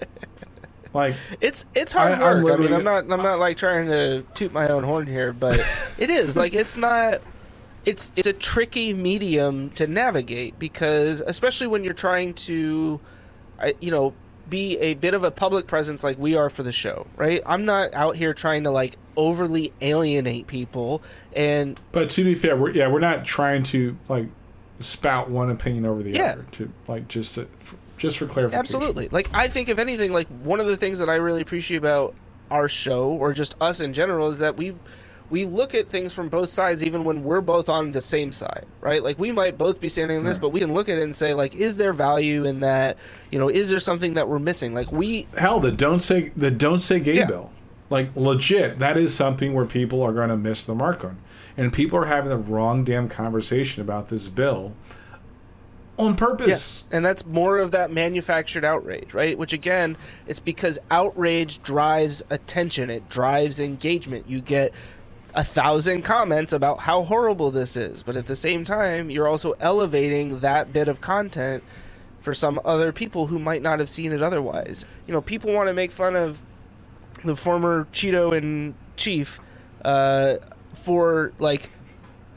like, 0.92 1.14
It's 1.40 1.66
it's 1.74 1.92
hard 1.92 2.12
I- 2.18 2.30
I'm 2.30 2.42
work. 2.42 2.58
I, 2.58 2.62
mean, 2.62 2.72
I'm 2.72 2.82
not 2.82 3.04
I'm 3.10 3.22
not 3.22 3.38
like 3.38 3.56
trying 3.56 3.86
to 3.86 4.22
toot 4.34 4.52
my 4.52 4.68
own 4.68 4.82
horn 4.82 5.06
here, 5.06 5.32
but 5.32 5.60
it 5.98 6.10
is 6.10 6.36
like 6.36 6.52
it's 6.54 6.76
not. 6.76 7.20
It's 7.84 8.12
it's 8.16 8.26
a 8.26 8.32
tricky 8.32 8.92
medium 8.92 9.70
to 9.70 9.86
navigate 9.86 10.58
because 10.58 11.20
especially 11.20 11.68
when 11.68 11.84
you're 11.84 11.92
trying 11.92 12.34
to, 12.34 12.98
I, 13.60 13.74
you 13.80 13.92
know, 13.92 14.14
be 14.48 14.78
a 14.78 14.94
bit 14.94 15.12
of 15.14 15.24
a 15.24 15.30
public 15.30 15.66
presence 15.66 16.04
like 16.04 16.18
we 16.18 16.36
are 16.36 16.48
for 16.48 16.62
the 16.62 16.72
show, 16.72 17.06
right? 17.16 17.42
I'm 17.46 17.64
not 17.64 17.92
out 17.94 18.16
here 18.16 18.32
trying 18.32 18.64
to 18.64 18.70
like 18.70 18.96
overly 19.16 19.72
alienate 19.80 20.46
people 20.46 21.02
and 21.34 21.80
But 21.92 22.10
to 22.10 22.24
be 22.24 22.34
fair, 22.34 22.56
we're 22.56 22.70
yeah, 22.70 22.88
we're 22.88 23.00
not 23.00 23.24
trying 23.24 23.62
to 23.64 23.96
like 24.08 24.28
spout 24.78 25.30
one 25.30 25.50
opinion 25.50 25.84
over 25.86 26.02
the 26.02 26.10
Yeah. 26.12 26.32
other. 26.32 26.46
To 26.52 26.72
like 26.86 27.08
just 27.08 27.34
to, 27.34 27.48
just 27.98 28.18
for 28.18 28.26
clarification. 28.26 28.58
Absolutely. 28.60 29.08
Like 29.08 29.28
I 29.34 29.48
think 29.48 29.68
if 29.68 29.78
anything, 29.78 30.12
like 30.12 30.28
one 30.28 30.60
of 30.60 30.66
the 30.66 30.76
things 30.76 30.98
that 31.00 31.08
I 31.08 31.14
really 31.16 31.40
appreciate 31.42 31.78
about 31.78 32.14
our 32.50 32.68
show 32.68 33.08
or 33.10 33.32
just 33.32 33.56
us 33.60 33.80
in 33.80 33.92
general 33.92 34.28
is 34.28 34.38
that 34.38 34.56
we 34.56 34.74
we 35.28 35.44
look 35.44 35.74
at 35.74 35.88
things 35.88 36.12
from 36.12 36.28
both 36.28 36.48
sides 36.48 36.84
even 36.84 37.04
when 37.04 37.24
we're 37.24 37.40
both 37.40 37.68
on 37.68 37.92
the 37.92 38.00
same 38.00 38.30
side, 38.32 38.66
right? 38.80 39.02
Like 39.02 39.18
we 39.18 39.32
might 39.32 39.58
both 39.58 39.80
be 39.80 39.88
standing 39.88 40.18
in 40.18 40.24
this, 40.24 40.38
but 40.38 40.50
we 40.50 40.60
can 40.60 40.72
look 40.74 40.88
at 40.88 40.98
it 40.98 41.02
and 41.02 41.14
say 41.14 41.34
like 41.34 41.54
is 41.54 41.76
there 41.76 41.92
value 41.92 42.44
in 42.44 42.60
that? 42.60 42.96
You 43.30 43.38
know, 43.38 43.48
is 43.48 43.70
there 43.70 43.80
something 43.80 44.14
that 44.14 44.28
we're 44.28 44.38
missing? 44.38 44.74
Like 44.74 44.92
we 44.92 45.26
Hell, 45.36 45.60
the 45.60 45.72
don't 45.72 46.00
say 46.00 46.30
the 46.36 46.50
don't 46.50 46.80
say 46.80 47.00
gay 47.00 47.16
Yeah. 47.16 47.26
bill, 47.26 47.50
like 47.90 48.14
legit, 48.14 48.78
that 48.78 48.96
is 48.96 49.14
something 49.14 49.52
where 49.54 49.66
people 49.66 50.02
are 50.02 50.12
going 50.12 50.28
to 50.28 50.36
miss 50.36 50.62
the 50.64 50.74
mark 50.74 51.04
on, 51.04 51.18
and 51.56 51.72
people 51.72 51.98
are 51.98 52.06
having 52.06 52.30
the 52.30 52.36
wrong 52.36 52.84
damn 52.84 53.08
conversation 53.08 53.82
about 53.82 54.08
this 54.08 54.28
bill 54.28 54.74
on 55.98 56.14
purpose. 56.14 56.48
Yes, 56.48 56.84
and 56.92 57.04
that's 57.04 57.24
more 57.24 57.58
of 57.58 57.70
that 57.70 57.90
manufactured 57.90 58.64
outrage, 58.64 59.14
right? 59.14 59.36
Which 59.36 59.52
again, 59.52 59.96
it's 60.26 60.40
because 60.40 60.78
outrage 60.90 61.62
drives 61.62 62.22
attention, 62.30 62.90
it 62.90 63.08
drives 63.08 63.58
engagement. 63.58 64.28
You 64.28 64.40
get 64.40 64.72
a 65.36 65.44
thousand 65.44 66.02
comments 66.02 66.52
about 66.54 66.80
how 66.80 67.02
horrible 67.04 67.50
this 67.50 67.76
is, 67.76 68.02
but 68.02 68.16
at 68.16 68.24
the 68.26 68.34
same 68.34 68.64
time, 68.64 69.10
you're 69.10 69.28
also 69.28 69.52
elevating 69.60 70.40
that 70.40 70.72
bit 70.72 70.88
of 70.88 71.02
content 71.02 71.62
for 72.20 72.32
some 72.32 72.58
other 72.64 72.90
people 72.90 73.26
who 73.26 73.38
might 73.38 73.60
not 73.62 73.78
have 73.78 73.90
seen 73.90 74.12
it 74.12 74.22
otherwise. 74.22 74.86
You 75.06 75.12
know, 75.12 75.20
people 75.20 75.52
want 75.52 75.68
to 75.68 75.74
make 75.74 75.92
fun 75.92 76.16
of 76.16 76.42
the 77.22 77.36
former 77.36 77.86
Cheeto 77.92 78.36
and 78.36 78.74
Chief 78.96 79.38
uh, 79.84 80.36
for 80.72 81.32
like 81.38 81.70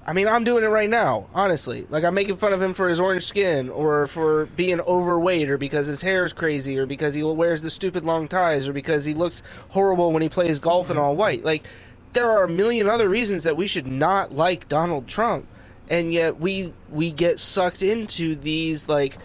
I 0.06 0.14
mean, 0.14 0.28
I'm 0.28 0.44
doing 0.44 0.64
it 0.64 0.68
right 0.70 0.90
now, 0.90 1.28
honestly. 1.36 1.86
Like, 1.92 2.04
I'm 2.04 2.16
making 2.16 2.38
fun 2.38 2.52
of 2.52 2.60
him 2.60 2.74
for 2.74 2.90
his 2.90 3.00
orange 3.00 3.26
skin, 3.26 3.70
or 3.70 4.08
for 4.08 4.48
being 4.56 4.82
overweight, 4.82 5.52
or 5.52 5.58
because 5.60 5.86
his 5.86 6.02
hair 6.02 6.24
is 6.24 6.34
crazy, 6.34 6.80
or 6.80 6.88
because 6.88 7.14
he 7.14 7.22
wears 7.22 7.62
the 7.62 7.70
stupid 7.70 8.04
long 8.04 8.28
ties, 8.28 8.68
or 8.68 8.74
because 8.74 9.06
he 9.06 9.14
looks 9.14 9.44
horrible 9.70 10.12
when 10.12 10.24
he 10.24 10.30
plays 10.30 10.58
golf 10.60 10.90
in 10.90 10.98
all 10.98 11.16
white. 11.16 11.46
Like, 11.46 11.68
there 12.14 12.30
are 12.30 12.44
a 12.44 12.50
million 12.50 12.90
other 12.90 13.08
reasons 13.10 13.44
that 13.44 13.56
we 13.58 13.68
should 13.68 13.88
not 13.88 14.32
like 14.34 14.68
Donald 14.68 15.08
Trump, 15.08 15.46
and 15.90 16.12
yet 16.14 16.40
we 16.40 16.74
we 16.90 17.12
get 17.12 17.40
sucked 17.40 17.84
into 17.84 18.36
these 18.36 18.88
like 18.90 19.18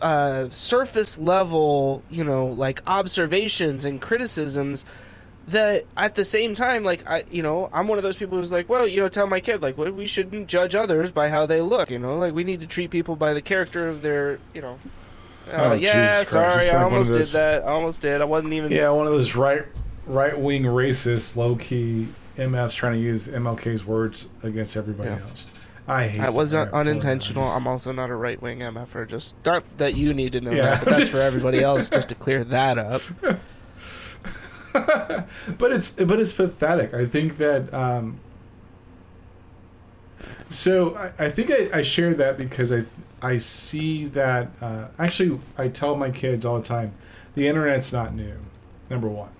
uh, 0.00 0.48
surface 0.50 1.18
level, 1.18 2.02
you 2.10 2.24
know, 2.24 2.46
like 2.46 2.82
observations 2.86 3.84
and 3.84 4.00
criticisms 4.00 4.84
that 5.48 5.84
at 5.96 6.14
the 6.14 6.24
same 6.24 6.54
time, 6.54 6.82
like 6.84 7.06
I, 7.08 7.24
you 7.30 7.42
know, 7.42 7.68
I'm 7.72 7.88
one 7.88 7.98
of 7.98 8.04
those 8.04 8.16
people 8.16 8.38
who's 8.38 8.52
like, 8.52 8.68
well, 8.68 8.86
you 8.86 9.00
know, 9.00 9.08
tell 9.08 9.26
my 9.26 9.40
kid 9.40 9.60
like, 9.60 9.76
well, 9.76 9.90
we 9.92 10.06
shouldn't 10.06 10.46
judge 10.48 10.74
others 10.74 11.12
by 11.12 11.28
how 11.28 11.46
they 11.46 11.60
look, 11.60 11.90
you 11.90 11.98
know, 11.98 12.16
like 12.16 12.32
we 12.32 12.44
need 12.44 12.60
to 12.62 12.66
treat 12.66 12.90
people 12.90 13.16
by 13.16 13.34
the 13.34 13.42
character 13.42 13.88
of 13.88 14.02
their, 14.02 14.38
you 14.54 14.62
know. 14.62 14.78
Uh, 15.50 15.70
Oh, 15.70 15.72
yeah, 15.72 16.18
Jesus 16.20 16.28
sorry, 16.30 16.46
I 16.52 16.56
like 16.56 16.72
one 16.72 16.82
of 16.84 16.92
almost 16.92 17.08
did 17.12 17.18
those- 17.18 17.32
that. 17.32 17.62
I 17.64 17.66
almost 17.66 18.00
did. 18.02 18.20
I 18.20 18.24
wasn't 18.24 18.52
even. 18.52 18.70
Yeah, 18.70 18.90
one 18.90 19.06
of 19.06 19.12
those 19.12 19.34
right 19.34 19.64
right 20.06 20.38
wing 20.38 20.64
racist, 20.64 21.36
low 21.36 21.56
key 21.56 22.08
MFs 22.36 22.74
trying 22.74 22.94
to 22.94 22.98
use 22.98 23.28
MLK's 23.28 23.84
words 23.84 24.28
against 24.42 24.76
everybody 24.76 25.10
Yeah. 25.10 25.20
else. 25.20 25.46
I 25.88 26.06
hate 26.08 26.20
that. 26.20 26.32
wasn't 26.32 26.72
unintentional. 26.72 27.44
I'm 27.48 27.66
also 27.66 27.90
not 27.92 28.08
a 28.08 28.14
right 28.14 28.40
wing 28.40 28.60
MFer. 28.60 29.06
Just 29.08 29.34
not 29.44 29.64
that 29.78 29.94
you 29.96 30.14
need 30.14 30.32
to 30.32 30.40
know 30.40 30.52
Yeah. 30.52 30.76
that, 30.76 30.84
but 30.84 30.90
that's 30.90 31.08
for 31.08 31.18
everybody 31.20 31.60
else. 31.62 31.90
Just 31.90 32.08
to 32.10 32.14
clear 32.14 32.44
that 32.44 32.78
up. 32.78 33.02
but 34.72 35.72
it's 35.72 35.90
but 35.90 36.18
it's 36.20 36.32
pathetic. 36.32 36.94
I 36.94 37.04
think 37.06 37.36
that. 37.38 37.72
Um, 37.74 38.20
so 40.50 40.94
I, 40.94 41.24
I 41.26 41.30
think 41.30 41.50
I, 41.50 41.78
I 41.78 41.82
shared 41.82 42.18
that 42.18 42.38
because 42.38 42.70
I 42.72 42.84
I 43.20 43.36
see 43.38 44.06
that 44.06 44.50
uh, 44.60 44.86
actually 44.98 45.40
I 45.58 45.68
tell 45.68 45.96
my 45.96 46.10
kids 46.10 46.44
all 46.46 46.58
the 46.58 46.64
time, 46.66 46.94
the 47.34 47.48
internet's 47.48 47.92
not 47.92 48.14
new. 48.14 48.36
Number 48.88 49.08
one. 49.08 49.30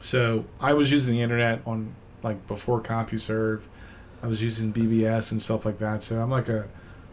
So 0.00 0.44
I 0.60 0.72
was 0.72 0.90
using 0.90 1.14
the 1.14 1.22
internet 1.22 1.60
on 1.66 1.94
like 2.22 2.46
before 2.46 2.80
CompuServe. 2.80 3.62
I 4.22 4.26
was 4.26 4.42
using 4.42 4.72
BBS 4.72 5.30
and 5.30 5.40
stuff 5.40 5.64
like 5.64 5.78
that. 5.78 6.02
So 6.02 6.20
I'm 6.20 6.30
like 6.30 6.48
a 6.48 6.68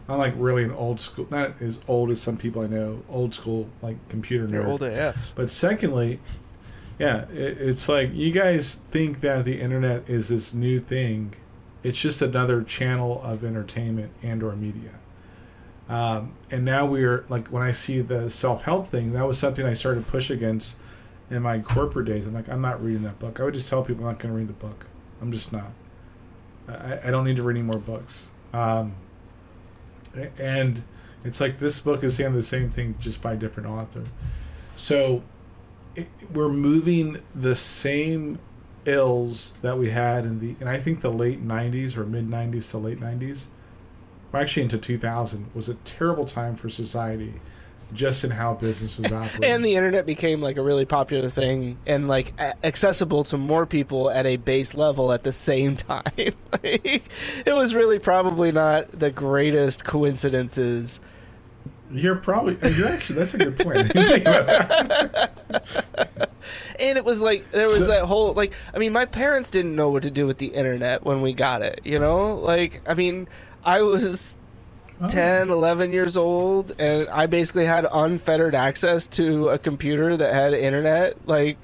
I'm 0.08 0.18
like 0.18 0.34
really 0.36 0.64
an 0.64 0.72
old 0.72 1.00
school, 1.00 1.26
not 1.30 1.60
as 1.60 1.80
old 1.86 2.10
as 2.10 2.20
some 2.20 2.38
people 2.38 2.62
I 2.62 2.66
know, 2.66 3.02
old 3.10 3.34
school 3.34 3.68
like 3.82 3.96
computer 4.08 4.46
nerd. 4.46 4.52
You're 4.52 4.66
old 4.66 4.82
AF. 4.82 5.32
But 5.34 5.50
secondly, 5.50 6.18
yeah, 6.98 7.26
it, 7.30 7.58
it's 7.60 7.88
like 7.88 8.12
you 8.14 8.32
guys 8.32 8.76
think 8.90 9.20
that 9.20 9.44
the 9.44 9.60
internet 9.60 10.08
is 10.08 10.28
this 10.28 10.54
new 10.54 10.80
thing. 10.80 11.34
It's 11.82 12.00
just 12.00 12.22
another 12.22 12.62
channel 12.62 13.20
of 13.22 13.44
entertainment 13.44 14.12
and 14.22 14.42
or 14.42 14.56
media. 14.56 14.92
Um, 15.88 16.34
and 16.50 16.64
now 16.64 16.84
we're 16.86 17.24
like 17.28 17.48
when 17.48 17.62
I 17.62 17.72
see 17.72 18.00
the 18.00 18.30
self 18.30 18.62
help 18.62 18.88
thing, 18.88 19.12
that 19.12 19.26
was 19.26 19.38
something 19.38 19.66
I 19.66 19.74
started 19.74 20.04
to 20.04 20.10
push 20.10 20.30
against 20.30 20.76
in 21.30 21.42
my 21.42 21.58
corporate 21.60 22.06
days. 22.06 22.26
I'm 22.26 22.34
like, 22.34 22.48
I'm 22.48 22.60
not 22.60 22.82
reading 22.82 23.02
that 23.02 23.18
book. 23.18 23.40
I 23.40 23.44
would 23.44 23.54
just 23.54 23.68
tell 23.68 23.82
people 23.82 24.04
I'm 24.04 24.12
not 24.12 24.18
going 24.18 24.32
to 24.32 24.38
read 24.38 24.48
the 24.48 24.52
book. 24.52 24.86
I'm 25.20 25.32
just 25.32 25.52
not. 25.52 25.70
I, 26.68 26.98
I 27.06 27.10
don't 27.10 27.24
need 27.24 27.36
to 27.36 27.42
read 27.42 27.56
any 27.56 27.64
more 27.64 27.78
books. 27.78 28.30
Um, 28.52 28.94
and 30.38 30.82
it's 31.24 31.40
like 31.40 31.58
this 31.58 31.80
book 31.80 32.02
is 32.02 32.16
saying 32.16 32.34
the 32.34 32.42
same 32.42 32.70
thing 32.70 32.96
just 32.98 33.20
by 33.20 33.34
a 33.34 33.36
different 33.36 33.68
author. 33.68 34.04
So 34.76 35.22
it, 35.94 36.08
we're 36.32 36.48
moving 36.48 37.20
the 37.34 37.54
same 37.54 38.38
ills 38.84 39.54
that 39.60 39.76
we 39.76 39.90
had 39.90 40.24
in 40.24 40.40
the 40.40 40.56
and 40.60 40.68
I 40.68 40.78
think 40.78 41.02
the 41.02 41.10
late 41.10 41.46
90s 41.46 41.96
or 41.96 42.06
mid 42.06 42.28
90s 42.28 42.70
to 42.70 42.78
late 42.78 42.98
90s 42.98 43.48
well, 44.32 44.42
actually 44.42 44.64
into 44.64 44.78
2000, 44.78 45.50
was 45.54 45.68
a 45.68 45.74
terrible 45.74 46.24
time 46.24 46.54
for 46.54 46.68
society, 46.68 47.34
just 47.94 48.22
in 48.24 48.30
how 48.30 48.54
business 48.54 48.98
was 48.98 49.10
operating. 49.12 49.44
and 49.44 49.64
the 49.64 49.74
internet 49.74 50.04
became 50.06 50.40
like 50.40 50.56
a 50.56 50.62
really 50.62 50.84
popular 50.84 51.30
thing 51.30 51.78
and 51.86 52.06
like 52.08 52.32
a- 52.38 52.66
accessible 52.66 53.24
to 53.24 53.36
more 53.38 53.64
people 53.66 54.10
at 54.10 54.26
a 54.26 54.36
base 54.36 54.74
level 54.74 55.12
at 55.12 55.22
the 55.24 55.32
same 55.32 55.76
time. 55.76 56.02
like, 56.52 57.02
it 57.46 57.54
was 57.54 57.74
really 57.74 57.98
probably 57.98 58.52
not 58.52 58.90
the 58.92 59.10
greatest 59.10 59.84
coincidences. 59.84 61.00
you're 61.90 62.16
probably 62.16 62.56
uh, 62.62 62.68
you're 62.68 62.88
actually 62.88 63.18
that's 63.18 63.34
a 63.34 63.38
good 63.38 63.58
point. 63.58 63.78
I 63.78 63.82
didn't 63.88 64.06
think 64.08 64.20
about 64.26 64.46
that. 65.48 66.30
And 66.78 66.96
it 66.98 67.04
was 67.04 67.20
like 67.20 67.50
there 67.50 67.66
was 67.68 67.78
So- 67.80 67.86
that 67.86 68.04
whole 68.04 68.32
like 68.34 68.52
I 68.74 68.78
mean 68.78 68.92
my 68.92 69.04
parents 69.06 69.50
didn't 69.50 69.74
know 69.74 69.90
what 69.90 70.02
to 70.04 70.10
do 70.10 70.26
with 70.26 70.38
the 70.38 70.48
internet 70.48 71.04
when 71.04 71.22
we 71.22 71.32
got 71.32 71.62
it, 71.62 71.80
you 71.84 71.98
know? 71.98 72.36
Like 72.36 72.82
I 72.86 72.94
mean 72.94 73.28
I 73.64 73.82
was 73.82 74.36
Oh. 75.00 75.06
10, 75.06 75.50
11 75.50 75.92
years 75.92 76.16
old, 76.16 76.72
and 76.80 77.08
I 77.10 77.26
basically 77.26 77.64
had 77.66 77.86
unfettered 77.92 78.54
access 78.54 79.06
to 79.08 79.48
a 79.50 79.58
computer 79.58 80.16
that 80.16 80.34
had 80.34 80.54
internet. 80.54 81.16
Like, 81.28 81.56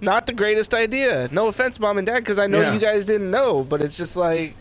not 0.00 0.26
the 0.26 0.32
greatest 0.32 0.72
idea. 0.74 1.28
No 1.30 1.48
offense, 1.48 1.78
mom 1.78 1.98
and 1.98 2.06
dad, 2.06 2.20
because 2.20 2.38
I 2.38 2.46
know 2.46 2.60
Yeah. 2.60 2.72
you 2.74 2.80
guys 2.80 3.04
didn't 3.04 3.30
know, 3.30 3.62
but 3.62 3.82
it's 3.82 3.96
just 3.96 4.16
like 4.16 4.54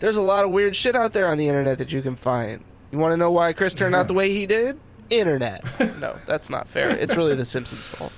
there's 0.00 0.18
a 0.18 0.22
lot 0.22 0.44
of 0.44 0.50
weird 0.50 0.76
shit 0.76 0.94
out 0.94 1.12
there 1.14 1.26
on 1.26 1.38
the 1.38 1.48
internet 1.48 1.78
that 1.78 1.92
you 1.92 2.02
can 2.02 2.14
find. 2.14 2.62
You 2.92 2.98
want 2.98 3.12
to 3.12 3.16
know 3.16 3.30
why 3.30 3.52
Chris 3.54 3.72
turned 3.74 3.94
Yeah. 3.94 4.00
out 4.00 4.08
the 4.08 4.14
way 4.14 4.30
he 4.30 4.44
did? 4.46 4.78
Internet. 5.08 5.64
no, 6.00 6.16
that's 6.26 6.50
not 6.50 6.68
fair. 6.68 6.90
It's 6.90 7.16
really 7.16 7.34
The 7.34 7.44
Simpsons' 7.46 7.88
fault. 7.88 8.12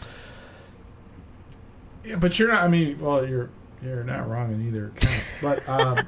Yeah, 2.05 2.17
but 2.17 2.39
you're 2.39 2.49
not. 2.49 2.63
I 2.65 2.69
mean, 2.69 2.99
well, 3.01 3.27
you're 3.27 3.51
you're 3.83 4.03
not 4.05 4.29
wrong 4.29 4.53
in 4.53 4.67
either 4.67 4.87
account. 4.87 5.25
But 5.43 5.69
um, 5.69 5.99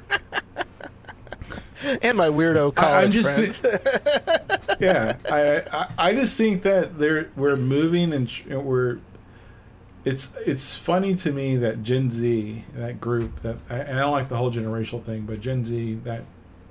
And 2.01 2.17
my 2.17 2.27
weirdo 2.27 2.73
college 2.75 3.05
I'm 3.05 3.11
just 3.11 3.35
friends. 3.61 3.61
yeah, 4.79 5.17
I, 5.29 5.61
I 5.71 5.87
I 6.09 6.13
just 6.13 6.37
think 6.37 6.63
that 6.63 6.97
there 6.97 7.29
we're 7.35 7.55
moving 7.57 8.13
and 8.13 8.31
we're. 8.47 8.99
It's 10.03 10.33
it's 10.45 10.75
funny 10.75 11.13
to 11.15 11.31
me 11.31 11.57
that 11.57 11.83
Gen 11.83 12.09
Z, 12.09 12.65
that 12.73 12.99
group 12.99 13.41
that, 13.41 13.57
and 13.69 13.97
I 13.97 14.01
don't 14.01 14.11
like 14.11 14.29
the 14.29 14.37
whole 14.37 14.51
generational 14.51 15.03
thing, 15.03 15.27
but 15.27 15.41
Gen 15.41 15.63
Z, 15.63 15.99
that 16.03 16.23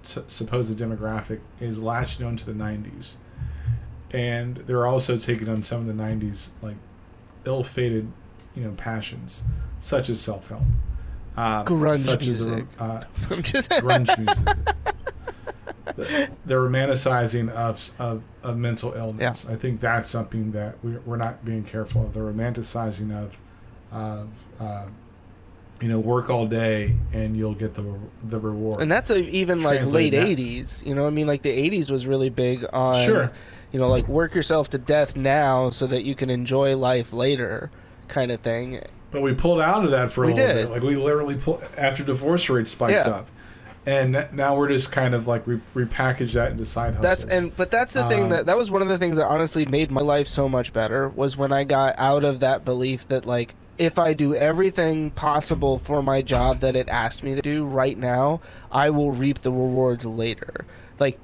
su- 0.02 0.24
supposed 0.26 0.76
demographic, 0.76 1.38
is 1.60 1.80
latching 1.80 2.26
onto 2.26 2.44
the 2.44 2.52
'90s, 2.52 3.16
and 4.10 4.56
they're 4.66 4.86
also 4.86 5.16
taking 5.16 5.48
on 5.48 5.62
some 5.62 5.80
of 5.80 5.86
the 5.86 5.92
'90s 6.02 6.48
like 6.60 6.74
ill-fated, 7.44 8.10
you 8.56 8.64
know, 8.64 8.72
passions, 8.72 9.44
such 9.80 10.10
as 10.10 10.20
self-help, 10.20 10.62
um, 11.36 11.64
Grunge 11.64 11.98
such 11.98 12.26
as 12.26 12.44
music. 12.44 12.66
uh, 12.80 13.04
I'm 13.30 13.42
grunge 13.42 14.18
music. 14.18 14.58
the, 16.46 16.54
romanticizing 16.54 17.50
of, 17.50 17.90
of 17.98 18.22
of 18.42 18.56
mental 18.56 18.92
illness. 18.94 19.46
I 19.48 19.56
think 19.56 19.80
that's 19.80 20.08
something 20.10 20.52
that 20.52 20.76
we, 20.82 20.92
we're 20.98 21.16
not 21.16 21.44
being 21.44 21.64
careful 21.64 22.04
of. 22.06 22.14
The 22.14 22.20
romanticizing 22.20 23.12
of, 23.12 23.40
of 23.92 24.28
uh, 24.58 24.86
you 25.80 25.88
know, 25.88 25.98
work 25.98 26.28
all 26.30 26.46
day 26.46 26.94
and 27.12 27.36
you'll 27.36 27.54
get 27.54 27.74
the 27.74 27.84
the 28.24 28.38
reward. 28.38 28.82
And 28.82 28.90
that's 28.92 29.10
a, 29.10 29.18
even 29.30 29.62
like 29.62 29.84
late 29.86 30.10
that. 30.10 30.26
80s. 30.26 30.84
You 30.86 30.94
know, 30.94 31.06
I 31.06 31.10
mean, 31.10 31.26
like 31.26 31.42
the 31.42 31.70
80s 31.70 31.90
was 31.90 32.06
really 32.06 32.28
big 32.30 32.66
on, 32.72 33.04
Sure. 33.06 33.32
you 33.72 33.78
know, 33.78 33.88
like 33.88 34.06
work 34.08 34.34
yourself 34.34 34.68
to 34.70 34.78
death 34.78 35.16
now 35.16 35.70
so 35.70 35.86
that 35.86 36.04
you 36.04 36.14
can 36.14 36.28
enjoy 36.30 36.76
life 36.76 37.12
later 37.12 37.70
kind 38.08 38.30
of 38.30 38.40
thing. 38.40 38.80
but 39.10 39.22
we 39.22 39.32
pulled 39.34 39.60
out 39.60 39.84
of 39.84 39.90
that 39.92 40.12
for 40.12 40.24
a 40.24 40.26
We 40.28 40.34
little 40.34 40.48
did. 40.54 40.62
bit. 40.66 40.70
Like 40.70 40.82
we 40.82 40.96
literally 40.96 41.36
pulled 41.36 41.64
after 41.78 42.04
divorce 42.04 42.48
rates 42.50 42.72
spiked 42.72 42.92
Yeah. 43.06 43.08
up. 43.12 43.28
And 43.86 44.28
now 44.32 44.56
we're 44.56 44.68
just 44.68 44.92
kind 44.92 45.14
of 45.14 45.26
like 45.26 45.46
re- 45.46 45.60
repackage 45.74 46.32
that 46.32 46.52
into 46.52 46.66
side 46.66 46.94
hustles. 46.94 47.02
That's 47.02 47.24
and 47.24 47.56
but 47.56 47.70
that's 47.70 47.92
the 47.92 48.06
thing 48.08 48.24
Um, 48.24 48.28
that 48.30 48.46
that 48.46 48.56
was 48.56 48.70
one 48.70 48.82
of 48.82 48.88
the 48.88 48.98
things 48.98 49.16
that 49.16 49.26
honestly 49.26 49.64
made 49.64 49.90
my 49.90 50.02
life 50.02 50.28
so 50.28 50.48
much 50.48 50.72
better 50.72 51.08
was 51.08 51.36
when 51.36 51.50
I 51.50 51.64
got 51.64 51.94
out 51.98 52.22
of 52.22 52.40
that 52.40 52.64
belief 52.64 53.08
that 53.08 53.26
like 53.26 53.54
if 53.78 53.98
I 53.98 54.12
do 54.12 54.34
everything 54.34 55.10
possible 55.10 55.78
for 55.78 56.02
my 56.02 56.20
job 56.20 56.60
that 56.60 56.76
it 56.76 56.90
asked 56.90 57.22
me 57.22 57.34
to 57.34 57.40
do 57.40 57.64
right 57.64 57.96
now, 57.96 58.42
I 58.70 58.90
will 58.90 59.12
reap 59.12 59.40
the 59.40 59.50
rewards 59.50 60.04
later. 60.04 60.66
Like 60.98 61.18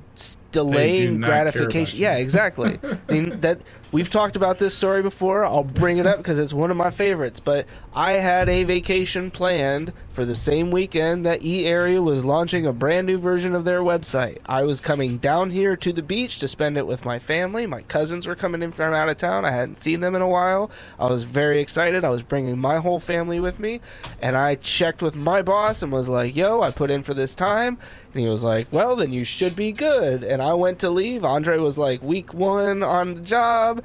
delaying 0.53 1.21
not 1.21 1.27
care 1.27 1.43
about 1.43 1.53
gratification. 1.53 1.99
Yeah, 1.99 2.17
exactly. 2.17 2.79
I 3.09 3.13
mean 3.13 3.41
that 3.43 3.61
we've 3.93 4.11
talked 4.11 4.37
about 4.37 4.59
this 4.59 4.77
story 4.77 5.03
before. 5.03 5.45
I'll 5.45 5.65
bring 5.65 5.99
it 5.99 6.07
up 6.07 6.19
because 6.19 6.39
it's 6.39 6.53
one 6.53 6.71
of 6.71 6.77
my 6.77 6.91
favorites. 6.91 7.41
But 7.41 7.67
I 7.95 8.13
had 8.13 8.49
a 8.49 8.65
vacation 8.65 9.31
planned 9.31 9.93
for 10.11 10.25
the 10.25 10.35
same 10.35 10.71
weekend 10.71 11.27
that 11.27 11.43
E 11.43 11.67
Area 11.67 12.01
was 12.01 12.25
launching 12.25 12.67
a 12.67 12.73
brand 12.73 13.07
new 13.07 13.19
version 13.19 13.55
of 13.55 13.65
their 13.65 13.81
website. 13.81 14.39
I 14.47 14.63
was 14.63 14.81
coming 14.81 15.19
down 15.19 15.51
here 15.51 15.77
to 15.77 15.93
the 15.93 16.03
beach 16.03 16.39
to 16.39 16.49
spend 16.49 16.79
it 16.79 16.87
with 16.87 17.05
my 17.05 17.19
family. 17.19 17.67
My 17.67 17.83
cousins 17.83 18.27
were 18.27 18.35
coming 18.35 18.63
in 18.63 18.73
from 18.73 18.95
out 18.95 19.09
of 19.09 19.17
town. 19.17 19.45
I 19.45 19.51
hadn't 19.51 19.77
seen 19.77 20.01
them 20.01 20.15
in 20.15 20.23
a 20.23 20.29
while. 20.29 20.71
I 20.99 21.07
was 21.07 21.25
very 21.25 21.61
excited. 21.61 22.05
I 22.05 22.09
was 22.09 22.23
bringing 22.23 22.59
my 22.59 22.79
whole 22.79 23.01
family 23.01 23.41
with 23.41 23.59
me, 23.59 23.81
and 24.23 24.37
I 24.37 24.55
checked 24.57 25.03
with 25.03 25.17
my 25.17 25.43
boss 25.43 25.83
and 25.83 25.93
was 25.93 26.09
like, 26.09 26.35
"Yo, 26.35 26.63
I 26.63 26.71
put 26.71 26.91
in 26.91 27.03
for 27.03 27.15
this 27.15 27.35
time." 27.35 27.79
And 28.13 28.23
he 28.23 28.29
was 28.29 28.43
like, 28.43 28.69
"Well, 28.71 28.97
then 28.97 29.13
you 29.13 29.25
should 29.25 29.55
be 29.55 29.73
good." 29.73 30.25
And 30.25 30.41
I 30.41 30.55
went 30.55 30.79
to 30.79 30.91
leave. 30.91 31.25
Andre 31.25 31.59
was 31.59 31.77
like, 31.77 32.03
"Week 32.03 32.33
one 32.33 32.83
on 32.83 33.15
the 33.15 33.21
job." 33.21 33.76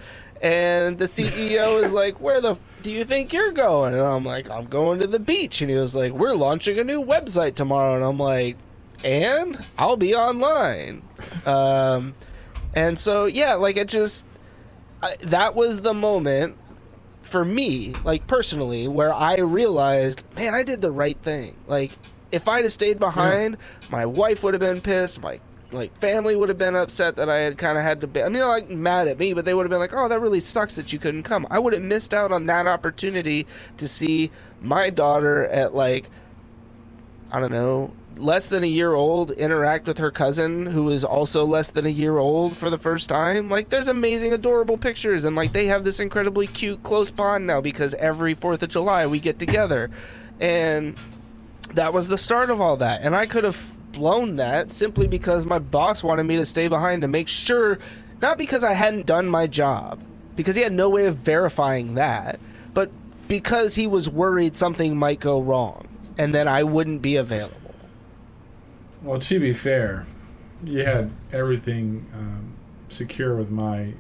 And 0.42 0.98
the 0.98 1.06
CEO 1.06 1.82
is 1.84 1.94
like, 1.94 2.20
"Where 2.20 2.42
the 2.42 2.52
f- 2.52 2.60
do 2.82 2.92
you 2.92 3.06
think 3.06 3.32
you're 3.32 3.52
going?" 3.52 3.94
And 3.94 4.02
I'm 4.02 4.24
like, 4.24 4.50
"I'm 4.50 4.66
going 4.66 5.00
to 5.00 5.08
the 5.08 5.20
beach." 5.20 5.62
And 5.62 5.70
he 5.70 5.78
was 5.78 5.96
like, 5.96 6.12
"We're 6.12 6.34
launching 6.34 6.80
a 6.80 6.84
new 6.84 7.04
website 7.04 7.56
tomorrow." 7.56 7.96
And 7.96 8.04
I'm 8.04 8.18
like, 8.18 8.58
"And 9.04 9.58
I'll 9.78 9.98
be 9.98 10.16
online." 10.16 11.04
Um, 11.46 12.16
and 12.74 12.98
so 12.98 13.26
yeah, 13.26 13.54
like 13.56 13.78
it 13.78 13.88
just 13.88 14.26
I, 15.04 15.16
that 15.22 15.56
was 15.56 15.82
the 15.82 15.94
moment 15.94 16.58
for 17.22 17.46
me, 17.46 17.94
like 18.04 18.28
personally, 18.28 18.88
where 18.88 19.14
I 19.14 19.38
realized, 19.39 20.24
man, 20.36 20.54
I 20.54 20.64
did 20.64 20.82
the 20.82 20.92
right 20.92 21.18
thing. 21.22 21.56
Like 21.68 21.92
if 22.32 22.48
I'd 22.48 22.64
have 22.64 22.72
stayed 22.72 23.00
behind, 23.00 23.58
my 23.92 24.06
wife 24.06 24.44
would 24.44 24.54
have 24.54 24.62
been 24.62 24.82
pissed. 24.82 25.22
My 25.22 25.39
like 25.72 25.98
family 26.00 26.36
would 26.36 26.50
have 26.50 26.58
been 26.58 26.76
upset 26.76 27.16
that 27.16 27.30
I 27.30 27.38
had 27.38 27.58
kind 27.58 27.78
of 27.78 27.84
had 27.84 28.02
to 28.02 28.08
be. 28.08 28.22
I 28.22 28.30
mean, 28.30 28.44
like 28.44 28.70
mad 28.70 29.08
at 29.08 29.18
me, 29.18 29.34
but 29.34 29.46
they 29.46 29.54
would 29.54 29.64
have 29.64 29.70
been 29.70 29.80
like, 29.80 29.94
"Oh, 29.94 30.08
that 30.08 30.20
really 30.20 30.40
sucks 30.40 30.76
that 30.76 30.92
you 30.92 31.00
couldn't 31.00 31.24
come." 31.24 31.48
I 31.50 31.60
would 31.60 31.74
have 31.74 31.82
missed 31.82 32.14
out 32.14 32.32
on 32.32 32.46
that 32.48 32.68
opportunity 32.68 33.48
to 33.78 33.88
see 33.88 34.32
my 34.62 34.90
daughter 34.90 35.46
at 35.48 35.74
like 35.74 36.10
I 37.32 37.40
don't 37.40 37.52
know, 37.52 37.94
less 38.18 38.48
than 38.48 38.64
a 38.64 38.68
year 38.68 38.94
old 38.94 39.32
interact 39.32 39.88
with 39.88 39.98
her 40.00 40.12
cousin 40.12 40.66
who 40.66 40.90
is 40.90 41.06
also 41.06 41.46
less 41.46 41.70
than 41.70 41.86
a 41.86 41.90
year 41.90 42.18
old 42.18 42.58
for 42.58 42.70
the 42.70 42.78
first 42.78 43.08
time. 43.08 43.50
Like 43.50 43.70
there's 43.70 43.88
amazing 43.88 44.34
adorable 44.34 44.78
pictures 44.78 45.24
and 45.24 45.36
like 45.36 45.54
they 45.54 45.68
have 45.68 45.86
this 45.86 46.00
incredibly 46.00 46.48
cute 46.48 46.84
close 46.84 47.10
bond 47.10 47.48
now 47.48 47.62
because 47.62 47.94
every 47.96 48.36
4th 48.36 48.62
of 48.62 48.70
July 48.70 49.08
we 49.08 49.20
get 49.20 49.40
together. 49.40 49.90
And 50.42 51.00
that 51.74 51.94
was 51.94 52.10
the 52.10 52.18
start 52.18 52.50
of 52.50 52.60
all 52.60 52.76
that. 52.78 53.02
And 53.02 53.16
I 53.16 53.26
could 53.26 53.46
have 53.46 53.74
blown 53.92 54.38
that 54.38 54.72
simply 54.72 55.08
because 55.08 55.46
my 55.46 55.60
boss 55.60 56.04
wanted 56.04 56.24
me 56.24 56.38
to 56.38 56.46
stay 56.46 56.68
behind 56.68 57.02
to 57.02 57.08
make 57.08 57.28
sure 57.28 57.80
not 58.22 58.38
because 58.38 58.64
I 58.64 58.74
hadn't 58.74 59.06
done 59.06 59.28
my 59.28 59.48
job 59.48 60.00
because 60.36 60.56
he 60.56 60.62
had 60.62 60.74
no 60.74 60.89
way 60.89 61.06
of 61.06 61.18
verifying 61.18 61.96
that, 61.96 62.39
but 62.74 62.92
because 63.28 63.76
he 63.76 63.88
was 63.88 64.10
worried 64.10 64.56
something 64.56 64.98
might 64.98 65.20
go 65.20 65.42
wrong 65.42 65.88
and 66.18 66.34
then 66.34 66.48
I 66.48 66.64
wouldn't 66.64 67.02
be 67.02 67.16
available. 67.16 67.58
Well, 69.02 69.20
to 69.20 69.39
be 69.39 69.54
fair, 69.54 70.06
you 70.64 70.84
had 70.84 71.12
everything 71.32 72.06
um, 72.14 72.54
secure 72.89 73.36
with 73.36 73.50
my 73.50 73.94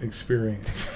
experience. 0.00 0.88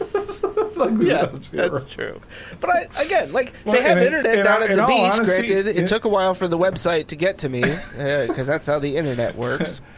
Like, 0.78 1.88
true. 1.88 2.20
But 2.60 2.70
I 2.70 3.02
again, 3.04 3.32
like 3.32 3.52
Well, 3.64 3.74
they 3.74 3.82
have 3.82 3.98
it- 3.98 4.06
internet 4.06 4.44
down 4.44 4.62
at 4.62 4.68
the 4.74 4.86
beach. 4.86 5.12
honesty, 5.12 5.24
granted, 5.48 5.68
it 5.68 5.76
it- 5.78 5.86
took 5.88 6.04
a 6.04 6.08
while 6.08 6.34
for 6.34 6.48
the 6.48 6.58
website 6.58 7.08
to 7.08 7.16
get 7.16 7.38
to 7.38 7.48
me 7.48 7.62
because 7.62 8.46
that's 8.46 8.66
how 8.66 8.78
the 8.78 8.96
internet 8.96 9.36
works. 9.36 9.80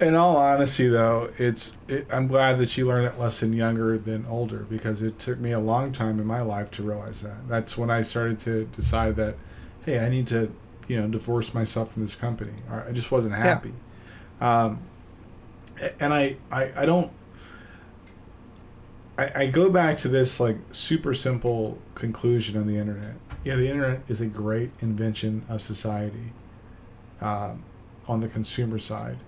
In 0.00 0.14
all 0.16 0.36
honesty, 0.38 0.88
though, 0.88 1.30
it's 1.36 1.76
it, 1.86 2.06
I'm 2.10 2.26
glad 2.26 2.56
that 2.58 2.76
you 2.78 2.86
learned 2.86 3.04
that 3.06 3.20
lesson 3.20 3.52
younger 3.52 3.98
than 3.98 4.24
older 4.30 4.60
because 4.60 5.02
it 5.02 5.18
took 5.18 5.38
me 5.38 5.52
a 5.52 5.60
long 5.60 5.92
time 5.92 6.18
in 6.18 6.26
my 6.26 6.40
life 6.40 6.70
to 6.72 6.82
realize 6.82 7.20
that. 7.20 7.46
That's 7.50 7.76
when 7.76 7.90
I 7.90 8.00
started 8.00 8.38
to 8.40 8.64
decide 8.64 9.16
that, 9.16 9.34
hey, 9.84 9.98
I 9.98 10.08
need 10.08 10.26
to, 10.28 10.50
you 10.88 10.98
know, 10.98 11.06
divorce 11.06 11.52
myself 11.52 11.92
from 11.92 12.02
this 12.02 12.14
company. 12.16 12.54
I 12.70 12.92
just 12.92 13.12
wasn't 13.12 13.34
happy. 13.34 13.74
Um, 14.40 14.78
and 16.00 16.14
I, 16.14 16.36
I, 16.50 16.72
I 16.74 16.86
don't. 16.86 17.10
I, 19.20 19.42
I 19.42 19.46
go 19.46 19.70
back 19.70 19.98
to 19.98 20.08
this 20.08 20.40
like 20.40 20.56
super 20.72 21.14
simple 21.14 21.78
conclusion 21.94 22.56
on 22.56 22.66
the 22.66 22.76
internet. 22.76 23.14
Yeah, 23.44 23.56
the 23.56 23.68
internet 23.68 24.02
is 24.08 24.20
a 24.20 24.26
great 24.26 24.70
invention 24.80 25.44
of 25.48 25.62
society 25.62 26.32
um, 27.20 27.62
on 28.06 28.20
the 28.20 28.28
consumer 28.28 28.78
side 28.78 29.18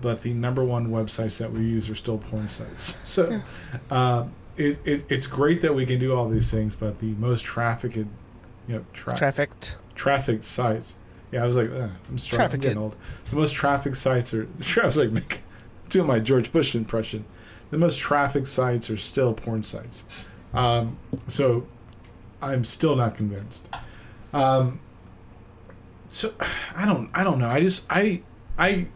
but 0.00 0.20
the 0.20 0.34
number 0.34 0.62
one 0.62 0.88
websites 0.88 1.38
that 1.38 1.50
we 1.50 1.60
use 1.60 1.88
are 1.88 1.94
still 1.94 2.18
porn 2.18 2.48
sites. 2.48 2.98
So 3.04 3.40
uh, 3.90 4.26
it, 4.56 4.78
it, 4.84 5.04
it's 5.08 5.26
great 5.26 5.62
that 5.62 5.74
we 5.74 5.86
can 5.86 5.98
do 5.98 6.14
all 6.14 6.28
these 6.28 6.50
things, 6.50 6.76
but 6.76 6.98
the 6.98 7.14
most 7.14 7.42
trafficked, 7.44 7.96
you 7.96 8.06
know, 8.68 8.84
tra- 8.92 9.14
Trafficked. 9.14 9.76
trafficked 9.94 10.44
sites 10.44 10.96
Yeah, 11.32 11.42
I 11.42 11.46
was 11.46 11.56
like, 11.56 11.70
uh, 11.70 11.88
I'm 12.08 12.16
just 12.16 12.30
trying, 12.30 12.52
I'm 12.52 12.60
getting 12.60 12.78
old. 12.78 12.96
The 13.30 13.36
most 13.36 13.54
trafficked 13.54 13.96
sites 13.96 14.34
are. 14.34 14.46
I 14.82 14.86
was 14.86 14.96
like, 14.96 15.10
make, 15.10 15.42
doing 15.88 16.06
my 16.06 16.18
George 16.18 16.52
Bush 16.52 16.74
impression. 16.74 17.24
The 17.70 17.78
most 17.78 17.98
traffic 17.98 18.46
sites 18.46 18.90
are 18.90 18.96
still 18.96 19.34
porn 19.34 19.64
sites. 19.64 20.04
Um, 20.52 20.98
so, 21.28 21.66
I'm 22.40 22.64
still 22.64 22.94
not 22.94 23.16
convinced. 23.16 23.68
Um, 24.32 24.80
so 26.10 26.32
I 26.76 26.86
don't. 26.86 27.10
I 27.14 27.24
don't 27.24 27.38
know. 27.38 27.48
I 27.48 27.60
just. 27.60 27.84
I. 27.90 28.22
I. 28.58 28.86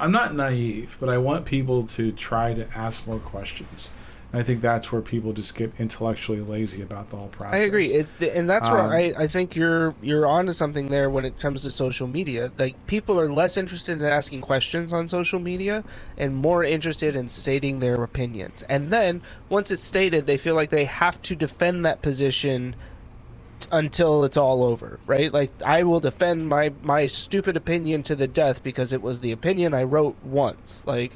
I'm 0.00 0.12
not 0.12 0.34
naive, 0.34 0.96
but 1.00 1.08
I 1.08 1.18
want 1.18 1.44
people 1.44 1.84
to 1.88 2.12
try 2.12 2.54
to 2.54 2.68
ask 2.76 3.06
more 3.06 3.18
questions. 3.18 3.90
I 4.38 4.44
think 4.44 4.62
that's 4.62 4.92
where 4.92 5.02
people 5.02 5.32
just 5.34 5.54
get 5.56 5.72
intellectually 5.78 6.40
lazy 6.40 6.82
about 6.82 7.10
the 7.10 7.16
whole 7.16 7.28
process. 7.28 7.60
I 7.60 7.64
agree. 7.64 7.88
It's 7.88 8.14
the, 8.14 8.36
and 8.36 8.48
that's 8.48 8.68
Um, 8.68 8.74
where 8.74 8.92
I, 8.94 9.14
I 9.18 9.26
think 9.26 9.56
you're 9.56 9.94
you're 10.02 10.26
onto 10.26 10.52
something 10.52 10.88
there 10.88 11.10
when 11.10 11.24
it 11.24 11.38
comes 11.40 11.62
to 11.62 11.70
social 11.70 12.06
media. 12.06 12.52
Like 12.58 12.76
people 12.86 13.20
are 13.20 13.30
less 13.30 13.56
interested 13.56 14.00
in 14.00 14.06
asking 14.06 14.42
questions 14.42 14.92
on 14.92 15.08
social 15.08 15.40
media 15.40 15.84
and 16.16 16.36
more 16.36 16.64
interested 16.64 17.16
in 17.16 17.28
stating 17.28 17.80
their 17.80 18.02
opinions. 18.02 18.62
And 18.64 18.90
then 18.90 19.22
once 19.48 19.70
it's 19.70 19.82
stated, 19.84 20.26
they 20.26 20.38
feel 20.38 20.54
like 20.54 20.70
they 20.70 20.86
have 20.86 21.20
to 21.22 21.36
defend 21.36 21.84
that 21.86 22.02
position 22.02 22.76
until 23.72 24.24
it's 24.24 24.36
all 24.36 24.64
over, 24.64 25.00
right? 25.06 25.32
Like 25.32 25.50
I 25.64 25.82
will 25.82 26.00
defend 26.00 26.48
my 26.48 26.72
my 26.82 27.06
stupid 27.06 27.56
opinion 27.56 28.02
to 28.04 28.16
the 28.16 28.28
death 28.28 28.62
because 28.62 28.92
it 28.92 29.02
was 29.02 29.20
the 29.20 29.32
opinion 29.32 29.74
I 29.74 29.82
wrote 29.84 30.16
once. 30.24 30.84
Like 30.86 31.12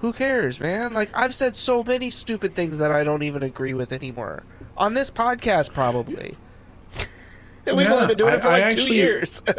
who 0.00 0.12
cares, 0.12 0.60
man? 0.60 0.92
Like 0.92 1.10
I've 1.14 1.34
said 1.34 1.56
so 1.56 1.82
many 1.82 2.10
stupid 2.10 2.54
things 2.54 2.78
that 2.78 2.90
I 2.92 3.04
don't 3.04 3.22
even 3.22 3.42
agree 3.42 3.74
with 3.74 3.92
anymore 3.92 4.44
on 4.76 4.94
this 4.94 5.10
podcast, 5.10 5.72
probably. 5.72 6.36
and 7.66 7.76
we've 7.76 7.86
Yeah, 7.86 7.94
only 7.94 8.06
been 8.08 8.16
doing 8.18 8.34
it 8.34 8.42
for 8.42 8.48
I- 8.48 8.58
I 8.58 8.60
like 8.60 8.74
two 8.74 8.80
actually- 8.82 8.96
years. 8.96 9.42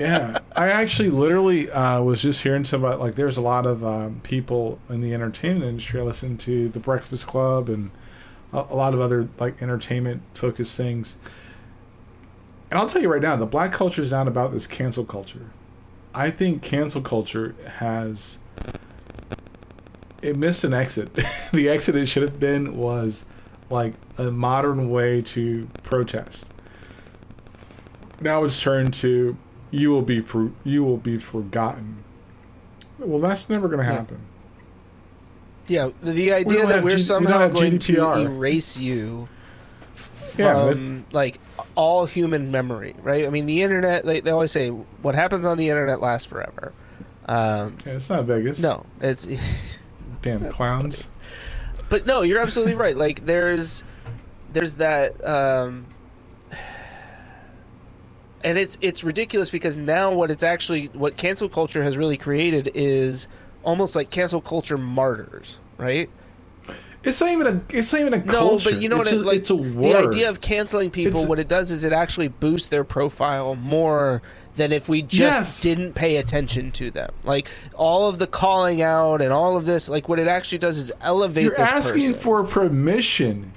yeah, 0.00 0.38
I 0.56 0.68
actually 0.68 1.10
literally 1.10 1.70
uh, 1.70 2.02
was 2.02 2.22
just 2.22 2.42
hearing 2.42 2.64
some 2.64 2.84
about 2.84 3.00
like 3.00 3.14
there's 3.14 3.36
a 3.36 3.40
lot 3.42 3.66
of 3.66 3.84
um, 3.84 4.20
people 4.22 4.78
in 4.88 5.00
the 5.00 5.14
entertainment 5.14 5.64
industry. 5.64 6.00
I 6.00 6.04
listen 6.04 6.36
to 6.38 6.68
the 6.68 6.80
Breakfast 6.80 7.26
Club 7.26 7.68
and 7.68 7.90
a, 8.52 8.58
a 8.70 8.74
lot 8.76 8.94
of 8.94 9.00
other 9.00 9.28
like 9.38 9.62
entertainment 9.62 10.22
focused 10.34 10.76
things. 10.76 11.16
And 12.70 12.80
I'll 12.80 12.88
tell 12.88 13.00
you 13.00 13.08
right 13.12 13.22
now, 13.22 13.36
the 13.36 13.46
black 13.46 13.72
culture 13.72 14.02
is 14.02 14.10
not 14.10 14.26
about 14.26 14.52
this 14.52 14.66
cancel 14.66 15.04
culture. 15.04 15.50
I 16.12 16.30
think 16.32 16.62
cancel 16.62 17.00
culture 17.00 17.54
has 17.76 18.38
it 20.26 20.36
missed 20.36 20.64
an 20.64 20.74
exit. 20.74 21.14
the 21.52 21.68
exit 21.68 21.96
it 21.96 22.06
should 22.06 22.22
have 22.22 22.40
been 22.40 22.76
was 22.76 23.26
like 23.70 23.94
a 24.18 24.30
modern 24.30 24.90
way 24.90 25.22
to 25.22 25.68
protest. 25.82 26.46
Now 28.20 28.44
it's 28.44 28.60
turned 28.60 28.94
to 28.94 29.36
you 29.70 29.90
will 29.90 30.02
be 30.02 30.20
for 30.20 30.50
you 30.64 30.82
will 30.84 30.96
be 30.96 31.18
forgotten. 31.18 32.02
Well, 32.98 33.20
that's 33.20 33.50
never 33.50 33.68
going 33.68 33.80
to 33.86 33.92
happen. 33.92 34.20
yeah, 35.66 35.90
the, 36.00 36.12
the 36.12 36.32
idea 36.32 36.60
don't 36.60 36.68
that 36.70 36.82
we're 36.82 36.96
G- 36.96 37.02
somehow 37.02 37.40
have 37.40 37.52
going 37.52 37.78
to 37.78 38.20
erase 38.20 38.78
you 38.78 39.28
f- 39.94 40.34
Yeah, 40.38 40.70
from 40.72 41.04
like 41.12 41.38
all 41.74 42.06
human 42.06 42.50
memory, 42.50 42.94
right? 43.02 43.26
I 43.26 43.28
mean, 43.28 43.44
the 43.46 43.62
internet. 43.62 44.04
They, 44.06 44.20
they 44.20 44.30
always 44.30 44.50
say 44.52 44.68
what 44.70 45.14
happens 45.14 45.44
on 45.44 45.58
the 45.58 45.68
internet 45.68 46.00
lasts 46.00 46.26
forever. 46.26 46.72
Um, 47.26 47.76
Yeah, 47.84 47.92
it's 47.94 48.08
not 48.08 48.24
Vegas. 48.24 48.58
no, 48.60 48.86
it's. 49.00 49.26
damn 50.26 50.48
clowns. 50.50 51.08
but 51.88 52.06
no 52.06 52.22
you're 52.22 52.40
absolutely 52.40 52.74
right 52.74 52.96
like 52.96 53.24
there's 53.26 53.82
there's 54.52 54.74
that 54.74 55.24
um 55.26 55.86
and 58.44 58.58
it's 58.58 58.78
it's 58.80 59.02
ridiculous 59.02 59.50
because 59.50 59.76
now 59.76 60.12
what 60.12 60.30
it's 60.30 60.42
actually 60.42 60.86
what 60.88 61.16
cancel 61.16 61.48
culture 61.48 61.82
has 61.82 61.96
really 61.96 62.16
created 62.16 62.70
is 62.74 63.28
almost 63.64 63.96
like 63.96 64.10
cancel 64.10 64.40
culture 64.40 64.78
martyrs 64.78 65.58
right 65.78 66.08
It's 67.04 67.20
not 67.20 67.30
even 67.30 67.46
a. 67.46 67.60
It's 67.70 67.92
not 67.92 68.00
even 68.00 68.14
a 68.14 68.18
no 68.24 68.58
but 68.62 68.80
you 68.82 68.88
know 68.88 69.00
it's 69.00 69.12
what 69.12 69.18
a, 69.18 69.22
it, 69.22 69.26
like 69.26 69.36
it's 69.38 69.50
a 69.50 69.54
word. 69.56 69.84
the 69.84 69.96
idea 70.08 70.28
of 70.28 70.40
canceling 70.40 70.90
people 70.90 71.12
It's- 71.20 71.28
what 71.28 71.38
it 71.38 71.48
does 71.48 71.70
is 71.70 71.84
it 71.84 71.92
actually 71.92 72.28
boosts 72.28 72.68
their 72.68 72.84
profile 72.84 73.54
more 73.54 74.22
than 74.56 74.72
if 74.72 74.88
we 74.88 75.02
just 75.02 75.38
Yes. 75.40 75.60
didn't 75.60 75.92
pay 75.94 76.16
attention 76.16 76.70
to 76.72 76.90
them 76.90 77.10
like 77.24 77.48
all 77.74 78.08
of 78.08 78.18
the 78.18 78.26
calling 78.26 78.82
out 78.82 79.20
and 79.22 79.32
all 79.32 79.56
of 79.56 79.66
this 79.66 79.88
like 79.88 80.08
what 80.08 80.18
it 80.18 80.26
actually 80.26 80.58
does 80.58 80.78
is 80.78 80.92
elevate 81.00 81.44
You're 81.44 81.60
asking 81.60 82.08
person. 82.12 82.14
for 82.14 82.42
permission. 82.44 83.52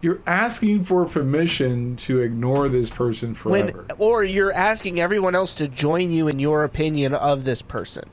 You're 0.00 0.20
asking 0.26 0.84
for 0.84 1.04
permission 1.06 1.96
to 1.96 2.20
ignore 2.20 2.68
this 2.68 2.88
person 2.88 3.34
when 3.34 3.68
forever. 3.72 3.86
or 3.98 4.24
you're 4.24 4.52
asking 4.52 5.00
everyone 5.00 5.34
else 5.34 5.54
to 5.56 5.68
join 5.68 6.10
you 6.10 6.28
in 6.28 6.38
your 6.38 6.64
opinion 6.64 7.14
of 7.14 7.44
this 7.44 7.62
person 7.62 8.04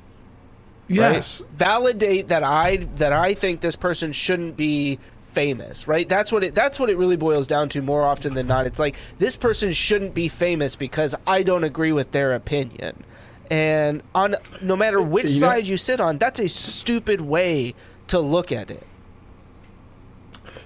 right? 0.89 1.13
yes. 1.13 1.41
validate 1.55 2.27
that 2.29 2.43
i 2.43 2.77
that 2.95 3.13
i 3.13 3.33
think 3.35 3.61
this 3.61 3.75
person 3.75 4.11
shouldn't 4.13 4.57
be 4.57 4.97
famous 5.35 5.87
right 5.87 6.07
that's 6.09 6.31
what 6.31 6.43
it 6.43 6.55
that's 6.55 6.79
what 6.79 6.89
it 6.89 6.97
really 6.97 7.17
boils 7.17 7.45
down 7.45 7.67
to 7.69 7.81
more 7.81 8.03
often 8.03 8.33
than 8.33 8.47
not 8.47 8.65
it's 8.65 8.79
like 8.79 8.95
this 9.19 9.35
person 9.35 9.73
shouldn't 9.73 10.13
be 10.13 10.27
famous 10.29 10.75
because 10.75 11.13
i 11.27 11.43
don't 11.43 11.63
agree 11.65 11.91
with 11.91 12.11
their 12.11 12.31
opinion 12.33 13.03
and 13.51 14.01
on 14.15 14.35
no 14.61 14.75
matter 14.75 15.01
which 15.01 15.25
You 15.25 15.41
know- 15.41 15.47
side 15.49 15.67
you 15.67 15.77
sit 15.77 15.99
on 15.99 16.17
that's 16.17 16.39
a 16.39 16.47
stupid 16.49 17.19
way 17.21 17.75
to 18.07 18.19
look 18.19 18.51
at 18.51 18.71
it 18.71 18.83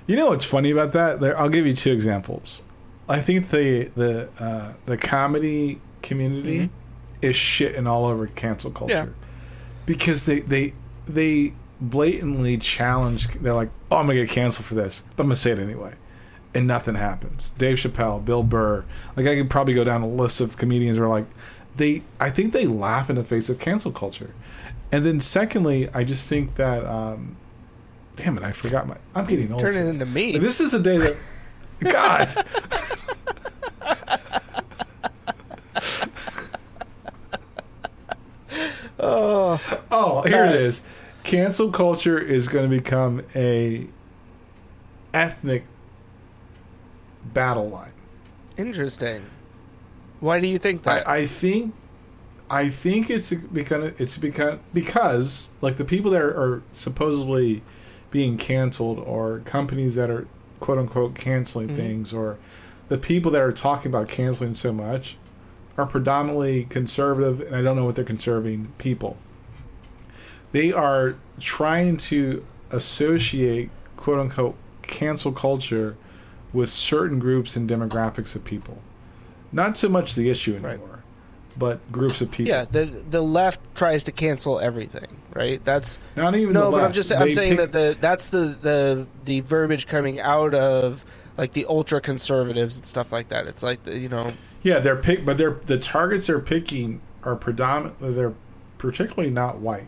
You 0.07 0.15
know 0.15 0.29
what's 0.29 0.45
funny 0.45 0.71
about 0.71 0.93
that? 0.93 1.19
There, 1.19 1.37
I'll 1.39 1.49
give 1.49 1.67
you 1.67 1.75
two 1.75 1.91
examples. 1.91 2.63
I 3.07 3.21
think 3.21 3.49
the 3.51 3.91
the 3.95 4.29
uh, 4.39 4.73
the 4.87 4.97
comedy 4.97 5.79
community 6.01 6.59
Mhm. 6.59 6.69
is 7.21 7.35
shitting 7.35 7.87
all 7.87 8.05
over 8.05 8.25
cancel 8.27 8.71
culture 8.71 8.93
Yeah. 8.93 9.27
because 9.85 10.25
they 10.25 10.39
they 10.41 10.73
they 11.07 11.53
blatantly 11.81 12.57
challenge. 12.57 13.27
They're 13.39 13.53
like, 13.53 13.69
"Oh, 13.91 13.97
I'm 13.97 14.07
gonna 14.07 14.19
get 14.19 14.29
canceled 14.29 14.65
for 14.65 14.75
this," 14.75 15.03
but 15.15 15.23
I'm 15.23 15.27
gonna 15.27 15.35
say 15.35 15.51
it 15.51 15.59
anyway, 15.59 15.93
and 16.53 16.67
nothing 16.67 16.95
happens. 16.95 17.51
Dave 17.57 17.77
Chappelle, 17.77 18.23
Bill 18.23 18.43
Burr, 18.43 18.83
like 19.15 19.25
I 19.27 19.35
could 19.35 19.49
probably 19.49 19.73
go 19.73 19.83
down 19.83 20.01
a 20.01 20.07
list 20.07 20.41
of 20.41 20.57
comedians 20.57 20.97
who 20.97 21.03
are 21.03 21.09
like, 21.09 21.25
they. 21.75 22.03
I 22.19 22.29
think 22.29 22.53
they 22.53 22.67
laugh 22.67 23.09
in 23.09 23.15
the 23.15 23.23
face 23.23 23.49
of 23.49 23.59
cancel 23.59 23.91
culture, 23.91 24.33
and 24.91 25.05
then 25.05 25.19
secondly, 25.21 25.89
I 25.93 26.03
just 26.03 26.27
think 26.27 26.55
that. 26.55 26.85
Um, 26.85 27.37
damn 28.15 28.37
it, 28.37 28.43
I 28.43 28.51
forgot 28.51 28.87
my. 28.87 28.97
I'm 29.15 29.25
getting 29.25 29.51
old. 29.51 29.61
turn 29.61 29.75
it 29.75 29.85
into 29.87 30.05
me 30.05 30.33
Like, 30.33 30.41
This 30.41 30.59
is 30.59 30.71
the 30.71 30.79
day 30.79 30.97
that 30.97 31.15
God. 31.89 32.45
oh 38.99 39.59
Oh, 39.91 40.21
here 40.23 40.45
it 40.45 40.55
is. 40.55 40.81
Cancel 41.29 41.69
culture 41.71 42.17
is 42.17 42.47
going 42.47 42.67
to 42.67 42.75
become 42.75 43.21
a 43.35 43.85
ethnic 45.13 45.63
battle 47.23 47.69
line. 47.69 47.91
interesting 48.57 49.21
why 50.21 50.39
do 50.39 50.47
you 50.47 50.57
think 50.57 50.81
that 50.83 51.07
I, 51.07 51.17
I 51.17 51.25
think 51.27 51.75
I 52.49 52.69
think 52.69 53.11
it's 53.11 53.31
because 53.31 53.93
it's 53.99 54.17
because 54.17 54.57
because 54.73 55.49
like 55.61 55.77
the 55.77 55.85
people 55.85 56.09
that 56.11 56.21
are, 56.21 56.31
are 56.35 56.63
supposedly 56.71 57.61
being 58.09 58.35
canceled 58.37 58.97
or 58.99 59.39
companies 59.45 59.93
that 59.95 60.09
are 60.09 60.27
quote 60.59 60.79
unquote 60.79 61.13
canceling 61.13 61.69
Mhm. 61.69 61.75
things 61.75 62.11
or 62.13 62.37
the 62.87 62.97
people 62.97 63.29
that 63.33 63.41
are 63.41 63.51
talking 63.51 63.91
about 63.91 64.07
canceling 64.07 64.55
so 64.55 64.73
much 64.73 65.15
are 65.77 65.85
predominantly 65.85 66.63
conservative 66.65 67.39
and 67.41 67.55
I 67.55 67.61
don't 67.61 67.75
know 67.75 67.85
what 67.85 67.95
they're 67.95 68.03
conserving 68.03 68.73
people. 68.79 69.15
They 70.51 70.71
are 70.71 71.15
trying 71.39 71.97
to 71.97 72.45
associate 72.71 73.69
quote 73.97 74.19
unquote 74.19 74.55
cancel 74.81 75.31
culture 75.31 75.95
with 76.53 76.69
certain 76.69 77.19
groups 77.19 77.55
and 77.55 77.69
demographics 77.69 78.35
of 78.35 78.43
people. 78.43 78.79
Not 79.51 79.77
so 79.77 79.89
much 79.89 80.15
the 80.15 80.29
issue 80.29 80.53
Right. 80.57 80.73
anymore, 80.73 80.99
but 81.57 81.91
groups 81.91 82.21
of 82.21 82.31
people. 82.31 82.49
Yeah, 82.49 82.65
the 82.71 82.85
the 83.09 83.21
left 83.21 83.59
tries 83.75 84.03
to 84.05 84.11
cancel 84.11 84.59
everything, 84.59 85.07
right? 85.33 85.63
That's 85.63 85.99
Not 86.15 86.35
even 86.35 86.53
no, 86.53 86.71
but 86.71 86.83
I'm 86.83 86.93
just 86.93 87.13
I'm 87.13 87.19
They 87.21 87.31
saying 87.31 87.57
pick- 87.57 87.71
that 87.71 87.71
the 87.71 87.97
that's 88.01 88.27
the 88.29 88.55
the 88.61 89.07
the 89.25 89.41
verbiage 89.41 89.85
coming 89.87 90.19
out 90.19 90.53
of 90.55 91.05
like 91.37 91.53
the 91.53 91.65
ultra 91.69 92.01
conservatives 92.01 92.75
and 92.77 92.85
stuff 92.85 93.11
like 93.11 93.29
that. 93.29 93.47
It's 93.47 93.63
like 93.63 93.83
the, 93.83 93.97
you 93.97 94.09
know, 94.09 94.31
yeah, 94.61 94.79
they're 94.79 94.95
pick, 94.97 95.23
but 95.25 95.37
they're 95.37 95.57
the 95.67 95.77
targets 95.77 96.27
they're 96.27 96.39
picking 96.39 97.01
are 97.23 97.35
predominantly 97.35 98.13
they're 98.13 98.33
particularly 98.77 99.29
not 99.31 99.59
white. 99.59 99.87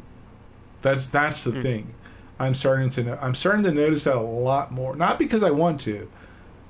That's 0.82 1.07
that's 1.09 1.43
the 1.43 1.51
Hmm. 1.51 1.61
thing. 1.61 1.93
I'm 2.39 2.53
starting 2.55 2.89
to 2.91 3.03
know, 3.03 3.19
I'm 3.21 3.36
starting 3.36 3.63
to 3.65 3.71
notice 3.71 4.05
that 4.05 4.15
a 4.15 4.19
lot 4.19 4.71
more. 4.71 4.95
Not 4.95 5.19
because 5.19 5.43
I 5.43 5.51
want 5.51 5.79
to, 5.82 6.09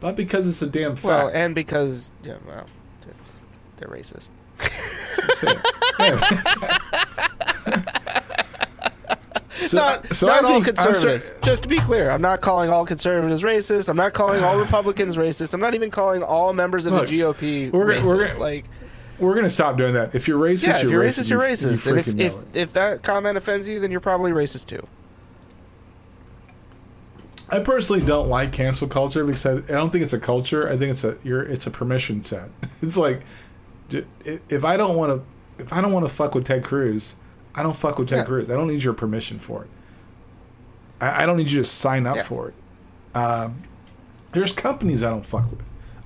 but 0.01 0.15
because 0.17 0.47
it's 0.47 0.61
a 0.61 0.67
damn 0.67 0.95
fact. 0.95 1.05
well, 1.05 1.29
and 1.33 1.55
because 1.55 2.11
yeah, 2.23 2.35
well, 2.45 2.65
it's 3.09 3.39
they're 3.77 3.87
racist. 3.89 4.29
So- 9.61 9.77
not 9.77 10.13
so 10.15 10.27
not 10.27 10.43
I 10.43 10.53
all 10.53 10.61
conservatives. 10.63 11.31
Just 11.43 11.63
to 11.63 11.69
be 11.69 11.77
clear, 11.79 12.09
I'm 12.09 12.21
not 12.21 12.41
calling 12.41 12.69
all 12.69 12.85
conservatives 12.85 13.41
racist. 13.43 13.89
I'm 13.89 13.95
not 13.97 14.13
calling 14.13 14.43
all 14.43 14.57
Republicans 14.59 15.17
racist. 15.17 15.53
I'm 15.53 15.59
not 15.59 15.75
even 15.75 15.91
calling 15.91 16.23
all 16.23 16.51
members 16.53 16.85
of 16.85 16.93
Look, 16.93 17.07
the 17.07 17.19
GOP 17.19 17.71
we're 17.71 17.85
racist. 17.85 18.03
we're 18.03 18.39
like 18.39 18.65
we're 19.21 19.35
gonna 19.35 19.49
stop 19.49 19.77
doing 19.77 19.93
that. 19.93 20.13
If 20.15 20.27
you're 20.27 20.39
racist, 20.39 20.67
yeah, 20.67 20.77
if 20.77 20.83
you're, 20.83 20.91
you're 20.91 21.03
racist. 21.03 21.19
racist, 21.19 21.29
you're 21.29 21.39
you- 21.43 21.49
you 21.49 21.55
racist. 21.55 22.09
And 22.11 22.21
if 22.21 22.33
if, 22.33 22.55
if 22.55 22.73
that 22.73 23.03
comment 23.03 23.37
offends 23.37 23.67
you, 23.69 23.79
then 23.79 23.91
you're 23.91 23.99
probably 23.99 24.31
racist 24.31 24.67
too. 24.67 24.81
I 27.49 27.59
personally 27.59 28.05
don't 28.05 28.29
like 28.29 28.51
cancel 28.53 28.87
culture 28.87 29.25
because 29.25 29.45
I, 29.45 29.53
I 29.53 29.59
don't 29.59 29.89
think 29.89 30.03
it's 30.03 30.13
a 30.13 30.19
culture. 30.19 30.69
I 30.69 30.77
think 30.77 30.91
it's 30.91 31.03
a 31.03 31.17
you're 31.23 31.43
it's 31.43 31.67
a 31.67 31.71
permission 31.71 32.23
set. 32.23 32.49
It's 32.81 32.97
like 32.97 33.21
if 34.49 34.63
I 34.63 34.77
don't 34.77 34.95
want 34.95 35.11
to 35.57 35.61
if 35.63 35.71
I 35.73 35.81
don't 35.81 35.91
want 35.91 36.05
to 36.07 36.13
fuck 36.13 36.33
with 36.33 36.45
Ted 36.45 36.63
Cruz, 36.63 37.15
I 37.53 37.61
don't 37.61 37.75
fuck 37.75 37.99
with 37.99 38.07
Ted 38.09 38.19
Yeah. 38.19 38.25
Cruz. 38.25 38.49
I 38.49 38.53
don't 38.53 38.67
need 38.67 38.83
your 38.83 38.93
permission 38.93 39.37
for 39.37 39.63
it. 39.63 39.69
I, 41.01 41.23
I 41.23 41.25
don't 41.25 41.35
need 41.37 41.51
you 41.51 41.59
to 41.59 41.65
sign 41.65 42.07
up 42.07 42.15
Yeah. 42.15 42.23
for 42.23 42.47
it. 42.49 42.53
Um, 43.17 43.63
there's 44.31 44.53
companies 44.53 45.03
I 45.03 45.09
don't 45.09 45.25
fuck 45.25 45.51
with. 45.51 45.59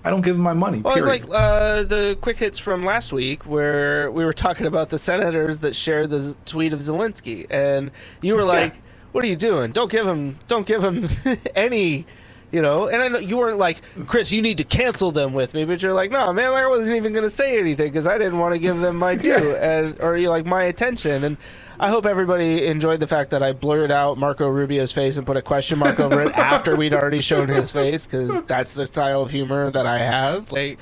I 0.05 0.11
don't 0.11 0.21
give 0.21 0.37
him 0.37 0.43
my 0.43 0.53
money. 0.53 0.81
Well, 0.81 0.97
it's 0.97 1.07
like 1.07 1.25
uh, 1.31 1.83
the 1.83 2.17
quick 2.21 2.39
hits 2.39 2.59
from 2.59 2.85
last 2.85 3.13
week 3.13 3.45
where 3.45 4.11
we 4.11 4.25
were 4.25 4.33
talking 4.33 4.67
about 4.67 4.89
the 4.91 4.99
senators 4.99 5.59
that 5.59 5.75
shared 5.75 6.11
the 6.11 6.37
tweet 6.45 6.73
of 6.73 6.79
Zelensky, 6.81 7.47
and 7.51 7.91
you 8.21 8.35
were 8.35 8.45
like, 8.45 8.83
"What 9.13 9.25
are 9.25 9.27
you 9.27 9.37
doing? 9.37 9.73
Don't 9.73 9.91
give 9.91 10.07
him, 10.07 10.39
don't 10.47 10.67
give 10.67 10.83
him 10.83 11.07
any." 11.55 12.07
You 12.51 12.61
know, 12.63 12.87
and 12.89 13.01
I 13.01 13.09
know 13.09 13.19
you 13.19 13.37
weren't 13.37 13.59
like, 13.59 13.81
Chris, 14.07 14.33
you 14.33 14.41
need 14.41 14.59
to 14.59 14.65
cancel 14.65 15.13
them 15.13 15.33
with 15.33 15.53
me, 15.55 15.65
but 15.65 15.81
you're 15.83 15.93
like, 15.93 16.11
no, 16.11 16.33
man, 16.33 16.53
I 16.53 16.67
wasn't 16.67 16.97
even 16.97 17.13
going 17.13 17.23
to 17.25 17.31
say 17.31 17.59
anything 17.59 17.87
because 17.91 18.07
I 18.07 18.17
didn't 18.19 18.39
want 18.39 18.55
to 18.55 18.59
give 18.59 18.79
them 18.81 18.97
my 18.97 19.15
due, 19.27 19.55
and 19.57 19.97
or 20.01 20.17
you 20.17 20.29
like 20.29 20.47
my 20.47 20.63
attention. 20.65 21.23
And 21.25 21.37
I 21.79 21.89
hope 21.89 22.05
everybody 22.05 22.65
enjoyed 22.65 22.99
the 22.99 23.07
fact 23.07 23.31
that 23.31 23.43
I 23.43 23.51
blurred 23.53 23.91
out 23.91 24.17
Marco 24.17 24.47
Rubio's 24.47 24.91
face 24.91 25.17
and 25.17 25.25
put 25.25 25.37
a 25.37 25.41
question 25.41 25.79
mark 25.79 25.99
over 25.99 26.21
it 26.21 26.37
after 26.37 26.75
we'd 26.75 26.93
already 26.93 27.21
shown 27.21 27.47
his 27.49 27.71
face 27.71 28.07
because 28.07 28.41
that's 28.43 28.73
the 28.73 28.85
style 28.85 29.21
of 29.23 29.31
humor 29.31 29.69
that 29.71 29.85
I 29.85 29.99
have. 29.99 30.51
Like, 30.51 30.79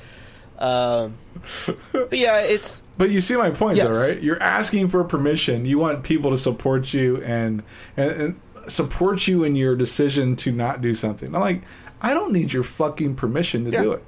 um, 0.58 1.18
but 1.92 2.12
yeah, 2.16 2.38
it's 2.38 2.82
But 2.96 3.10
you 3.10 3.20
see 3.20 3.36
my 3.36 3.50
point, 3.50 3.76
though, 3.78 3.90
right? 3.90 4.20
You're 4.22 4.40
asking 4.42 4.88
for 4.88 5.02
permission. 5.04 5.66
You 5.66 5.78
want 5.78 6.04
people 6.04 6.30
to 6.30 6.38
support 6.38 6.94
you 6.94 7.22
and, 7.22 7.62
and 7.96 8.10
and 8.12 8.40
support 8.66 9.26
you 9.26 9.44
in 9.44 9.56
your 9.56 9.76
decision 9.76 10.36
to 10.36 10.52
not 10.52 10.80
do 10.80 10.94
something. 10.94 11.34
I'm 11.34 11.40
like, 11.40 11.62
I 12.00 12.14
don't 12.14 12.32
need 12.32 12.52
your 12.52 12.62
fucking 12.62 13.16
permission 13.16 13.64
to 13.66 13.70
Yeah. 13.72 13.82
do 13.82 13.92
it. 13.92 14.04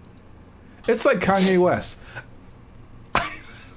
It's 0.88 1.04
like 1.04 1.18
Kanye 1.18 1.60
West. 1.60 1.98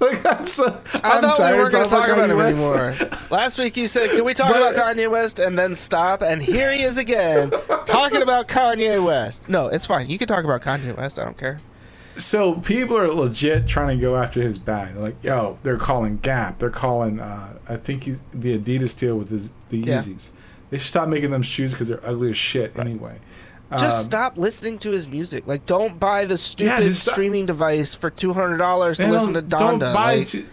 like 0.00 0.24
I'm 0.26 0.46
so. 0.48 0.66
I 1.04 1.16
I'm 1.18 1.22
thought 1.22 1.38
we 1.52 1.58
weren't 1.58 1.72
going 1.72 1.84
to 1.84 1.90
talk 1.90 2.06
talking 2.08 2.14
about 2.14 2.30
him 2.30 2.40
anymore. 2.40 2.94
Last 3.30 3.58
week 3.58 3.76
you 3.76 3.86
said, 3.86 4.10
"Can 4.10 4.24
we 4.24 4.32
talk 4.34 4.50
But- 4.52 4.74
about 4.74 4.96
Kanye 4.96 5.10
West?" 5.10 5.38
and 5.38 5.58
then 5.58 5.74
stop, 5.74 6.22
and 6.22 6.40
here 6.40 6.72
he 6.72 6.82
is 6.82 6.96
again 6.98 7.50
talking 7.86 8.22
about 8.22 8.48
Kanye 8.48 9.04
West. 9.04 9.48
No, 9.48 9.66
it's 9.68 9.86
fine. 9.86 10.08
You 10.08 10.18
can 10.18 10.26
talk 10.26 10.44
about 10.44 10.62
Kanye 10.62 10.96
West. 10.96 11.18
I 11.18 11.24
don't 11.24 11.36
care. 11.38 11.60
So 12.16 12.54
people 12.54 12.98
are 12.98 13.08
legit 13.08 13.66
trying 13.68 13.98
to 13.98 14.02
go 14.02 14.16
after 14.16 14.42
his 14.42 14.58
bag. 14.58 14.94
They're 14.94 15.02
like, 15.02 15.22
yo, 15.22 15.58
they're 15.62 15.78
calling 15.78 16.16
Gap. 16.18 16.58
They're 16.58 16.68
calling. 16.70 17.20
Uh, 17.20 17.54
I 17.68 17.76
think 17.76 18.04
he's, 18.04 18.20
the 18.32 18.58
Adidas 18.58 18.98
deal 18.98 19.16
with 19.16 19.28
his, 19.28 19.52
the 19.68 19.78
Yeah. 19.78 19.98
Yeezys. 19.98 20.30
They 20.70 20.78
should 20.78 20.88
stop 20.88 21.08
making 21.08 21.30
them 21.30 21.42
shoes 21.42 21.72
because 21.72 21.88
they're 21.88 22.04
ugly 22.06 22.30
as 22.30 22.36
shit 22.36 22.78
anyway. 22.78 23.18
Just 23.78 23.98
Um, 23.98 24.04
stop 24.04 24.36
listening 24.36 24.78
to 24.80 24.90
his 24.90 25.06
music. 25.06 25.46
Like, 25.46 25.64
don't 25.64 26.00
buy 26.00 26.24
the 26.24 26.36
stupid 26.36 26.94
stop- 26.96 27.12
streaming 27.14 27.46
device 27.46 27.94
for 27.94 28.10
two 28.10 28.32
hundred 28.32 28.56
dollars 28.58 28.98
to 28.98 29.10
listen 29.10 29.34
to 29.34 29.42
Donda. 29.42 29.58
Don't 29.58 29.78
buy 29.78 30.16
Like, 30.16 30.26
too- 30.28 30.46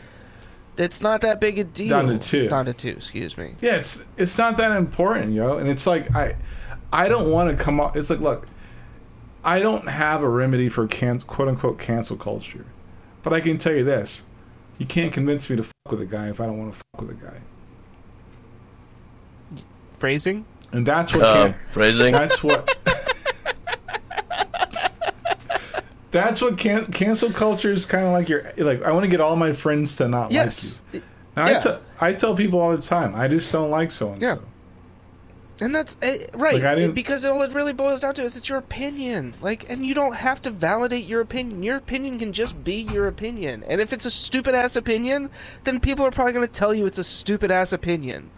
it's 0.77 1.01
not 1.01 1.21
that 1.21 1.41
big 1.41 1.57
a 1.57 1.63
deal. 1.63 1.97
Donda 1.99 2.23
2. 2.23 2.47
Donda 2.47 2.77
two. 2.77 2.89
Excuse 2.89 3.35
me. 3.37 3.55
Yeah, 3.59 3.77
it's 3.77 4.03
it's 4.17 4.37
not 4.37 4.57
that 4.57 4.71
important, 4.73 5.33
yo. 5.33 5.57
And 5.57 5.67
it's 5.67 5.87
like 5.87 6.15
I 6.15 6.35
I 6.93 7.09
don't 7.09 7.31
want 7.31 7.57
to 7.57 7.63
come 7.63 7.79
up. 7.79 7.97
It's 7.97 8.11
like 8.11 8.19
look, 8.19 8.45
I 9.43 9.59
don't 9.61 9.89
have 9.89 10.21
a 10.21 10.29
remedy 10.29 10.69
for 10.69 10.85
can, 10.87 11.19
quote 11.21 11.47
unquote 11.47 11.79
cancel 11.79 12.17
culture, 12.17 12.65
but 13.23 13.33
I 13.33 13.39
can 13.41 13.57
tell 13.57 13.73
you 13.73 13.83
this: 13.83 14.25
you 14.77 14.85
can't 14.85 15.11
convince 15.11 15.49
me 15.49 15.55
to 15.55 15.63
fuck 15.63 15.73
with 15.89 16.01
a 16.01 16.05
guy 16.05 16.29
if 16.29 16.39
I 16.39 16.45
don't 16.45 16.59
want 16.59 16.73
to 16.73 16.77
fuck 16.77 17.01
with 17.01 17.09
a 17.09 17.25
guy, 17.25 17.39
Phrasing. 19.97 20.45
And 20.71 20.85
that's 20.85 21.13
what 21.13 21.23
Uh, 21.23 21.45
can, 21.47 21.55
phrasing. 21.71 22.11
that's 22.13 22.43
what. 22.43 22.67
That's 26.11 26.41
what 26.41 26.57
can, 26.57 26.85
cancel 26.91 27.31
culture 27.31 27.69
is 27.69 27.85
kind 27.85 28.05
of 28.05 28.13
like. 28.13 28.29
Your 28.29 28.43
like, 28.57 28.81
I 28.81 28.91
want 28.93 29.03
to 29.03 29.09
get 29.09 29.19
all 29.21 29.35
my 29.35 29.51
friends 29.53 29.97
to 29.97 30.07
not 30.07 30.31
Yes. 30.31 30.81
like 30.93 31.03
you. 31.03 31.07
And 31.35 31.49
Yeah. 31.49 31.57
I, 31.57 31.59
te- 31.59 31.83
I 31.99 32.13
tell 32.13 32.35
people 32.35 32.59
all 32.59 32.75
the 32.75 32.81
time, 32.81 33.13
I 33.13 33.27
just 33.27 33.51
don't 33.51 33.69
like 33.69 33.91
so 33.91 34.13
and 34.13 34.21
so. 34.21 34.41
And 35.59 35.75
that's 35.75 35.97
eh, 36.01 36.25
right 36.33 36.55
Like, 36.55 36.63
I 36.63 36.75
didn't- 36.75 36.95
because 36.95 37.25
all 37.25 37.41
it 37.41 37.51
really 37.51 37.73
boils 37.73 37.99
down 37.99 38.13
to 38.15 38.23
is 38.23 38.37
it's 38.37 38.47
your 38.47 38.57
opinion. 38.57 39.33
Like, 39.41 39.69
and 39.69 39.85
you 39.85 39.93
don't 39.93 40.15
have 40.15 40.41
to 40.43 40.49
validate 40.49 41.05
your 41.05 41.19
opinion. 41.21 41.61
Your 41.61 41.75
opinion 41.75 42.17
can 42.19 42.31
just 42.31 42.63
be 42.63 42.75
your 42.81 43.07
opinion. 43.07 43.63
And 43.67 43.81
if 43.81 43.91
it's 43.91 44.05
a 44.05 44.09
stupid 44.11 44.55
ass 44.55 44.75
opinion, 44.75 45.29
then 45.65 45.79
people 45.79 46.05
are 46.05 46.11
probably 46.11 46.33
going 46.33 46.47
to 46.47 46.51
tell 46.53 46.73
you 46.73 46.85
it's 46.85 46.97
a 46.99 47.03
stupid 47.03 47.51
ass 47.51 47.73
opinion. 47.73 48.31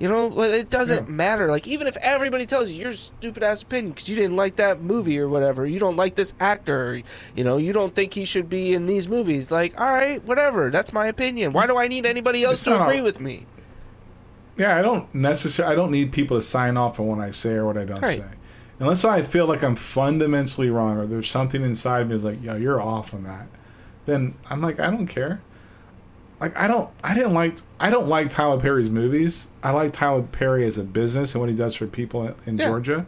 You 0.00 0.08
know, 0.08 0.28
like, 0.28 0.50
it 0.52 0.70
doesn't 0.70 1.06
Yeah. 1.08 1.12
matter. 1.12 1.48
Like, 1.48 1.68
even 1.68 1.86
if 1.86 1.96
everybody 1.98 2.46
tells 2.46 2.70
you 2.70 2.82
your 2.82 2.94
stupid 2.94 3.42
ass 3.42 3.60
opinion 3.62 3.92
because 3.92 4.08
you 4.08 4.16
didn't 4.16 4.34
like 4.34 4.56
that 4.56 4.80
movie 4.80 5.18
or 5.20 5.28
whatever, 5.28 5.66
you 5.66 5.78
don't 5.78 5.94
like 5.96 6.14
this 6.14 6.32
actor, 6.40 6.92
or, 6.94 7.00
you 7.36 7.44
know, 7.44 7.58
you 7.58 7.74
don't 7.74 7.94
think 7.94 8.14
he 8.14 8.24
should 8.24 8.48
be 8.48 8.72
in 8.72 8.86
these 8.86 9.08
movies. 9.08 9.50
Like, 9.50 9.78
all 9.78 9.92
right, 9.92 10.24
whatever. 10.24 10.70
That's 10.70 10.94
my 10.94 11.06
opinion. 11.06 11.52
Why 11.52 11.66
do 11.66 11.76
I 11.76 11.86
need 11.86 12.06
anybody 12.06 12.42
else 12.44 12.54
It's 12.54 12.64
to 12.64 12.70
not 12.70 12.88
agree 12.88 13.02
with 13.02 13.20
me? 13.20 13.44
Yeah, 14.56 14.74
I 14.76 14.80
don't 14.80 15.14
necessarily. 15.14 15.72
I 15.72 15.76
don't 15.76 15.90
need 15.90 16.12
people 16.12 16.36
to 16.38 16.42
sign 16.42 16.78
off 16.78 16.98
on 16.98 17.06
what 17.06 17.18
I 17.20 17.30
say 17.30 17.52
or 17.52 17.66
what 17.66 17.76
I 17.76 17.84
don't 17.84 18.00
Right. 18.00 18.18
say, 18.18 18.24
unless 18.78 19.04
I 19.04 19.20
feel 19.20 19.46
like 19.46 19.62
I'm 19.62 19.76
fundamentally 19.76 20.70
wrong 20.70 20.96
or 20.96 21.06
there's 21.06 21.28
something 21.30 21.62
inside 21.62 22.08
me 22.08 22.14
that's 22.14 22.24
like, 22.24 22.42
yo, 22.42 22.56
you're 22.56 22.80
off 22.80 23.12
on 23.12 23.24
that. 23.24 23.48
Then 24.06 24.32
I'm 24.48 24.62
like, 24.62 24.80
I 24.80 24.90
don't 24.90 25.06
care. 25.06 25.40
Like 26.40 26.56
I 26.58 26.66
don't. 26.68 26.88
I 27.04 27.14
didn't 27.14 27.34
like. 27.34 27.56
I 27.78 27.90
don't 27.90 28.08
like 28.08 28.30
Tyler 28.30 28.58
Perry's 28.58 28.88
movies. 28.90 29.46
I 29.62 29.72
like 29.72 29.92
Tyler 29.92 30.22
Perry 30.22 30.66
as 30.66 30.78
a 30.78 30.82
business 30.84 31.34
and 31.34 31.40
what 31.40 31.50
he 31.50 31.54
does 31.56 31.74
for 31.74 31.86
people 31.86 32.26
in, 32.26 32.34
in 32.46 32.58
Yeah. 32.58 32.66
Georgia, 32.68 33.06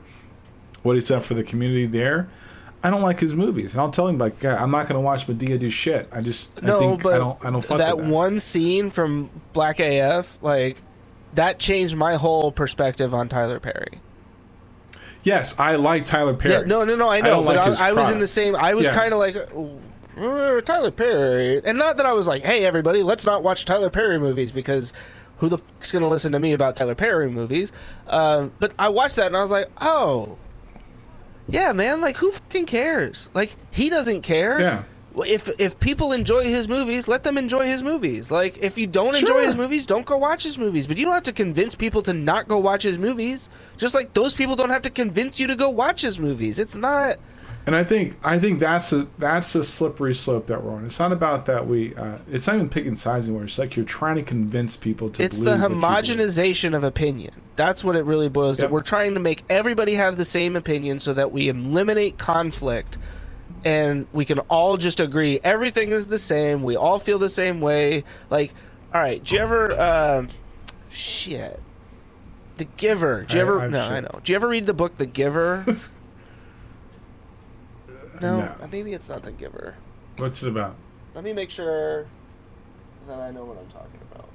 what 0.82 0.94
he's 0.96 1.08
done 1.08 1.22
for 1.22 1.34
the 1.34 1.42
community 1.42 1.86
there. 1.86 2.28
I 2.84 2.90
don't 2.90 3.00
like 3.02 3.20
his 3.20 3.34
movies, 3.34 3.72
and 3.72 3.80
I'll 3.80 3.92
tell 3.92 4.08
him 4.08 4.18
like, 4.18 4.44
I'm 4.44 4.72
not 4.72 4.88
going 4.88 4.96
to 4.96 5.00
watch 5.00 5.28
Madea 5.28 5.56
do 5.56 5.70
shit. 5.70 6.08
I 6.10 6.20
just, 6.20 6.50
I 6.62 6.66
No, 6.66 6.78
think 6.80 7.02
but 7.04 7.14
I 7.14 7.18
don't, 7.18 7.44
I 7.44 7.50
don't 7.50 7.62
fuck 7.62 7.78
that 7.78 7.96
that. 7.96 8.04
one 8.06 8.40
scene 8.40 8.90
from 8.90 9.30
Black 9.52 9.78
AF, 9.78 10.36
like 10.42 10.82
that 11.34 11.60
changed 11.60 11.94
my 11.96 12.16
whole 12.16 12.50
perspective 12.50 13.14
on 13.14 13.28
Tyler 13.28 13.60
Perry. 13.60 14.00
Yes, 15.22 15.54
I 15.60 15.76
like 15.76 16.04
Tyler 16.04 16.34
Perry. 16.34 16.54
Yeah, 16.54 16.60
no, 16.62 16.84
no, 16.84 16.96
no, 16.96 17.08
I 17.08 17.20
know, 17.20 17.36
don't 17.36 17.44
but 17.44 17.56
I, 17.56 17.90
I 17.90 17.92
was 17.92 18.10
in 18.10 18.18
the 18.18 18.26
same. 18.26 18.56
I 18.56 18.74
was 18.74 18.86
Yeah. 18.86 18.94
kind 18.96 19.12
of 19.14 19.20
like. 19.20 19.36
"Uh, 20.18 20.60
Tyler 20.60 20.90
Perry, 20.90 21.62
and 21.64 21.78
not 21.78 21.96
that 21.96 22.06
I 22.06 22.12
was 22.12 22.26
like, 22.26 22.42
"Hey, 22.42 22.64
everybody, 22.64 23.02
let's 23.02 23.24
not 23.26 23.42
watch 23.42 23.64
Tyler 23.64 23.90
Perry 23.90 24.18
movies," 24.18 24.52
because 24.52 24.92
who 25.38 25.48
the 25.48 25.58
fuck's 25.58 25.90
gonna 25.92 26.08
listen 26.08 26.32
to 26.32 26.38
me 26.38 26.52
about 26.52 26.76
Tyler 26.76 26.94
Perry 26.94 27.30
movies? 27.30 27.72
Um, 28.06 28.52
but 28.60 28.74
I 28.78 28.88
watched 28.88 29.16
that 29.16 29.26
and 29.26 29.36
I 29.36 29.42
was 29.42 29.50
like, 29.50 29.68
"Oh, 29.80 30.36
yeah, 31.48 31.72
man! 31.72 32.00
Like, 32.00 32.16
who 32.16 32.30
fucking 32.30 32.66
cares? 32.66 33.28
Like, 33.34 33.56
he 33.70 33.90
doesn't 33.90 34.22
care. 34.22 34.60
Yeah. 34.60 34.82
If 35.26 35.50
if 35.60 35.78
people 35.78 36.12
enjoy 36.12 36.44
his 36.44 36.68
movies, 36.68 37.06
let 37.06 37.22
them 37.22 37.36
enjoy 37.36 37.66
his 37.66 37.82
movies. 37.82 38.30
Like 38.30 38.56
if 38.62 38.78
you 38.78 38.86
don't 38.86 39.14
enjoy 39.14 39.44
his 39.44 39.54
movies, 39.54 39.84
don't 39.84 40.06
go 40.06 40.16
watch 40.16 40.42
his 40.42 40.56
movies. 40.56 40.86
But 40.86 40.96
you 40.96 41.04
don't 41.04 41.12
have 41.12 41.22
to 41.24 41.34
convince 41.34 41.74
people 41.74 42.00
to 42.04 42.14
not 42.14 42.48
go 42.48 42.56
watch 42.58 42.82
his 42.82 42.98
movies. 42.98 43.50
Just 43.76 43.94
like 43.94 44.14
those 44.14 44.32
people 44.32 44.56
don't 44.56 44.70
have 44.70 44.80
to 44.82 44.90
convince 44.90 45.38
you 45.38 45.46
to 45.48 45.54
go 45.54 45.68
watch 45.68 46.00
his 46.00 46.18
movies. 46.18 46.58
It's 46.58 46.76
not. 46.76 47.18
And 47.64 47.76
I 47.76 47.84
think 47.84 48.16
I 48.24 48.40
think 48.40 48.58
that's 48.58 48.92
a 48.92 49.06
that's 49.18 49.54
a 49.54 49.62
slippery 49.62 50.14
slope 50.14 50.46
that 50.48 50.64
we're 50.64 50.72
on. 50.74 50.84
It's 50.84 50.98
not 50.98 51.12
about 51.12 51.46
that 51.46 51.66
we. 51.68 51.94
Uh, 51.94 52.18
it's 52.28 52.46
not 52.48 52.56
even 52.56 52.68
picking 52.68 52.96
sides 52.96 53.26
anymore. 53.28 53.44
It's 53.44 53.56
like 53.58 53.76
you're 53.76 53.84
trying 53.84 54.16
to 54.16 54.22
convince 54.24 54.76
people 54.76 55.10
to. 55.10 55.22
It's 55.22 55.38
the 55.38 55.56
homogenization 55.58 56.74
of 56.74 56.82
opinion. 56.82 57.34
That's 57.54 57.84
what 57.84 57.94
it 57.94 58.04
really 58.04 58.28
boils 58.28 58.56
down. 58.58 58.64
Yep. 58.64 58.70
We're 58.72 58.82
trying 58.82 59.14
to 59.14 59.20
make 59.20 59.44
everybody 59.48 59.94
have 59.94 60.16
the 60.16 60.24
same 60.24 60.56
opinion 60.56 60.98
so 60.98 61.14
that 61.14 61.30
we 61.30 61.48
eliminate 61.48 62.18
conflict 62.18 62.98
and 63.64 64.08
we 64.12 64.24
can 64.24 64.40
all 64.40 64.76
just 64.76 64.98
agree 64.98 65.38
everything 65.44 65.90
is 65.92 66.06
the 66.06 66.18
same. 66.18 66.64
We 66.64 66.74
all 66.76 66.98
feel 66.98 67.20
the 67.20 67.28
same 67.28 67.60
way. 67.60 68.02
Like, 68.28 68.52
all 68.92 69.00
right, 69.00 69.22
do 69.22 69.36
you 69.36 69.40
ever 69.40 69.80
um 69.80 70.28
shit. 70.90 71.60
The 72.56 72.64
Giver. 72.64 73.22
Do 73.22 73.36
you 73.36 73.40
I- 73.40 73.42
ever 73.42 73.60
I've 73.60 73.70
No, 73.70 73.82
seen- 73.84 73.92
I 73.92 74.00
know. 74.00 74.20
Do 74.24 74.32
you 74.32 74.36
ever 74.36 74.48
read 74.48 74.66
the 74.66 74.74
book 74.74 74.98
The 74.98 75.06
Giver? 75.06 75.64
no, 78.22 78.38
No. 78.38 78.68
maybe 78.70 78.92
it's 78.92 79.08
not 79.08 79.22
The 79.22 79.32
Giver. 79.32 79.74
What's 80.16 80.42
it 80.42 80.48
about? 80.48 80.76
Let 81.14 81.24
me 81.24 81.32
make 81.32 81.50
sure 81.50 82.06
that 83.08 83.20
I 83.20 83.30
know 83.30 83.44
what 83.44 83.58
I'm 83.58 83.66
talking 83.66 84.00
about. 84.10 84.28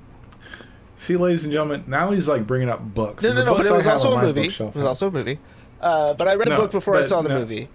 See, 0.97 1.15
ladies 1.15 1.43
and 1.43 1.53
gentlemen, 1.53 1.83
now 1.88 2.11
he's 2.11 2.27
like 2.27 2.45
bringing 2.47 2.69
up 2.69 2.81
books. 2.93 3.23
No, 3.23 3.29
no, 3.29 3.35
the 3.35 3.45
no, 3.45 3.55
but 3.57 3.65
it 3.65 3.71
was 3.71 3.85
have 3.85 3.93
also 3.93 4.13
a 4.13 4.21
movie. 4.21 4.47
It 4.47 4.59
was 4.75 4.85
also 4.85 5.07
a 5.07 5.11
movie. 5.11 5.39
Uh, 5.79 6.13
but 6.15 6.27
I 6.27 6.33
read 6.35 6.47
a 6.47 6.51
No, 6.51 6.57
book 6.57 6.71
before 6.71 6.97
I 6.97 7.01
saw 7.01 7.21
the 7.21 7.29
no. 7.29 7.39
movie. 7.39 7.69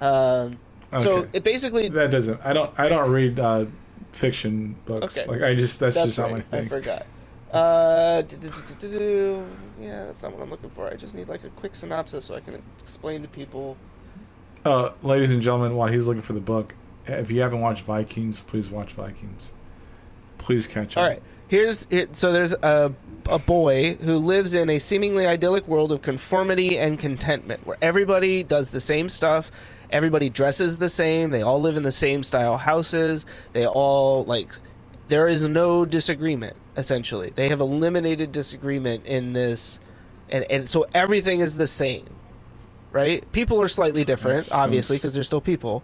Um, 0.00 0.58
So 0.98 1.18
Okay. 1.18 1.28
it 1.34 1.44
basically 1.44 1.88
that 1.88 2.10
doesn't. 2.10 2.40
I 2.44 2.52
don't. 2.52 2.70
I 2.78 2.88
don't 2.88 3.10
read 3.10 3.38
uh, 3.40 3.66
fiction 4.10 4.76
books. 4.84 5.16
Okay. 5.16 5.30
Like 5.30 5.42
I 5.42 5.54
just. 5.54 5.80
That's, 5.80 5.96
that's 5.96 6.06
just 6.06 6.18
not 6.18 6.30
my 6.30 6.36
right, 6.36 6.46
I 6.52 6.60
thing. 6.60 6.68
forgot. 6.68 7.06
Uh, 7.52 8.22
do- 8.22 8.36
do- 8.38 8.48
do- 8.50 8.74
do- 8.88 8.98
do. 8.98 9.44
yeah, 9.80 10.06
that's 10.06 10.22
not 10.22 10.32
what 10.32 10.42
I'm 10.42 10.50
looking 10.50 10.70
for. 10.70 10.86
I 10.88 10.94
just 10.94 11.14
need 11.14 11.28
like 11.28 11.44
a 11.44 11.50
quick 11.50 11.74
synopsis 11.74 12.24
so 12.24 12.34
I 12.34 12.40
can 12.40 12.62
explain 12.80 13.20
to 13.22 13.28
people. 13.28 13.76
Uh, 14.64 14.90
ladies 15.02 15.32
and 15.32 15.42
gentlemen, 15.42 15.74
while 15.74 15.88
he's 15.88 16.06
looking 16.06 16.22
for 16.22 16.34
the 16.34 16.40
book, 16.40 16.74
if 17.06 17.30
you 17.30 17.40
haven't 17.40 17.60
watched 17.60 17.82
Vikings, 17.82 18.40
please 18.40 18.70
watch 18.70 18.92
Vikings. 18.92 19.52
Please 20.38 20.66
catch 20.66 20.96
up. 20.96 21.02
All 21.02 21.08
right. 21.08 21.22
Here's 21.48 21.86
here, 21.90 22.08
so 22.12 22.32
there's 22.32 22.54
a 22.54 22.94
a 23.26 23.38
boy 23.38 23.94
who 23.94 24.16
lives 24.16 24.54
in 24.54 24.70
a 24.70 24.78
seemingly 24.78 25.26
idyllic 25.26 25.68
world 25.68 25.92
of 25.92 26.02
conformity 26.02 26.78
and 26.78 26.98
contentment, 26.98 27.66
where 27.66 27.76
everybody 27.82 28.42
does 28.42 28.70
the 28.70 28.80
same 28.80 29.08
stuff, 29.08 29.50
everybody 29.90 30.30
dresses 30.30 30.78
the 30.78 30.88
same, 30.88 31.30
they 31.30 31.42
all 31.42 31.60
live 31.60 31.76
in 31.76 31.82
the 31.82 31.92
same 31.92 32.22
style 32.22 32.56
houses, 32.56 33.26
they 33.52 33.66
all 33.66 34.24
like 34.24 34.56
there 35.08 35.28
is 35.28 35.46
no 35.48 35.84
disagreement 35.84 36.56
essentially. 36.76 37.32
They 37.34 37.48
have 37.48 37.60
eliminated 37.60 38.32
disagreement 38.32 39.06
in 39.06 39.34
this 39.34 39.78
and 40.30 40.44
and 40.50 40.68
so 40.68 40.86
everything 40.94 41.40
is 41.40 41.56
the 41.56 41.66
same. 41.66 42.06
Right? 42.92 43.30
People 43.32 43.60
are 43.62 43.68
slightly 43.68 44.04
different, 44.04 44.50
obviously, 44.52 44.96
because 44.96 45.14
they're 45.14 45.22
still 45.22 45.40
people. 45.40 45.82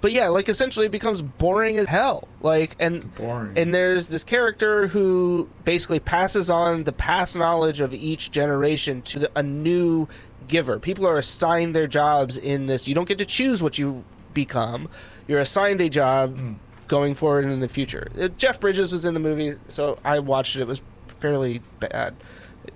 But 0.00 0.12
yeah, 0.12 0.28
like 0.28 0.48
essentially 0.48 0.86
it 0.86 0.92
becomes 0.92 1.20
boring 1.22 1.76
as 1.76 1.86
hell. 1.86 2.26
Like 2.40 2.74
and 2.80 3.14
Boring. 3.16 3.52
and 3.56 3.74
there's 3.74 4.08
this 4.08 4.24
character 4.24 4.86
who 4.88 5.48
basically 5.64 6.00
passes 6.00 6.50
on 6.50 6.84
the 6.84 6.92
past 6.92 7.36
knowledge 7.36 7.80
of 7.80 7.92
each 7.92 8.30
generation 8.30 9.02
to 9.02 9.18
the, 9.20 9.30
a 9.36 9.42
new 9.42 10.08
giver. 10.48 10.78
People 10.78 11.06
are 11.06 11.18
assigned 11.18 11.76
their 11.76 11.86
jobs 11.86 12.38
in 12.38 12.66
this. 12.66 12.88
You 12.88 12.94
don't 12.94 13.06
get 13.06 13.18
to 13.18 13.26
choose 13.26 13.62
what 13.62 13.78
you 13.78 14.02
become. 14.32 14.88
You're 15.28 15.38
assigned 15.40 15.80
a 15.82 15.90
job 15.90 16.38
Hmm. 16.38 16.52
going 16.88 17.14
forward 17.14 17.44
in 17.44 17.60
the 17.60 17.68
future. 17.68 18.08
Uh, 18.18 18.28
Jeff 18.38 18.58
Bridges 18.58 18.90
was 18.92 19.04
in 19.04 19.12
the 19.12 19.20
movie, 19.20 19.52
so 19.68 19.98
I 20.02 20.18
watched 20.20 20.56
it. 20.56 20.62
It 20.62 20.66
was 20.66 20.80
fairly 21.08 21.60
bad. 21.78 22.16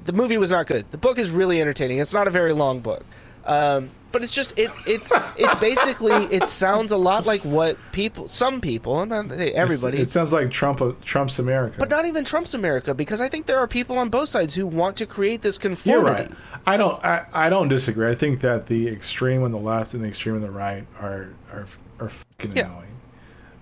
The 0.04 0.12
movie 0.12 0.36
was 0.36 0.50
not 0.50 0.66
good. 0.66 0.84
The 0.90 0.98
book 0.98 1.18
is 1.18 1.30
really 1.30 1.58
entertaining. 1.60 1.98
It's 1.98 2.12
not 2.14 2.28
a 2.28 2.30
very 2.30 2.52
long 2.52 2.80
book. 2.80 3.02
Um, 3.46 3.90
but 4.12 4.22
it's 4.22 4.32
just 4.32 4.56
it 4.56 4.70
it's 4.86 5.12
it's 5.36 5.54
basically 5.56 6.12
it 6.26 6.48
sounds 6.48 6.92
a 6.92 6.96
lot 6.96 7.26
like 7.26 7.40
what 7.42 7.76
people 7.90 8.28
some 8.28 8.60
people 8.60 9.04
hey, 9.28 9.50
everybody 9.52 9.98
It 9.98 10.12
sounds 10.12 10.32
like 10.32 10.52
Trump. 10.52 10.80
Trump's 11.04 11.40
America. 11.40 11.76
but 11.80 11.90
not 11.90 12.06
even 12.06 12.24
Trump's 12.24 12.54
America, 12.54 12.94
because 12.94 13.20
I 13.20 13.28
think 13.28 13.46
there 13.46 13.58
are 13.58 13.66
people 13.66 13.98
on 13.98 14.10
both 14.10 14.28
sides 14.28 14.54
who 14.54 14.68
want 14.68 14.96
to 14.98 15.06
create 15.06 15.42
this 15.42 15.58
conformity 15.58 16.22
You're 16.22 16.28
right. 16.28 16.38
I 16.64 16.76
don't. 16.76 17.04
I, 17.04 17.26
I 17.32 17.50
don't 17.50 17.68
disagree. 17.68 18.08
I 18.08 18.14
think 18.14 18.40
that 18.40 18.66
the 18.68 18.88
extreme 18.88 19.42
on 19.42 19.50
the 19.50 19.58
left 19.58 19.94
and 19.94 20.04
the 20.04 20.08
extreme 20.08 20.36
on 20.36 20.42
the 20.42 20.50
right 20.50 20.86
are 21.00 21.34
are 21.52 21.66
are 21.98 22.08
fucking 22.08 22.56
Yeah. 22.56 22.70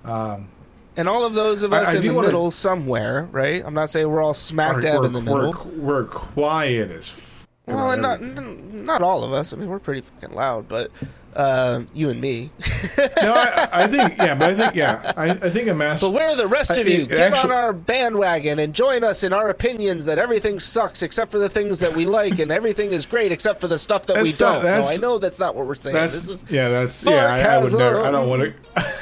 annoying. 0.04 0.48
And 0.96 1.08
all 1.08 1.24
of 1.24 1.34
those 1.34 1.62
of 1.62 1.72
us 1.72 1.94
I 1.94 1.98
in 1.98 2.06
the 2.06 2.12
middle 2.12 2.50
somewhere, 2.50 3.26
right? 3.32 3.62
I'm 3.64 3.72
not 3.74 3.88
saying 3.88 4.08
we're 4.08 4.22
all 4.22 4.34
smack 4.34 4.82
dab 4.82 5.00
we're, 5.00 5.06
in 5.06 5.12
the 5.14 5.20
we're, 5.20 5.46
middle. 5.46 5.70
We're, 5.78 6.04
quiet 6.04 6.90
as. 6.90 7.08
fuck 7.08 7.31
Well, 7.66 7.92
and 7.92 8.02
not 8.02 8.20
not 8.20 9.02
all 9.02 9.22
of 9.24 9.32
us. 9.32 9.52
I 9.52 9.56
mean, 9.56 9.68
we're 9.68 9.78
pretty 9.78 10.00
fucking 10.00 10.34
loud, 10.34 10.66
but 10.68 10.90
uh, 11.36 11.82
you 11.94 12.10
and 12.10 12.20
me. 12.20 12.50
no, 12.98 13.32
I, 13.34 13.68
I 13.72 13.86
think 13.86 14.18
yeah, 14.18 14.34
but 14.34 14.50
I 14.50 14.54
think 14.56 14.74
yeah, 14.74 15.12
I, 15.16 15.30
I 15.30 15.48
think 15.48 15.68
a 15.68 15.74
mass. 15.74 16.00
But 16.00 16.10
where 16.10 16.28
are 16.28 16.34
the 16.36 16.48
rest 16.48 16.72
I- 16.72 16.78
of 16.78 16.88
you? 16.88 17.06
Get 17.06 17.18
actually- 17.20 17.52
on 17.52 17.56
our 17.56 17.72
bandwagon 17.72 18.58
and 18.58 18.74
join 18.74 19.04
us 19.04 19.22
in 19.22 19.32
our 19.32 19.48
opinions 19.48 20.04
that 20.06 20.18
everything 20.18 20.58
sucks 20.58 21.04
except 21.04 21.30
for 21.30 21.38
the 21.38 21.48
things 21.48 21.78
that 21.78 21.94
we 21.94 22.04
like, 22.04 22.40
and 22.40 22.50
everything 22.50 22.90
is 22.92 23.06
great 23.06 23.30
except 23.30 23.60
for 23.60 23.68
the 23.68 23.78
stuff 23.78 24.06
that 24.06 24.16
we 24.16 24.24
That's 24.24 24.40
not- 24.40 24.62
don't. 24.62 24.82
No, 24.82 24.88
I 24.88 24.96
know 24.96 25.18
that's 25.18 25.38
not 25.38 25.54
what 25.54 25.66
we're 25.68 25.76
saying. 25.76 25.94
That's 25.94 26.26
this 26.26 26.42
is 26.42 26.50
yeah, 26.50 26.68
that's 26.68 27.06
yeah. 27.06 27.26
I, 27.26 27.40
I 27.42 27.58
would 27.58 27.70
sarcasm. 27.70 27.78
never. 27.78 28.00
I 28.02 28.10
don't 28.10 28.28
want 28.28 28.42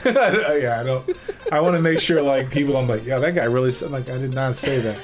to. 0.04 0.60
yeah, 0.62 0.78
I 0.78 0.82
don't. 0.82 1.16
I 1.50 1.60
want 1.60 1.76
to 1.76 1.80
make 1.80 1.98
sure 1.98 2.20
like 2.20 2.50
people. 2.50 2.76
I'm 2.76 2.86
like, 2.86 3.06
yeah, 3.06 3.18
that 3.20 3.34
guy 3.34 3.44
really 3.44 3.72
said 3.72 3.90
like 3.90 4.10
I 4.10 4.18
did 4.18 4.34
not 4.34 4.54
say 4.54 4.80
that. 4.80 4.98